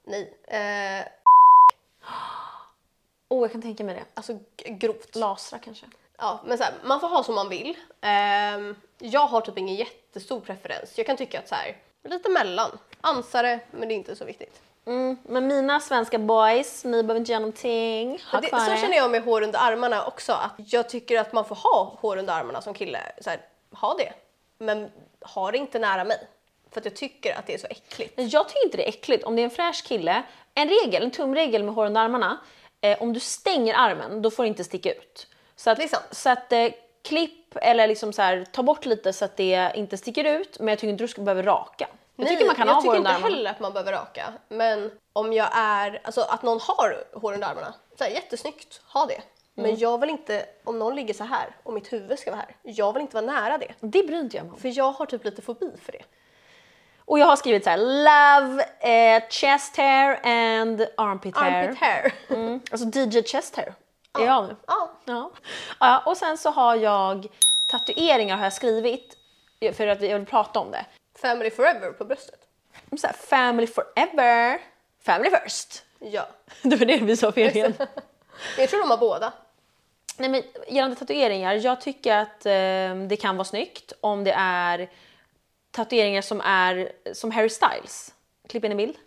Nej. 0.04 0.38
Eh, 0.48 1.06
Oh, 3.30 3.42
jag 3.42 3.52
kan 3.52 3.62
tänka 3.62 3.84
mig 3.84 3.96
det. 3.96 4.04
alltså 4.14 4.40
grovt. 4.66 5.16
Lasra 5.16 5.60
kanske. 5.60 5.86
Ja, 6.18 6.40
men 6.46 6.58
så 6.58 6.64
här, 6.64 6.74
man 6.84 7.00
får 7.00 7.08
ha 7.08 7.24
som 7.24 7.36
man 7.36 7.50
vill. 7.50 7.78
Ehm, 8.02 8.76
jag 8.98 9.28
har 9.28 9.42
typ 9.42 9.58
ingen 9.58 9.76
jättestor 9.76 10.40
preferens. 10.40 10.98
Jag 10.98 11.06
kan 11.08 11.18
tycka 11.18 11.40
att 11.40 11.48
så 11.48 11.56
här, 11.56 11.78
lite 12.04 12.30
mellan. 12.30 12.78
Ansare, 13.02 13.60
men 13.72 13.88
det 13.88 13.94
är 13.94 13.96
inte 13.96 14.16
så 14.16 14.26
viktigt. 14.26 14.62
Mm, 14.86 15.18
men 15.24 15.48
mina 15.48 15.80
svenska 15.80 16.20
boys, 16.20 16.84
ni 16.86 17.04
behöver 17.04 17.20
inte 17.20 17.32
göra 17.32 17.40
någonting. 17.40 18.20
Ha 18.32 18.42
Det, 18.42 18.48
kvar 18.48 18.60
så 18.60 18.76
känner 18.76 18.98
jag 18.98 19.12
med 19.12 19.24
hår 19.24 19.42
under 19.42 19.60
armarna 19.60 20.06
också. 20.06 20.34
Att 20.34 20.74
jag 20.74 20.90
tycker 20.90 21.20
att 21.20 21.34
man 21.34 21.46
får 21.46 21.56
ha 21.56 21.98
hår 22.00 22.18
under 22.18 22.34
armarna 22.34 22.62
som 22.62 22.74
kille. 22.74 23.00
Så 23.22 23.30
här, 23.30 23.40
ha 23.72 23.96
det. 23.98 24.14
Men 24.58 24.92
ha 25.22 25.52
det 25.52 25.58
inte 25.58 25.80
nära 25.80 26.04
mig. 26.04 26.28
För 26.72 26.80
att 26.80 26.86
jag 26.86 26.96
tycker 26.96 27.40
att 27.40 27.48
det 27.48 27.54
är 27.54 27.58
så 27.58 27.68
äckligt. 27.70 28.14
Jag 28.16 28.48
tycker 28.50 28.66
inte 28.66 28.78
det 28.78 28.84
är 28.84 28.90
äckligt. 28.90 29.24
Om 29.24 29.36
det 29.36 29.42
är 29.42 29.44
en 29.44 29.50
fräsch 29.50 29.84
kille, 29.88 30.24
en 30.54 30.70
regel, 30.70 31.04
en 31.04 31.12
tumregel 31.12 31.64
med 31.64 31.74
hår 31.74 31.86
under 31.86 32.02
armarna. 32.02 32.38
Eh, 32.82 33.02
om 33.02 33.14
du 33.14 33.20
stänger 33.20 33.74
armen, 33.74 34.22
då 34.22 34.32
får 34.32 34.44
det 34.44 34.48
inte 34.48 34.64
sticka 34.64 34.92
ut. 34.94 35.28
Så 35.56 35.70
att, 35.70 35.80
så 36.12 36.30
att 36.30 36.52
eh, 36.52 36.68
klipp 37.02 37.56
eller 37.56 37.88
liksom 37.88 38.14
så 38.14 38.22
här, 38.22 38.46
ta 38.52 38.64
bort 38.64 38.86
lite 38.86 39.14
så 39.14 39.26
att 39.26 39.38
det 39.38 39.72
inte 39.76 39.98
sticker 39.98 40.24
ut. 40.24 40.60
Men 40.60 40.68
jag 40.68 40.80
tycker 40.80 40.92
inte 40.92 41.04
du 41.04 41.08
ska 41.08 41.22
behöva 41.22 41.52
raka. 41.52 41.88
Jag 42.22 42.30
tycker 42.30 42.46
man 42.46 42.56
kan 42.56 42.68
jag 42.68 42.74
ha 42.76 42.82
tycker 42.82 42.96
inte 42.98 43.10
armarna. 43.10 43.36
heller 43.36 43.52
att 43.52 43.60
man 43.60 43.74
behöver 43.74 43.92
raka. 43.92 44.34
Men 44.50 44.92
om 45.14 45.34
jag 45.34 45.48
är, 45.54 46.02
alltså 46.04 46.22
att 46.22 46.44
någon 46.44 46.60
har 46.62 47.04
hår 47.14 47.34
under 47.34 47.48
armarna, 47.48 47.74
så 47.98 48.04
här, 48.04 48.12
jättesnyggt, 48.12 48.82
ha 48.94 49.06
det. 49.06 49.22
Men 49.54 49.66
Mm. 49.66 49.78
jag 49.80 50.00
vill 50.02 50.10
inte, 50.10 50.46
om 50.64 50.80
någon 50.80 50.96
ligger 50.96 51.14
så 51.14 51.24
här 51.24 51.56
och 51.64 51.74
mitt 51.74 51.94
huvud 51.94 52.20
ska 52.20 52.32
vara 52.32 52.42
här, 52.42 52.56
jag 52.64 52.94
vill 52.94 53.02
inte 53.02 53.16
vara 53.22 53.26
nära 53.26 53.58
det. 53.58 53.74
Det 53.80 54.04
bryr 54.04 54.20
inte 54.20 54.38
jag 54.38 54.46
mig 54.46 54.54
om. 54.54 54.60
För 54.60 54.78
jag 54.78 54.92
har 54.92 55.06
typ 55.06 55.24
lite 55.26 55.42
fobi 55.42 55.72
för 55.86 55.92
det. 55.92 56.04
Och 57.06 57.20
jag 57.20 57.26
har 57.26 57.36
skrivit 57.36 57.64
så 57.64 57.70
här: 57.70 57.78
love 57.78 58.64
eh, 58.80 59.24
chest 59.30 59.78
hair 59.78 60.20
and 60.24 60.86
armpit 60.98 61.38
hair. 61.38 61.64
Armpit 61.64 61.80
hair. 61.80 62.14
Mm, 62.30 62.62
alltså 62.72 63.00
DJ 63.00 63.24
chest 63.24 63.56
hair. 63.56 63.74
Är 64.20 64.26
jag 64.26 64.44
nu? 64.48 64.56
Ja. 64.68 64.92
Ja. 65.06 65.32
ja. 65.80 66.04
Och 66.06 66.18
sen 66.18 66.38
så 66.38 66.50
har 66.50 66.76
jag 66.76 67.28
tatueringar 67.68 68.38
har 68.38 68.44
jag 68.44 68.54
skrivit 68.54 69.18
för 69.74 69.88
att 69.88 70.02
jag 70.02 70.18
vill 70.20 70.28
prata 70.28 70.60
om 70.60 70.72
det. 70.72 70.86
Family 71.22 71.50
forever 71.52 71.92
på 71.92 72.06
bröstet. 72.06 72.40
Så 72.98 73.08
här, 73.08 73.14
family 73.14 73.68
forever. 73.68 74.62
Family 75.04 75.30
first. 75.30 75.84
Ja. 76.00 76.28
Det 76.62 76.76
var 76.76 76.86
det 76.86 76.98
vi 76.98 77.18
sa 77.18 77.32
fel 77.32 77.56
igen. 77.56 77.74
Jag 78.58 78.70
tror 78.70 78.80
de 78.80 78.90
har 78.90 78.98
båda. 78.98 79.34
Nej 80.18 80.30
men 80.30 80.44
gällande 80.68 80.96
tatueringar, 80.96 81.54
jag 81.54 81.82
tycker 81.82 82.18
att 82.18 82.46
eh, 82.46 83.08
det 83.08 83.22
kan 83.22 83.38
vara 83.38 83.46
snyggt 83.46 83.94
om 84.02 84.24
det 84.24 84.32
är 84.38 84.90
tatueringar 85.72 86.22
som 86.22 86.42
är 86.42 86.92
som 87.14 87.32
Harry 87.32 87.50
Styles. 87.50 88.14
Klipp 88.48 88.66
in 88.66 88.72
en 88.72 88.78
bild. 88.78 88.98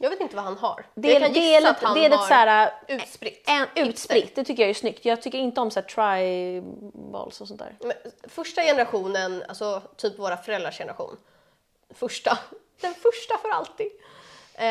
Jag 0.00 0.10
vet 0.10 0.20
inte 0.20 0.36
vad 0.36 0.44
han 0.44 0.58
har. 0.58 0.86
Det 0.94 1.12
jag 1.12 1.22
kan 1.22 1.32
det 1.32 1.38
gissa 1.38 1.60
lite, 1.60 1.70
att 1.70 1.82
han 1.82 1.94
det 1.94 2.08
har 2.08 2.26
så 2.26 2.34
här, 2.34 2.72
utspritt. 2.88 3.44
en 3.46 3.88
utspritt, 3.88 4.34
det 4.34 4.44
tycker 4.44 4.62
jag 4.62 4.70
är 4.70 4.74
snyggt. 4.74 5.04
Jag 5.04 5.22
tycker 5.22 5.38
inte 5.38 5.60
om 5.60 5.70
så 5.70 5.82
tribals 5.82 7.40
och 7.40 7.48
sånt 7.48 7.60
där. 7.60 7.76
Men 7.80 7.92
första 8.28 8.62
generationen, 8.62 9.44
alltså 9.48 9.82
typ 9.96 10.18
våra 10.18 10.36
föräldrars 10.36 10.78
generation. 10.78 11.16
Första. 11.94 12.38
Den 12.80 12.94
första 12.94 13.38
för 13.38 13.48
alltid. 13.48 13.86
Eh, 14.54 14.62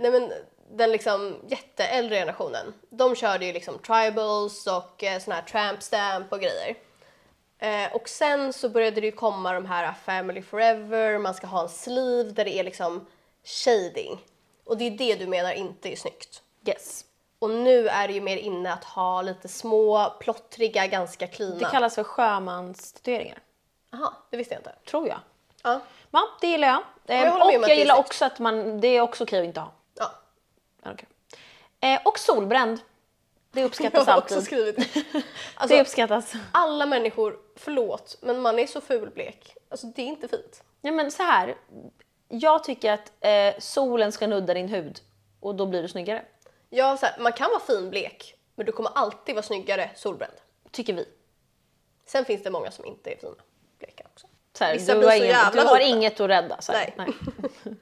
nej 0.00 0.10
men 0.10 0.32
den 0.70 0.92
liksom 0.92 1.36
jätteäldre 1.48 2.16
generationen. 2.16 2.74
De 2.90 3.14
körde 3.16 3.46
ju 3.46 3.52
liksom 3.52 3.78
tribals 3.78 4.66
och 4.66 5.04
eh, 5.04 5.20
såna 5.20 5.34
här 5.36 5.42
tramp 5.42 5.82
stamp 5.82 6.32
och 6.32 6.40
grejer. 6.40 6.76
Eh, 7.58 7.92
och 7.94 8.08
sen 8.08 8.52
så 8.52 8.68
började 8.68 9.00
det 9.00 9.06
ju 9.06 9.12
komma 9.12 9.52
de 9.52 9.66
här 9.66 9.94
Family 10.04 10.42
Forever, 10.42 11.18
man 11.18 11.34
ska 11.34 11.46
ha 11.46 11.62
en 11.62 11.68
sleeve 11.68 12.30
där 12.30 12.44
det 12.44 12.58
är 12.58 12.64
liksom 12.64 13.06
shading. 13.44 14.24
Och 14.64 14.76
det 14.76 14.84
är 14.84 14.90
det 14.90 15.14
du 15.14 15.26
menar 15.26 15.52
inte 15.52 15.92
är 15.92 15.96
snyggt. 15.96 16.42
Yes. 16.66 17.04
Och 17.38 17.50
nu 17.50 17.88
är 17.88 18.08
det 18.08 18.14
ju 18.14 18.20
mer 18.20 18.36
inne 18.36 18.72
att 18.72 18.84
ha 18.84 19.22
lite 19.22 19.48
små, 19.48 20.10
plottriga, 20.20 20.86
ganska 20.86 21.26
Det 21.26 21.32
cleana. 21.32 21.70
kallas 21.70 21.94
för 21.94 22.04
sjömanstatueringar, 22.04 23.38
Jaha, 23.90 24.12
det 24.30 24.36
visste 24.36 24.54
jag 24.54 24.60
inte. 24.60 24.74
tror 24.90 25.08
jag. 25.08 25.18
Ja. 25.62 25.80
Ja, 26.14 26.28
det 26.40 26.46
gillar 26.46 26.68
jag. 26.68 26.82
jag 27.06 27.26
Eh, 27.26 27.34
om 27.34 27.42
och 27.42 27.68
jag 27.68 27.76
gillar 27.76 27.96
också 27.98 28.24
att 28.24 28.38
man, 28.38 28.80
det 28.80 28.88
är 28.88 29.00
också 29.00 29.24
okej 29.24 29.38
att 29.40 29.44
inte 29.44 29.60
ha. 29.60 29.72
ja. 29.98 30.12
Okej. 30.84 31.08
Eh, 31.80 32.00
och 32.04 32.18
solbränd. 32.18 32.80
Det 33.50 33.60
Jag 33.60 33.66
uppskattas 33.66 34.06
har 34.06 34.18
också 34.18 34.34
alltid. 34.34 34.46
skrivit. 34.46 34.78
Alltså, 35.54 35.76
Det 35.76 35.80
uppskattas. 35.82 36.32
alla 36.52 36.86
människor, 36.86 37.38
förlåt, 37.56 38.18
men 38.22 38.42
man 38.42 38.58
är 38.58 38.66
så 38.66 38.80
fulblek. 38.80 39.56
Alltså 39.68 39.86
det 39.86 40.02
är 40.02 40.06
inte 40.06 40.28
fint. 40.28 40.62
Ja, 40.80 40.92
men 40.92 41.10
så 41.10 41.22
här. 41.22 41.54
Jag 42.28 42.64
tycker 42.64 42.92
att 42.92 43.12
eh, 43.20 43.54
solen 43.58 44.12
ska 44.12 44.26
nudda 44.26 44.54
din 44.54 44.68
hud 44.68 45.00
och 45.40 45.54
då 45.54 45.66
blir 45.66 45.82
du 45.82 45.88
snyggare. 45.88 46.24
Ja, 46.70 46.96
så 46.96 47.06
här, 47.06 47.18
man 47.18 47.32
kan 47.32 47.50
vara 47.50 47.60
finblek, 47.60 48.34
men 48.54 48.66
du 48.66 48.72
kommer 48.72 48.90
alltid 48.94 49.34
vara 49.34 49.42
snyggare 49.42 49.90
solbränd. 49.96 50.32
Tycker 50.70 50.92
vi. 50.92 51.08
Sen 52.06 52.24
finns 52.24 52.42
det 52.42 52.50
många 52.50 52.70
som 52.70 52.84
inte 52.84 53.10
är 53.12 53.16
fina 53.16 53.34
bleka 53.78 54.04
också. 54.12 54.26
Så 54.58 54.64
här, 54.64 54.74
Vissa 54.74 54.92
du 54.94 54.98
blir 54.98 55.08
har, 55.08 55.16
så 55.16 55.22
inget, 55.24 55.30
jävla 55.36 55.62
du 55.62 55.68
har 55.68 55.76
vita. 55.78 55.88
inget 55.88 56.20
att 56.20 56.28
rädda. 56.30 56.60
Så 56.60 56.72
här. 56.72 56.94
Nej. 56.96 57.08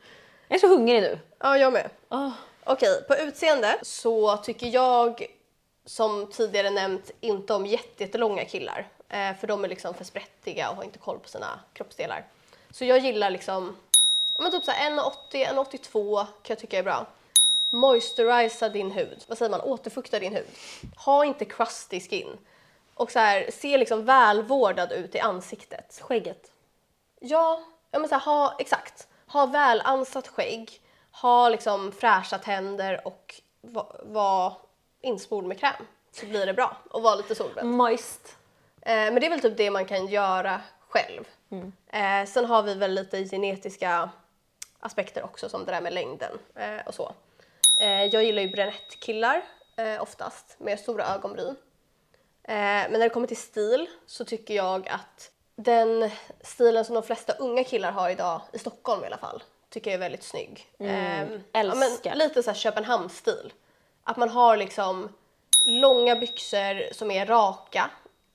Jag 0.49 0.57
är 0.57 0.61
så 0.61 0.69
hungrig 0.69 1.03
nu. 1.03 1.19
Ja, 1.39 1.59
jag 1.59 1.73
med. 1.73 1.91
Åh. 2.11 2.31
Okej, 2.65 3.03
på 3.09 3.17
utseende 3.17 3.79
så 3.83 4.37
tycker 4.37 4.67
jag 4.67 5.27
som 5.87 6.31
tidigare 6.33 6.71
nämnt 6.71 7.11
inte 7.21 7.55
om 7.55 7.67
jätte- 7.67 8.05
jättelånga 8.05 8.45
killar. 8.45 8.89
Eh, 9.09 9.37
för 9.41 9.47
de 9.47 9.65
är 9.65 9.69
liksom 9.69 9.95
för 9.95 10.05
sprättiga 10.05 10.71
och 10.71 10.77
har 10.77 10.85
inte 10.85 10.99
koll 10.99 11.19
på 11.19 11.29
sina 11.29 11.61
kroppsdelar. 11.73 12.25
Så 12.71 12.85
jag 12.85 12.99
gillar 12.99 13.31
liksom, 13.31 13.77
men 14.39 14.51
typ 14.51 14.65
så 14.65 14.71
här 14.71 14.91
1,80, 14.91 15.47
1,82 15.47 16.17
kan 16.25 16.27
jag 16.43 16.59
tycka 16.59 16.79
är 16.79 16.83
bra. 16.83 17.07
Moisturisera 17.71 18.69
din 18.69 18.91
hud, 18.91 19.25
vad 19.27 19.39
säger 19.39 19.51
man, 19.51 19.61
återfukta 19.61 20.19
din 20.19 20.35
hud. 20.37 20.47
Ha 20.97 21.25
inte 21.25 21.45
crusty 21.45 22.01
skin. 22.01 22.39
Och 22.95 23.11
så 23.11 23.19
här, 23.19 23.51
se 23.53 23.79
liksom 23.79 24.05
välvårdad 24.05 24.93
ut 24.93 25.15
i 25.15 25.19
ansiktet. 25.21 25.99
Skägget. 26.03 26.52
Ja, 27.25 27.63
ja 27.91 27.99
men 27.99 28.09
så 28.09 28.15
här, 28.15 28.23
ha, 28.23 28.57
exakt. 28.59 29.09
Ha 29.27 29.47
väl 29.47 29.81
ansatt 29.85 30.29
skägg, 30.29 30.81
ha 31.13 31.49
liksom 31.49 31.93
fräscha 31.93 32.39
tänder 32.39 33.07
och 33.07 33.35
vara 33.61 33.87
va 34.03 34.57
insmord 35.01 35.45
med 35.45 35.61
kräm. 35.61 35.87
Så 36.13 36.27
blir 36.27 36.47
det 36.47 36.55
bra 36.55 36.77
och 36.91 37.03
vara 37.03 37.15
lite 37.15 37.35
solbränd. 37.35 37.71
Moist. 37.71 38.37
Eh, 38.81 38.95
men 38.95 39.15
det 39.15 39.27
är 39.27 39.31
väl 39.31 39.41
typ 39.41 39.57
det 39.57 39.71
man 39.71 39.85
kan 39.85 40.07
göra 40.07 40.61
själv. 40.89 41.25
Eh, 41.89 42.27
sen 42.27 42.45
har 42.45 42.63
vi 42.63 42.75
väl 42.75 42.95
lite 42.95 43.25
genetiska 43.25 44.11
aspekter 44.81 45.25
också 45.25 45.49
som 45.49 45.65
det 45.65 45.73
där 45.73 45.81
med 45.81 45.93
längden 45.93 46.39
eh, 46.55 46.87
och 46.87 46.95
så. 46.95 47.15
Eh, 47.77 48.05
jag 48.05 48.25
gillar 48.25 48.43
ju 48.43 48.49
brunettkillar 48.49 49.43
eh, 49.77 50.03
oftast 50.03 50.57
med 50.59 50.79
stora 50.79 51.07
ögonbryn. 51.07 51.57
Eh, 52.43 52.55
men 52.55 52.93
när 52.93 52.99
det 52.99 53.09
kommer 53.09 53.27
till 53.27 53.37
stil 53.37 53.89
så 54.07 54.25
tycker 54.25 54.55
jag 54.55 54.89
att 54.89 55.32
den 55.57 56.11
stilen 56.41 56.85
som 56.85 56.95
de 56.95 57.03
flesta 57.03 57.33
unga 57.33 57.65
killar 57.65 57.93
har 57.93 58.11
idag, 58.11 58.41
i 58.53 58.59
Stockholm 58.59 59.05
i 59.05 59.07
alla 59.07 59.19
fall, 59.19 59.43
tycker 59.71 59.91
jag 59.91 59.95
är 59.95 60.01
väldigt 60.01 60.23
snygg. 60.23 60.67
Eh, 60.79 61.21
älskar. 61.53 62.11
men 62.11 62.19
lite 62.19 62.43
så 62.43 62.51
här 62.51 62.59
Köpenhamnsstil. 62.59 63.53
Att 64.05 64.17
man 64.17 64.29
har 64.29 64.57
liksom 64.57 65.09
långa 65.65 66.17
byxor 66.17 66.95
som 66.95 67.11
är 67.11 67.27
raka, 67.27 67.91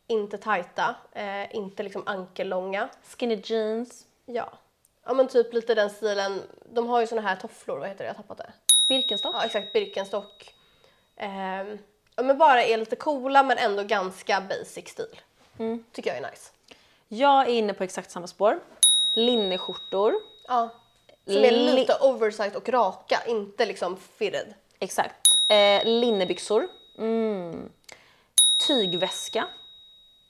inte 0.08 0.38
tajta, 0.38 0.96
eh, 1.12 1.56
inte 1.56 1.84
liksom 1.84 2.04
ankellånga. 2.06 2.90
Skinny 3.04 3.42
jeans. 3.44 4.06
Ja. 4.26 4.50
ja, 5.06 5.14
men 5.14 5.28
typ 5.28 5.54
lite 5.54 5.76
den 5.76 5.90
stilen. 5.90 6.42
De 6.74 6.88
har 6.90 7.02
ju 7.02 7.08
såna 7.08 7.22
här 7.22 7.36
tofflor, 7.36 7.78
vad 7.78 7.88
heter 7.88 8.04
det? 8.04 8.08
Jag 8.08 8.14
har 8.14 8.24
tappat 8.24 8.38
det. 8.38 8.54
Birkenstock. 8.88 9.36
Ja, 9.36 9.46
exakt. 9.46 9.74
Birkenstock. 9.74 10.54
Ehm, 11.16 11.78
ja, 12.16 12.24
men 12.24 12.38
bara 12.38 12.64
är 12.64 12.78
lite 12.78 12.96
coola 12.96 13.44
men 13.44 13.58
ändå 13.58 13.84
ganska 13.84 14.42
basic 14.42 14.88
stil. 14.90 15.22
Tycker 15.92 16.10
jag 16.10 16.18
är 16.18 16.32
nice. 16.32 16.52
Jag 17.08 17.42
är 17.48 17.52
inne 17.54 17.74
på 17.74 17.84
exakt 17.84 18.12
samma 18.12 18.28
spår. 18.28 18.60
Linneskjortor. 19.14 20.14
Ja. 20.48 20.70
Som 21.26 21.36
är 21.36 21.52
Li- 21.52 21.74
lite 21.74 21.98
oversized 22.02 22.56
och 22.56 22.70
raka, 22.70 23.24
inte 23.28 23.66
liksom 23.66 23.98
fitted. 23.98 24.54
Exakt. 24.80 25.38
Eh, 25.48 25.86
linnebyxor. 25.86 26.68
Mm. 26.98 27.70
Tygväska. 28.68 29.48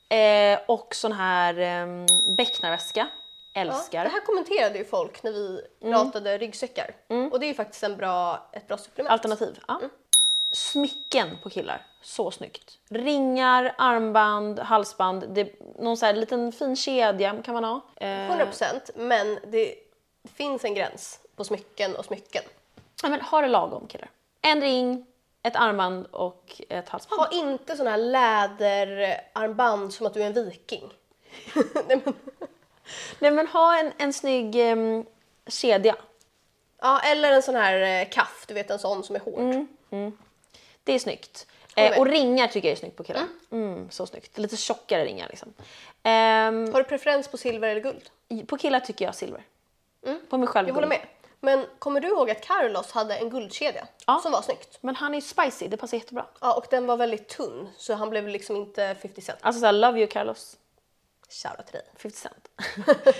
Eh, 0.10 0.60
och 0.68 0.96
sån 0.96 1.12
här 1.12 1.58
eh, 1.60 2.06
becknarväska. 2.36 3.08
Ja, 3.54 3.62
Älskar. 3.62 4.04
det 4.04 4.10
här 4.10 4.26
kommenterade 4.26 4.78
ju 4.78 4.86
folk 4.86 5.24
när 5.24 5.32
vi 5.32 5.62
ratade 5.84 6.38
ryggsäckar. 6.38 6.96
Och 7.32 7.40
det 7.40 7.46
är 7.46 7.48
ju 7.48 7.54
faktiskt 7.54 7.84
en 7.84 7.98
bra, 7.98 8.50
ett 8.54 8.68
bra 8.68 8.78
supplement. 8.78 9.12
Alternativ. 9.12 9.60
Ja. 9.68 9.80
Smycken 10.78 11.38
på 11.44 11.50
killar. 11.50 11.86
Så 12.02 12.32
snyggt. 12.32 12.78
Ringar, 12.90 13.76
armband, 13.78 14.60
halsband. 14.60 15.26
Det, 15.30 15.60
någon 15.80 15.98
så 15.98 16.06
här 16.06 16.14
liten 16.14 16.52
fin 16.52 16.76
kedja 16.76 17.42
kan 17.46 17.54
man 17.54 17.64
ha. 17.64 17.82
Eh, 17.96 18.08
100% 18.08 18.92
men 18.96 19.40
det 19.48 19.76
finns 20.34 20.66
en 20.66 20.74
gräns 20.74 21.20
på 21.36 21.44
smycken 21.44 21.96
och 21.96 22.06
smycken. 22.06 22.44
ja, 23.04 23.10
men 23.10 23.22
ha 23.22 23.42
det 23.42 23.48
lagom 23.48 23.88
killar. 23.88 24.10
En 24.42 24.62
ring, 24.62 25.06
ett 25.44 25.56
armband 25.56 26.06
och 26.12 26.62
ett 26.70 26.90
halsband. 26.90 27.22
Ha 27.22 27.30
inte 27.32 27.78
såna 27.78 27.90
här 27.90 27.98
läderarmband 27.98 29.94
som 29.94 30.06
att 30.06 30.14
du 30.14 30.24
är 30.24 30.26
en 30.26 30.46
viking. 30.50 30.94
Nej, 31.88 32.02
men, 32.06 32.14
Nej 33.20 33.32
men 33.32 33.48
ha 33.48 33.80
en, 33.80 33.92
en 33.98 34.14
snygg 34.14 34.56
em, 34.56 35.06
kedja. 35.48 35.96
ja, 36.82 37.00
eller 37.00 37.32
en 37.32 37.44
sån 37.44 37.56
här 37.56 38.02
eh, 38.02 38.10
kaff, 38.10 38.46
du 38.48 38.54
vet 38.54 38.70
en 38.72 38.80
sån 38.80 39.04
som 39.04 39.16
är 39.16 39.20
hård. 39.20 39.66
Det 40.88 40.94
är 40.94 41.00
snyggt. 41.00 41.48
Eh, 41.76 42.00
och 42.00 42.08
ringar 42.08 42.48
tycker 42.48 42.68
jag 42.68 42.72
är 42.76 42.80
snyggt 42.80 42.98
på 42.98 43.04
killar. 43.04 43.28
Mm, 43.52 43.92
så 43.92 44.06
snyggt. 44.06 44.38
Lite 44.38 44.58
tjockare 44.58 45.06
ringar 45.06 45.28
liksom. 45.30 45.54
Ehm, 46.04 46.74
Har 46.74 46.80
du 46.80 46.84
preferens 46.84 47.28
på 47.28 47.38
silver 47.38 47.68
eller 47.70 47.82
guld? 47.82 48.10
på 48.48 48.58
killar 48.58 48.80
tycker 48.80 49.06
jag 49.06 49.16
silver. 49.16 49.44
På 50.30 50.38
mig 50.38 50.48
själv 50.48 50.68
Jag 50.68 50.76
håller 50.76 50.88
guld. 50.88 51.00
med. 51.00 51.08
Men 51.40 51.66
kommer 51.80 52.00
du 52.00 52.08
ihåg 52.08 52.30
att 52.32 52.42
Carlos 52.46 52.92
hade 52.92 53.16
en 53.18 53.30
guldkedja 53.30 53.88
Ja. 54.06 54.20
som 54.24 54.32
var 54.32 54.42
snyggt? 54.42 54.78
Men 54.82 54.96
han 54.96 55.14
är 55.16 55.22
spicy, 55.22 55.68
det 55.68 55.78
passar 55.78 55.98
jättebra. 55.98 56.26
Ja, 56.42 56.54
och 56.58 56.66
den 56.70 56.86
var 56.86 56.98
väldigt 56.98 57.28
tunn 57.30 57.70
så 57.78 57.94
han 57.94 58.10
blev 58.10 58.28
liksom 58.28 58.56
inte 58.56 58.96
50 59.02 59.22
cent. 59.22 59.40
Alltså 59.42 59.60
såhär, 59.60 59.74
love 59.74 60.00
you 60.00 60.08
Carlos. 60.08 60.58
Shoutout 61.30 61.66
till 61.66 61.74
dig. 61.74 61.86
50 61.98 62.18
cent. 62.18 62.48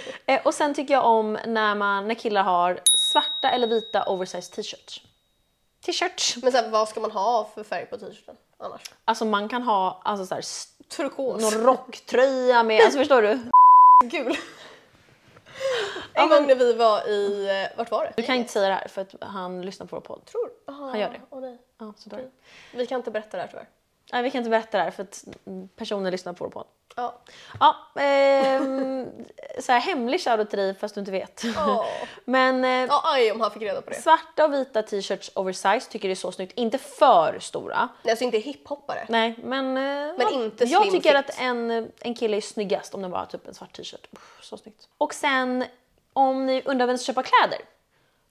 eh, 0.26 0.42
och 0.46 0.54
sen 0.54 0.74
tycker 0.74 0.94
jag 0.94 1.06
om 1.06 1.38
när, 1.46 1.76
man, 1.76 2.08
när 2.08 2.16
killar 2.16 2.44
har 2.44 2.80
svarta 2.84 3.50
eller 3.50 3.68
vita 3.68 4.04
oversized 4.06 4.52
t-shirts. 4.56 5.02
T-shirts. 5.88 6.38
Men 6.44 6.52
sen, 6.52 6.72
vad 6.72 6.90
ska 6.90 7.00
man 7.00 7.12
ha 7.12 7.50
för 7.56 7.64
färg 7.64 7.86
på 7.86 7.98
t-shirten 7.98 8.36
annars? 8.60 8.82
Alltså 9.06 9.26
man 9.26 9.50
kan 9.50 9.64
ha 9.64 10.02
alltså 10.06 10.26
såhär, 10.26 10.40
s- 10.42 10.68
Turkos. 10.88 11.42
någon 11.42 11.64
rocktröja 11.64 12.64
med, 12.64 12.82
alltså 12.82 13.00
förstår 13.00 13.22
du? 13.22 13.40
Gul. 14.06 14.38
En 16.14 16.30
gång 16.30 16.48
när 16.48 16.56
vi 16.56 16.74
var 16.74 17.08
i, 17.10 17.50
eh, 17.72 17.78
vart 17.78 17.92
var 17.92 18.04
det? 18.04 18.14
Du 18.18 18.24
kan 18.24 18.36
inte 18.36 18.52
säga 18.52 18.68
det 18.68 18.74
här 18.74 18.88
för 18.88 19.02
att 19.02 19.16
han 19.22 19.62
lyssnar 19.62 19.88
på 19.88 19.96
vår 19.96 20.02
podd. 20.02 20.26
Tror. 20.26 20.50
Aha, 20.68 20.90
Han 20.90 21.00
gör 21.00 21.10
det. 21.10 21.22
Åh, 21.30 21.42
nej. 21.42 21.58
Ja, 21.80 21.94
så 21.98 22.10
där. 22.10 22.30
Vi 22.74 22.86
kan 22.88 22.98
inte 23.00 23.12
berätta 23.12 23.38
det 23.38 23.44
här 23.44 23.50
tyvärr. 23.50 23.68
Nej, 24.14 24.24
vi 24.24 24.32
kan 24.32 24.40
inte 24.40 24.50
berätta 24.50 24.78
det 24.78 24.84
här 24.84 24.92
för 24.92 25.04
att 25.04 25.24
personer 25.76 26.12
lyssnar 26.12 26.34
på 26.34 26.44
vår 26.44 26.52
podd. 26.52 26.68
Ja. 26.96 27.20
Ja, 27.60 27.76
ehm, 28.02 29.06
så 29.60 29.72
här 29.72 29.80
hemlig 29.80 30.22
shoutout 30.22 30.50
till 30.50 30.60
dig 30.60 30.74
fast 30.76 30.96
du 30.96 31.00
inte 31.00 31.12
vet. 31.12 31.44
Åh. 31.58 31.86
Men 32.26 32.64
eh, 32.66 32.72
Ja, 32.72 33.02
aj 33.06 33.32
om 33.32 33.42
han 33.42 33.52
fick 33.52 33.62
reda 33.62 33.82
på 33.82 33.90
det. 33.90 33.96
svarta 33.96 34.46
och 34.46 34.54
vita 34.54 34.84
t-shirts 34.84 35.32
oversize 35.36 35.90
tycker 35.92 36.08
det 36.08 36.14
är 36.14 36.16
så 36.16 36.32
snyggt. 36.32 36.54
Inte 36.58 36.78
för 36.78 37.40
stora. 37.40 37.90
Nej, 38.04 38.12
alltså 38.12 38.26
inte 38.26 38.38
hiphoppare. 38.38 39.06
Nej, 39.10 39.36
men, 39.44 39.78
eh, 39.78 39.84
ja, 40.20 40.30
inte 40.32 40.64
jag 40.66 40.82
slim 40.82 40.94
tycker 40.94 41.18
fit. 41.22 41.30
att 41.30 41.40
en, 41.42 41.92
en 42.00 42.16
kille 42.16 42.38
är 42.38 42.42
snyggast 42.42 42.94
om 42.94 43.02
den 43.02 43.12
bara 43.12 43.20
har 43.20 43.26
typ 43.26 43.48
en 43.48 43.54
svart 43.54 43.74
t-shirt. 43.78 44.08
Så 44.42 44.58
snyggt. 44.58 44.88
Och 44.98 45.14
sen 45.14 45.66
om 46.14 46.46
ni 46.46 46.62
undrar 46.66 46.88
vem 46.88 46.98
som 46.98 47.06
köpa 47.06 47.24
kläder, 47.24 47.60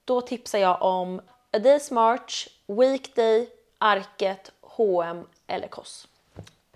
då 0.04 0.20
tipsar 0.20 0.58
jag 0.58 0.82
om 0.82 1.18
A 1.52 1.58
Day's 1.58 1.92
March, 1.92 2.48
Weekday, 2.66 3.48
Arket, 3.78 4.52
H&M 4.60 5.26
eller 5.46 5.68
Koss. 5.68 6.08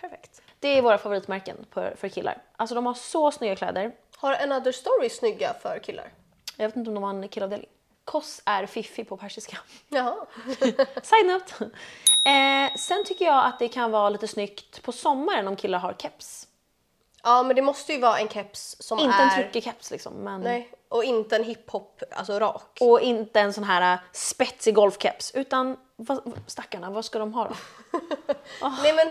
Perfekt. 0.01 0.43
Det 0.61 0.69
är 0.69 0.83
våra 0.83 0.99
favoritmärken 0.99 1.67
för, 1.71 1.95
för 1.97 2.09
killar. 2.09 2.43
Alltså 2.57 2.75
de 2.75 2.87
har 2.87 2.95
så 2.95 3.31
snygga 3.31 3.57
kläder. 3.57 3.93
Har 4.17 4.33
Another 4.33 4.73
Story 4.73 5.11
snygga 5.11 5.55
för 5.63 5.79
killar? 5.79 6.13
Jag 6.57 6.69
vet 6.69 6.77
inte 6.77 6.91
om 6.91 6.95
de 6.95 7.03
har 7.03 7.11
en 7.11 7.29
killavdelning. 7.29 7.69
Koss 8.05 8.43
är 8.45 8.67
fiffi 8.67 9.05
på 9.05 9.17
persiska. 9.17 9.59
Jaha. 9.89 10.27
Side 11.03 11.27
note. 11.27 11.71
Eh, 12.25 12.77
sen 12.77 13.05
tycker 13.05 13.25
jag 13.25 13.45
att 13.45 13.59
det 13.59 13.69
kan 13.69 13.91
vara 13.91 14.11
lite 14.11 14.29
snyggt 14.29 14.83
på 14.83 14.93
sommaren 14.93 15.49
om 15.49 15.57
killar 15.57 15.79
har 15.79 15.95
keps. 15.99 16.47
Ja, 17.23 17.43
men 17.43 17.57
det 17.57 17.63
måste 17.63 17.93
ju 17.93 18.01
vara 18.01 18.19
en 18.19 18.29
keps 18.29 18.77
som 18.81 18.99
Inte 18.99 19.17
är... 19.17 19.23
en 19.23 19.43
truckerkeps 19.43 19.91
liksom. 19.91 20.15
Men... 20.15 20.41
Nej, 20.41 20.71
och 20.91 21.05
inte 21.05 21.37
en 21.37 21.45
hiphop, 21.45 22.03
alltså 22.13 22.39
rak. 22.39 22.79
Och 22.81 23.01
inte 23.01 23.41
en 23.41 23.53
sån 23.53 23.65
här 23.65 23.93
äh, 23.95 23.99
spetsig 24.13 24.75
golfkeps. 24.75 25.31
Utan 25.35 25.77
vad, 25.97 26.33
stackarna, 26.47 26.91
vad 26.91 27.05
ska 27.05 27.19
de 27.19 27.33
ha 27.35 27.45
då? 27.49 27.55
Nej 28.83 28.93
men 28.93 29.11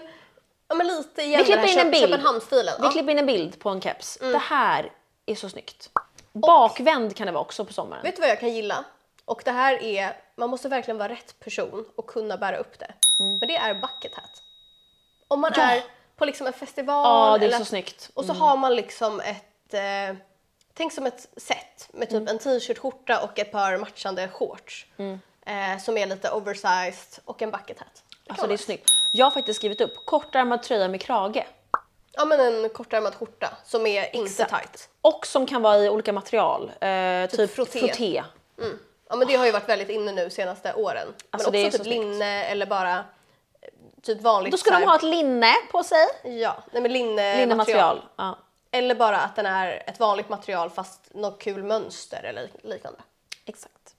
Ja 0.67 0.75
men 0.75 0.87
lite 0.87 1.21
igen 1.23 1.39
Vi 1.39 1.45
klipper 1.45 1.67
in 1.71 1.79
en 1.79 1.91
bild. 1.91 2.15
Vi 2.51 2.67
Ja. 2.79 2.89
klipper 2.91 3.11
in 3.11 3.19
en 3.19 3.25
bild 3.25 3.59
på 3.59 3.69
en 3.69 3.81
keps. 3.81 4.17
Det 4.21 4.37
här 4.37 4.91
är 5.25 5.35
så 5.35 5.49
snyggt. 5.49 5.89
Bakvänd 6.33 7.15
kan 7.15 7.25
det 7.27 7.31
vara 7.33 7.41
också 7.41 7.65
på 7.65 7.73
sommaren. 7.73 8.03
Vet 8.03 8.15
du 8.15 8.21
vad 8.21 8.29
jag 8.29 8.39
kan 8.39 8.49
gilla? 8.53 8.83
Och 9.25 9.41
det 9.45 9.51
här 9.51 9.83
är, 9.83 10.17
man 10.35 10.49
måste 10.49 10.69
verkligen 10.69 10.97
vara 10.97 11.09
rätt 11.09 11.39
person 11.39 11.85
och 11.95 12.07
kunna 12.07 12.37
bära 12.37 12.57
upp 12.57 12.79
det. 12.79 12.93
Men 13.17 13.39
det 13.39 13.55
är 13.57 13.73
bucket 13.73 14.15
hat. 14.15 14.43
Om 15.27 15.41
man 15.41 15.51
Ja. 15.55 15.61
är 15.61 15.83
på 16.15 16.25
liksom 16.25 16.47
en 16.47 16.53
festival 16.53 17.05
Ja, 17.31 17.37
det 17.37 17.45
är 17.45 17.47
eller 17.47 17.57
så 17.59 17.65
snyggt. 17.65 18.09
och 18.13 18.25
så 18.25 18.33
har 18.33 18.57
man 18.57 18.75
liksom 18.75 19.19
ett, 19.19 19.73
eh, 19.73 20.15
tänk 20.79 20.93
som 20.93 21.05
ett 21.05 21.27
set 21.37 21.89
med 21.93 22.09
typ 22.09 22.15
Mm. 22.17 22.27
en 22.27 22.39
t-shirt, 22.39 22.77
skjorta 22.77 23.23
och 23.23 23.39
ett 23.39 23.51
par 23.51 23.77
matchande 23.77 24.27
shorts. 24.27 24.85
Mm. 24.97 25.19
Eh, 25.45 25.79
som 25.81 25.97
är 25.97 26.07
lite 26.07 26.31
oversized 26.31 27.19
och 27.25 27.41
en 27.41 27.51
bucket 27.51 27.79
hat. 27.79 28.03
Det 28.25 28.31
Alltså 28.31 28.47
det 28.47 28.53
är 28.53 28.57
snyggt. 28.57 28.89
Jag 29.11 29.25
har 29.25 29.31
faktiskt 29.31 29.59
skrivit 29.59 29.81
upp 29.81 30.05
kortärmad 30.05 30.63
tröja 30.63 30.87
med 30.87 31.01
krage. 31.01 31.47
Ja 32.11 32.25
men 32.25 32.39
en 32.39 32.69
kortärmad 32.69 33.15
skjorta 33.15 33.49
som 33.65 33.85
är 33.87 34.15
inte 34.15 34.45
tight. 34.45 34.89
Och 35.01 35.27
som 35.27 35.45
kan 35.45 35.61
vara 35.61 35.77
i 35.77 35.89
olika 35.89 36.13
material. 36.13 36.71
Eh, 36.81 37.29
typ 37.29 37.55
frotté. 37.55 37.79
frotté. 37.79 38.23
Ja 39.09 39.15
men 39.15 39.27
det 39.27 39.35
har 39.35 39.45
ju 39.45 39.51
varit 39.51 39.69
väldigt 39.69 39.89
inne 39.89 40.11
nu 40.11 40.29
senaste 40.29 40.73
åren. 40.73 41.07
Alltså, 41.31 41.51
men 41.51 41.65
också 41.65 41.77
så 41.77 41.83
typ 41.83 41.93
snyggt. 41.93 42.05
linne 42.05 42.43
eller 42.45 42.65
bara 42.65 42.93
eh, 42.97 43.03
typ 44.03 44.21
vanligt 44.21 44.51
Då 44.51 44.57
ska 44.57 44.71
de 44.79 44.83
ha 44.83 44.95
ett 44.95 45.03
linne 45.03 45.53
på 45.71 45.83
sig. 45.83 46.07
Ja, 46.23 46.63
nej 46.71 46.81
men 46.81 46.93
linne, 46.93 47.37
Linnematerial. 47.37 47.95
material. 47.95 48.01
Ja. 48.15 48.37
Eller 48.71 48.95
bara 48.95 49.17
att 49.17 49.35
den 49.35 49.45
är 49.45 49.83
ett 49.87 49.99
vanligt 49.99 50.29
material 50.29 50.69
fast 50.69 51.13
något 51.13 51.41
kul 51.41 51.63
mönster 51.63 52.23
eller 52.23 52.41
lik- 52.43 52.63
liknande. 52.63 52.99
Exakt. 53.45 53.95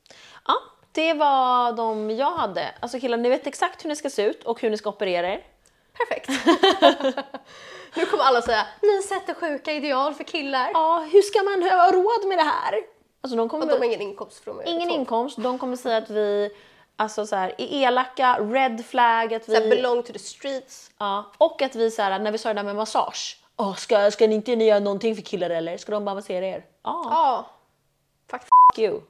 Ja, 0.46 0.54
det 0.92 1.14
var 1.14 1.72
de 1.72 2.10
jag 2.10 2.30
hade. 2.30 2.74
Alltså 2.80 3.00
killar, 3.00 3.16
ni 3.18 3.28
vet 3.28 3.46
exakt 3.46 3.84
hur 3.84 3.88
ni 3.88 3.96
ska 3.96 4.10
se 4.10 4.22
ut 4.22 4.44
och 4.44 4.60
hur 4.60 4.70
ni 4.70 4.76
ska 4.76 4.88
operera 4.90 5.28
er. 5.28 5.44
Perfekt. 5.98 6.28
nu 7.94 8.06
kommer 8.06 8.24
alla 8.24 8.42
säga 8.42 8.66
ni 8.82 9.02
sätter 9.02 9.34
sjuka 9.34 9.72
ideal 9.72 10.14
för 10.14 10.24
killar. 10.24 10.70
Ja, 10.74 11.06
hur 11.12 11.22
ska 11.22 11.42
man 11.42 11.78
ha 11.80 11.92
råd 11.92 12.28
med 12.28 12.38
det 12.38 12.42
här? 12.44 12.74
Alltså 13.20 13.36
de 13.36 13.48
kommer 13.48 13.64
Och 13.64 13.70
de 13.72 13.78
har 13.78 13.84
ingen 13.84 14.00
inkomst 14.00 14.44
från 14.44 14.56
mig. 14.56 14.68
ingen 14.68 14.90
inkomst, 14.90 15.36
de 15.42 15.58
kommer 15.58 15.76
säga 15.76 15.96
att 15.96 16.10
vi 16.10 16.50
alltså 16.96 17.26
så 17.26 17.36
här, 17.36 17.48
är 17.58 17.66
elaka, 17.86 18.38
red 18.40 18.84
flag, 18.86 19.34
att 19.34 19.44
Så 19.44 19.52
här, 19.54 19.60
vi... 19.60 19.70
belong 19.70 20.02
to 20.02 20.12
the 20.12 20.18
streets. 20.18 20.90
Ja, 20.98 21.32
och 21.38 21.62
att 21.62 21.74
vi 21.74 21.90
så 21.90 22.02
här, 22.02 22.18
när 22.18 22.32
vi 22.32 22.38
sa 22.38 22.48
det 22.48 22.54
där 22.54 22.62
med 22.62 22.76
massage. 22.76 23.36
Åh, 23.60 23.74
ska, 23.74 24.10
ska 24.10 24.26
ni 24.26 24.34
inte 24.34 24.56
ni 24.56 24.64
göra 24.64 24.80
någonting 24.80 25.14
för 25.14 25.22
killar 25.22 25.50
eller? 25.50 25.76
Ska 25.76 25.92
de 25.92 26.04
bara 26.04 26.14
massera 26.14 26.46
er? 26.46 26.64
Ja, 26.82 27.02
Ja. 27.10 27.46
Fuck 28.30 28.42
fuck 28.42 28.78
you. 28.78 29.00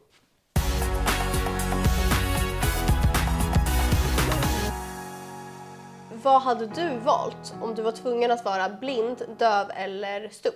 Vad 6.23 6.43
hade 6.43 6.67
du 6.67 6.99
valt 6.99 7.55
om 7.63 7.75
du 7.75 7.83
var 7.83 7.93
tvungen 7.93 8.31
att 8.31 8.45
vara 8.45 8.69
blind, 8.69 9.23
döv 9.39 9.71
eller 9.77 10.29
stum? 10.29 10.53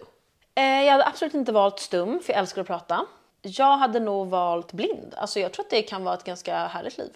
Eh, 0.54 0.64
jag 0.64 0.92
hade 0.92 1.06
absolut 1.06 1.34
inte 1.34 1.52
valt 1.52 1.80
stum, 1.80 2.20
för 2.20 2.32
jag 2.32 2.40
älskar 2.40 2.60
att 2.60 2.66
prata. 2.66 3.06
Jag 3.42 3.76
hade 3.76 4.00
nog 4.00 4.28
valt 4.28 4.72
blind. 4.72 5.14
Alltså 5.16 5.40
jag 5.40 5.52
tror 5.52 5.64
att 5.64 5.70
det 5.70 5.82
kan 5.82 6.04
vara 6.04 6.14
ett 6.14 6.24
ganska 6.24 6.66
härligt 6.66 6.98
liv. 6.98 7.12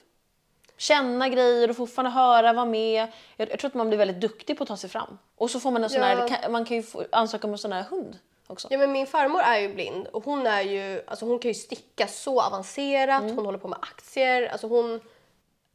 Känna 0.79 1.29
grejer 1.29 1.71
och 1.71 1.77
fortfarande 1.77 2.11
höra, 2.11 2.53
vara 2.53 2.65
med. 2.67 3.07
Jag, 3.37 3.51
jag 3.51 3.59
tror 3.59 3.69
att 3.69 3.75
man 3.75 3.89
blir 3.89 3.99
väldigt 3.99 4.21
duktig 4.21 4.59
på 4.59 4.63
att 4.63 4.69
ta 4.69 4.77
sig 4.77 4.91
fram. 4.91 5.19
Och 5.37 5.51
så 5.51 5.61
får 5.61 5.71
man 5.71 5.85
en 5.85 5.91
sån 5.91 6.03
här, 6.03 6.49
man 6.49 6.65
kan 6.65 6.77
ju 6.77 6.83
få 6.83 7.05
ansöka 7.13 7.47
om 7.47 7.53
en 7.53 7.59
sån 7.59 7.73
här 7.73 7.83
hund 7.83 8.19
också. 8.47 8.69
Ja 8.71 8.79
men 8.79 8.93
min 8.93 9.07
farmor 9.07 9.41
är 9.41 9.59
ju 9.59 9.75
blind 9.75 10.07
och 10.07 10.25
hon 10.25 10.47
är 10.47 10.63
ju, 10.63 11.03
alltså 11.07 11.25
hon 11.27 11.39
kan 11.39 11.49
ju 11.49 11.55
sticka 11.55 12.07
så 12.07 12.41
avancerat, 12.43 13.23
hon 13.23 13.47
håller 13.47 13.59
på 13.59 13.69
med 13.69 13.79
aktier, 13.83 14.49
alltså 14.49 14.67
hon 14.67 15.01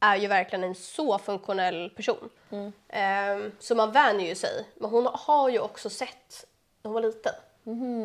är 0.00 0.16
ju 0.16 0.26
verkligen 0.26 0.64
en 0.64 0.74
så 0.74 1.18
funktionell 1.18 1.90
person. 1.90 2.28
Ehm, 2.88 3.52
så 3.60 3.74
man 3.74 3.92
vänjer 3.92 4.28
ju 4.28 4.34
sig. 4.34 4.66
Men 4.74 4.90
hon 4.90 5.08
har 5.12 5.48
ju 5.48 5.58
också 5.58 5.90
sett 5.90 6.46
när 6.82 6.88
hon 6.88 6.94
var 6.94 7.02
liten. 7.02 7.32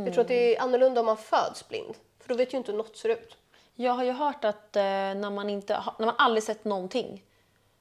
Jag 0.05 0.13
tror 0.13 0.21
att 0.21 0.27
det 0.27 0.55
är 0.57 0.61
annorlunda 0.61 0.99
om 0.99 1.05
man 1.05 1.17
föds 1.17 1.67
blind, 1.67 1.95
för 2.19 2.29
då 2.29 2.35
vet 2.35 2.53
ju 2.53 2.57
inte 2.57 2.71
hur 2.71 2.77
något 2.77 2.97
ser 2.97 3.09
ut. 3.09 3.37
Jag 3.81 3.93
har 3.93 4.03
ju 4.03 4.11
hört 4.11 4.45
att 4.45 4.75
eh, 4.75 4.81
när, 4.83 5.29
man 5.29 5.49
inte, 5.49 5.83
när 5.99 6.05
man 6.05 6.15
aldrig 6.17 6.43
sett 6.43 6.65
någonting 6.65 7.23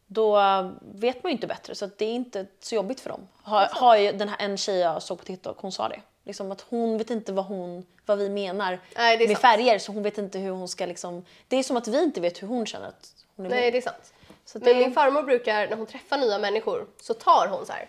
då 0.06 0.40
vet 0.80 1.22
man 1.22 1.30
ju 1.30 1.34
inte 1.34 1.46
bättre 1.46 1.74
så 1.74 1.90
det 1.96 2.04
är 2.04 2.12
inte 2.12 2.46
så 2.60 2.74
jobbigt 2.74 3.00
för 3.00 3.10
dem. 3.10 3.28
Har, 3.42 3.68
har 3.72 3.96
ju 3.96 4.12
den 4.12 4.28
här, 4.28 4.36
en 4.40 4.56
tjej 4.56 4.78
jag 4.78 5.02
såg 5.02 5.18
på 5.18 5.24
TikTok, 5.24 5.58
hon 5.60 5.72
sa 5.72 5.88
det. 5.88 6.00
Liksom 6.24 6.52
att 6.52 6.60
hon 6.60 6.98
vet 6.98 7.10
inte 7.10 7.32
vad, 7.32 7.44
hon, 7.44 7.86
vad 8.06 8.18
vi 8.18 8.28
menar 8.28 8.80
Nej, 8.96 9.16
det 9.16 9.28
med 9.28 9.36
sant. 9.36 9.40
färger 9.40 9.78
så 9.78 9.92
hon 9.92 10.02
vet 10.02 10.18
inte 10.18 10.38
hur 10.38 10.50
hon 10.50 10.68
ska 10.68 10.86
liksom... 10.86 11.24
Det 11.48 11.56
är 11.56 11.62
som 11.62 11.76
att 11.76 11.88
vi 11.88 12.02
inte 12.02 12.20
vet 12.20 12.42
hur 12.42 12.48
hon 12.48 12.66
känner 12.66 12.88
att 12.88 13.14
hon 13.36 13.46
är 13.46 13.50
Nej, 13.50 13.60
blind. 13.60 13.74
det 13.74 13.78
är 13.78 13.92
sant. 13.92 14.12
Så 14.44 14.58
att 14.58 14.64
Men 14.64 14.74
det, 14.74 14.80
min 14.80 14.92
farmor 14.92 15.22
brukar, 15.22 15.68
när 15.68 15.76
hon 15.76 15.86
träffar 15.86 16.18
nya 16.18 16.38
människor, 16.38 16.86
så 17.02 17.14
tar 17.14 17.48
hon 17.48 17.66
så 17.66 17.72
här. 17.72 17.88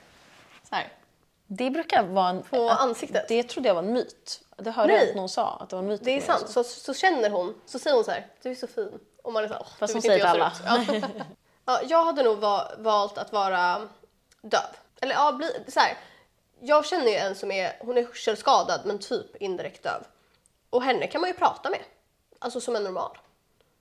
Så 0.69 0.75
här. 0.75 0.87
Det 1.51 1.69
brukar 1.69 2.03
vara 2.03 2.29
en... 2.29 2.41
På 2.43 2.69
att- 2.69 2.79
ansiktet. 2.79 3.27
Det 3.27 3.43
trodde 3.43 3.67
jag 3.69 3.75
var 3.75 3.83
en 3.83 3.93
myt. 3.93 4.41
Det 4.57 4.71
hörde 4.71 4.93
Nej. 4.93 5.01
jag 5.01 5.09
att 5.09 5.15
någon 5.15 5.29
sa, 5.29 5.57
att 5.61 5.69
det 5.69 5.75
var 5.75 5.83
en 5.83 5.89
myt. 5.89 6.01
Det 6.03 6.11
är 6.11 6.21
sant. 6.21 6.49
Så, 6.49 6.63
så 6.63 6.93
känner 6.93 7.29
hon, 7.29 7.61
så 7.65 7.79
säger 7.79 7.95
hon 7.95 8.03
så 8.05 8.11
här, 8.11 8.27
du 8.41 8.51
är 8.51 8.55
så 8.55 8.67
fin. 8.67 8.99
Och 9.23 9.33
man 9.33 9.43
är 9.43 9.47
så 9.47 9.53
här, 9.53 9.61
"Åh, 9.65 9.71
Fast 9.79 9.93
hon 9.93 10.01
säger 10.01 10.31
till 10.31 10.41
ut." 10.41 11.01
Ja. 11.01 11.01
ja, 11.65 11.81
jag 11.89 12.05
hade 12.05 12.23
nog 12.23 12.37
va- 12.37 12.71
valt 12.77 13.17
att 13.17 13.31
vara 13.31 13.87
döv. 14.41 14.61
Eller 15.01 15.13
ja, 15.15 15.31
bli, 15.31 15.51
så 15.67 15.79
här. 15.79 15.97
Jag 16.61 16.85
känner 16.85 17.07
ju 17.07 17.15
en 17.15 17.35
som 17.35 17.51
är, 17.51 17.77
hon 17.79 17.97
är 17.97 18.03
hörselskadad 18.05 18.81
men 18.85 18.99
typ 18.99 19.35
indirekt 19.35 19.83
döv. 19.83 20.03
Och 20.69 20.83
henne 20.83 21.07
kan 21.07 21.21
man 21.21 21.29
ju 21.29 21.33
prata 21.33 21.69
med. 21.69 21.79
Alltså 22.39 22.61
som 22.61 22.75
en 22.75 22.83
normal. 22.83 23.17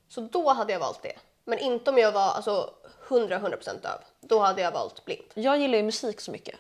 Så 0.09 0.21
då 0.21 0.53
hade 0.53 0.73
jag 0.73 0.81
valt 0.81 1.03
det. 1.03 1.13
Men 1.45 1.59
inte 1.59 1.91
om 1.91 1.99
jag 1.99 2.13
var 2.13 2.21
alltså 2.31 2.71
100-100% 3.09 3.83
döv. 3.83 3.99
Då 4.21 4.39
hade 4.39 4.63
jag 4.63 4.73
valt 4.73 5.05
blind. 5.05 5.25
Jag 5.35 5.59
gillar 5.59 5.77
ju 5.79 5.83
musik 5.85 6.21
så 6.21 6.31
mycket. 6.31 6.55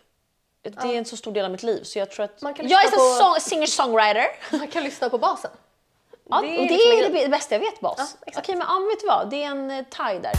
Det 0.63 0.79
är 0.79 0.99
en 0.99 1.05
så 1.05 1.17
stor 1.17 1.33
del 1.33 1.45
av 1.45 1.51
mitt 1.51 1.63
liv 1.63 1.83
så 1.83 1.99
jag 1.99 2.11
tror 2.11 2.25
att... 2.25 2.43
Man 2.43 2.55
kan 2.55 2.69
jag 2.69 2.85
är 2.85 2.89
så 2.91 2.97
på- 2.97 3.01
song, 3.01 3.41
singer-songwriter. 3.41 4.27
Man 4.59 4.69
kan 4.69 4.85
lyssna 4.85 5.09
på 5.11 5.19
basen. 5.19 5.51
Ja, 6.31 6.41
Det 6.41 6.47
är 6.57 6.61
och 6.61 6.67
det 6.67 6.73
liksom 6.73 6.91
en 6.93 7.05
är 7.05 7.11
grej. 7.11 7.23
det 7.23 7.29
bästa 7.29 7.55
jag 7.55 7.61
vet 7.61 7.81
bas. 7.81 8.17
Ja. 8.27 8.33
Okej 8.39 8.57
men 8.57 8.67
ja, 8.69 8.79
vet 8.91 9.01
du 9.01 9.07
vad? 9.07 9.31
Det 9.31 9.43
är 9.43 9.47
en 9.51 9.71
eh, 9.71 9.85
tie 9.85 10.19
där. 10.19 10.33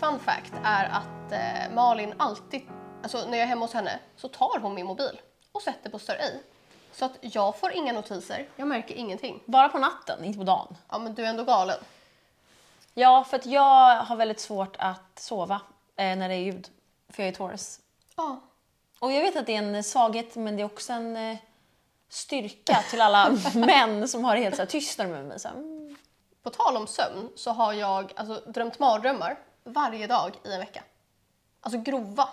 Fun 0.00 0.18
fact 0.18 0.52
är 0.64 0.84
att 0.84 1.32
eh, 1.32 1.74
Malin 1.74 2.14
alltid, 2.16 2.62
alltså 3.02 3.18
när 3.18 3.38
jag 3.38 3.42
är 3.44 3.46
hemma 3.46 3.64
hos 3.64 3.72
henne, 3.74 3.98
så 4.16 4.28
tar 4.28 4.58
hon 4.60 4.74
min 4.74 4.86
mobil 4.86 5.20
och 5.52 5.62
sätter 5.62 5.90
på 5.90 5.98
stör 5.98 6.14
ej. 6.20 6.42
Så 6.92 7.04
att 7.04 7.12
jag 7.20 7.56
får 7.56 7.72
inga 7.72 7.92
notiser, 7.92 8.48
jag 8.56 8.68
märker 8.68 8.94
ingenting. 8.94 9.42
Bara 9.46 9.68
på 9.68 9.78
natten, 9.78 10.24
inte 10.24 10.38
på 10.38 10.44
dagen. 10.44 10.76
Ja 10.88 10.98
men 10.98 11.14
du 11.14 11.24
är 11.24 11.28
ändå 11.28 11.44
galen. 11.44 11.78
Ja, 12.94 13.24
för 13.24 13.36
att 13.36 13.46
jag 13.46 13.96
har 13.96 14.16
väldigt 14.16 14.40
svårt 14.40 14.76
att 14.78 15.18
sova 15.18 15.60
eh, 15.96 16.16
när 16.16 16.28
det 16.28 16.34
är 16.34 16.38
ljud. 16.38 16.68
För 17.08 17.22
jag 17.22 17.28
är 17.28 17.34
Taurus. 17.34 17.80
Ja. 18.16 18.40
Och 18.98 19.12
jag 19.12 19.22
vet 19.22 19.36
att 19.36 19.46
det 19.46 19.56
är 19.56 19.62
en 19.62 19.84
svaghet 19.84 20.36
men 20.36 20.56
det 20.56 20.62
är 20.62 20.64
också 20.64 20.92
en 20.92 21.16
eh, 21.16 21.38
styrka 22.08 22.84
till 22.90 23.00
alla 23.00 23.30
män 23.54 24.08
som 24.08 24.24
har 24.24 24.36
det 24.36 24.42
helt 24.42 24.56
så 24.56 24.62
här, 24.62 24.66
tyst 24.66 24.98
när 24.98 25.04
de 25.04 25.12
är 25.12 25.16
med 25.16 25.26
mig. 25.26 25.40
Så 25.40 25.48
här, 25.48 25.54
mm. 25.54 25.96
På 26.42 26.50
tal 26.50 26.76
om 26.76 26.86
sömn 26.86 27.28
så 27.36 27.50
har 27.50 27.72
jag 27.72 28.12
alltså, 28.16 28.50
drömt 28.50 28.78
mardrömmar 28.78 29.38
varje 29.64 30.06
dag 30.06 30.32
i 30.44 30.52
en 30.52 30.60
vecka. 30.60 30.82
Alltså 31.60 31.80
grova. 31.80 32.28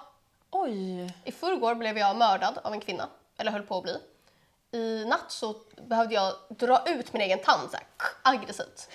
Oj! 0.52 1.14
I 1.24 1.32
förrgår 1.32 1.76
blev 1.76 1.98
jag 1.98 2.18
mördad 2.18 2.60
av 2.64 2.74
en 2.74 2.80
kvinna, 2.80 3.10
eller 3.38 3.52
höll 3.52 3.64
på 3.64 3.78
att 3.78 3.84
bli. 3.84 3.98
I 4.72 5.06
natt 5.06 5.32
så 5.32 5.56
behövde 5.88 6.16
jag 6.16 6.34
dra 6.50 6.84
ut 6.88 7.14
min 7.14 7.22
egen 7.22 7.40
tand 7.40 7.72
så 7.72 7.78
här, 7.78 7.86
aggressivt. 8.22 8.90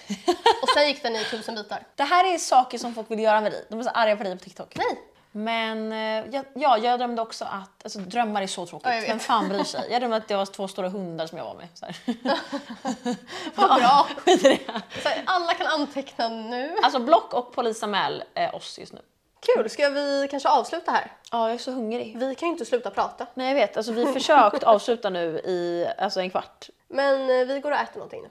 Och 0.62 0.68
sen 0.68 0.87
gick 0.87 1.03
den 1.03 1.16
i 1.16 1.25
tusen 1.25 1.55
bitar. 1.55 1.87
Det 1.95 2.03
här 2.03 2.35
är 2.35 2.39
saker 2.39 2.79
som 2.79 2.95
folk 2.95 3.11
vill 3.11 3.18
göra 3.20 3.41
med 3.41 3.53
dig. 3.53 3.66
De 3.68 3.79
är 3.79 3.83
så 3.83 3.91
arga 3.91 4.16
på 4.16 4.22
dig 4.22 4.39
på 4.39 4.45
TikTok. 4.45 4.77
Nej! 4.77 5.11
Men 5.37 5.93
eh, 5.93 6.35
jag, 6.35 6.45
ja, 6.55 6.79
jag 6.79 6.99
drömde 6.99 7.22
också 7.22 7.45
att, 7.45 7.85
alltså 7.85 7.99
drömmar 7.99 8.43
är 8.43 8.47
så 8.47 8.66
tråkigt. 8.66 8.89
Ja. 8.93 9.01
Vem 9.07 9.18
fan 9.18 9.49
bryr 9.49 9.64
sig? 9.64 9.89
Jag 9.91 10.01
drömde 10.01 10.16
att 10.16 10.29
det 10.29 10.37
var 10.37 10.47
två 10.47 10.68
stora 10.68 10.89
hundar 10.89 11.27
som 11.27 11.39
jag 11.39 11.45
var 11.45 11.55
med. 11.55 11.68
Så 11.75 11.87
här. 11.87 11.97
Vad 13.55 13.81
bra! 13.81 14.07
Skit 14.25 14.45
i 14.45 14.49
det. 14.49 14.72
Här, 15.05 15.22
alla 15.27 15.55
kan 15.55 15.66
anteckna 15.66 16.29
nu. 16.29 16.77
Alltså 16.83 16.99
block 16.99 17.35
och 17.35 17.53
polisanmäl 17.53 18.25
eh, 18.35 18.55
oss 18.55 18.79
just 18.79 18.93
nu. 18.93 19.01
Kul, 19.45 19.71
ska 19.71 19.89
vi 19.89 20.29
kanske 20.31 20.49
avsluta 20.49 20.91
här? 20.91 21.13
Ja, 21.33 21.49
jag 21.49 21.55
är 21.55 21.59
så 21.59 21.73
hungrig. 21.73 22.19
Vi 22.19 22.35
kan 22.35 22.49
ju 22.49 22.53
inte 22.53 22.65
sluta 22.65 22.91
prata. 22.91 23.27
Nej, 23.35 23.49
jag 23.49 23.55
vet. 23.55 23.77
Alltså, 23.77 23.93
vi 23.93 24.05
har 24.05 24.13
försökt 24.13 24.63
avsluta 24.63 25.11
nu 25.11 25.39
i 25.39 25.87
alltså, 25.99 26.21
en 26.21 26.31
kvart. 26.31 26.69
Men 26.89 27.41
eh, 27.41 27.47
vi 27.47 27.61
går 27.61 27.71
och 27.71 27.79
äter 27.79 27.95
någonting 27.95 28.23
nu. 28.23 28.29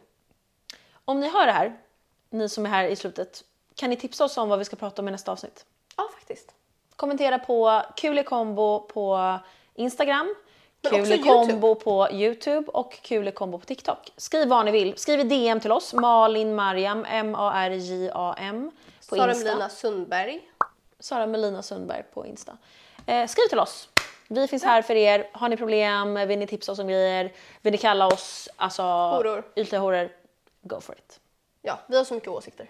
Om 1.05 1.20
ni 1.20 1.30
hör 1.30 1.45
det 1.45 1.51
här, 1.51 1.78
ni 2.30 2.49
som 2.49 2.66
är 2.66 2.70
här 2.70 2.84
i 2.84 2.95
slutet, 2.95 3.43
kan 3.76 3.89
ni 3.89 3.95
tipsa 3.95 4.26
oss 4.26 4.38
om 4.38 4.49
vad 4.49 4.59
vi 4.59 4.66
ska 4.66 4.76
prata 4.76 5.01
om 5.01 5.07
i 5.07 5.11
nästa 5.11 5.32
avsnitt? 5.32 5.66
Ja, 5.97 6.09
faktiskt. 6.14 6.51
Kommentera 6.95 7.39
på 7.39 7.82
Kulekombo 7.95 8.80
på 8.80 9.38
Instagram, 9.76 10.36
Kulekombo 10.89 11.76
på 11.76 12.07
Youtube 12.11 12.72
och 12.72 13.01
Kulekombo 13.01 13.59
på 13.59 13.66
TikTok. 13.66 14.11
Skriv 14.18 14.47
vad 14.47 14.66
ni 14.66 14.72
vill. 14.72 14.97
Skriv 14.97 15.20
i 15.20 15.24
DM 15.24 15.59
till 15.59 15.72
oss, 15.72 15.93
Malin 15.93 16.55
Mariam, 16.55 17.05
M-A-R-J-A-M 17.09 18.72
på 19.09 19.16
Sara 19.16 19.32
Insta. 19.32 19.45
Melina 19.45 19.70
Sundberg. 19.70 20.41
Sara 21.03 21.25
Melina 21.27 21.61
Sundberg 21.63 22.03
på 22.13 22.25
Insta. 22.25 22.57
Eh, 23.05 23.27
skriv 23.27 23.47
till 23.49 23.59
oss. 23.59 23.89
Vi 24.27 24.47
finns 24.47 24.63
här 24.63 24.81
för 24.81 24.95
er. 24.95 25.29
Har 25.33 25.49
ni 25.49 25.57
problem? 25.57 26.13
Vill 26.27 26.39
ni 26.39 26.47
tipsa 26.47 26.71
oss 26.71 26.79
om 26.79 26.87
grejer? 26.87 27.31
Vill 27.61 27.71
ni 27.71 27.77
kalla 27.77 28.07
oss 28.07 28.49
alltså, 28.55 28.83
Horor. 28.83 29.43
ytliga 29.55 29.81
horor? 29.81 30.09
Go 30.61 30.81
for 30.81 30.95
it. 30.95 31.19
Ja, 31.61 31.79
vi 31.87 31.97
har 31.97 32.03
så 32.03 32.13
mycket 32.13 32.29
åsikter. 32.29 32.67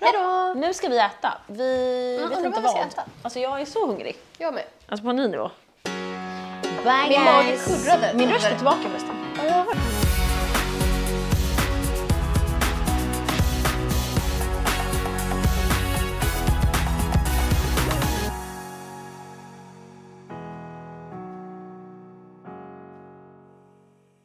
Hejdå! 0.00 0.54
Nu 0.56 0.74
ska 0.74 0.88
vi 0.88 0.98
äta. 0.98 1.38
Vi 1.46 2.16
vet 2.16 2.24
undrar 2.32 2.46
inte 2.46 2.60
vad 2.60 2.62
vi 2.62 2.68
ska 2.68 2.88
äta. 2.88 3.04
Alltså 3.22 3.38
jag 3.38 3.60
är 3.60 3.64
så 3.64 3.86
hungrig. 3.86 4.16
Jag 4.38 4.54
med. 4.54 4.64
Alltså 4.86 5.04
på 5.04 5.10
en 5.10 5.16
ny 5.16 5.28
nivå. 5.28 5.50
Bye 6.84 7.08
Min 7.08 7.24
mage 7.24 7.42
guys. 7.48 7.84
kurrade. 7.84 8.10
Min 8.14 8.30
röst 8.30 8.46
är 8.46 8.54
tillbaka 8.56 8.78
förresten. 8.88 10.01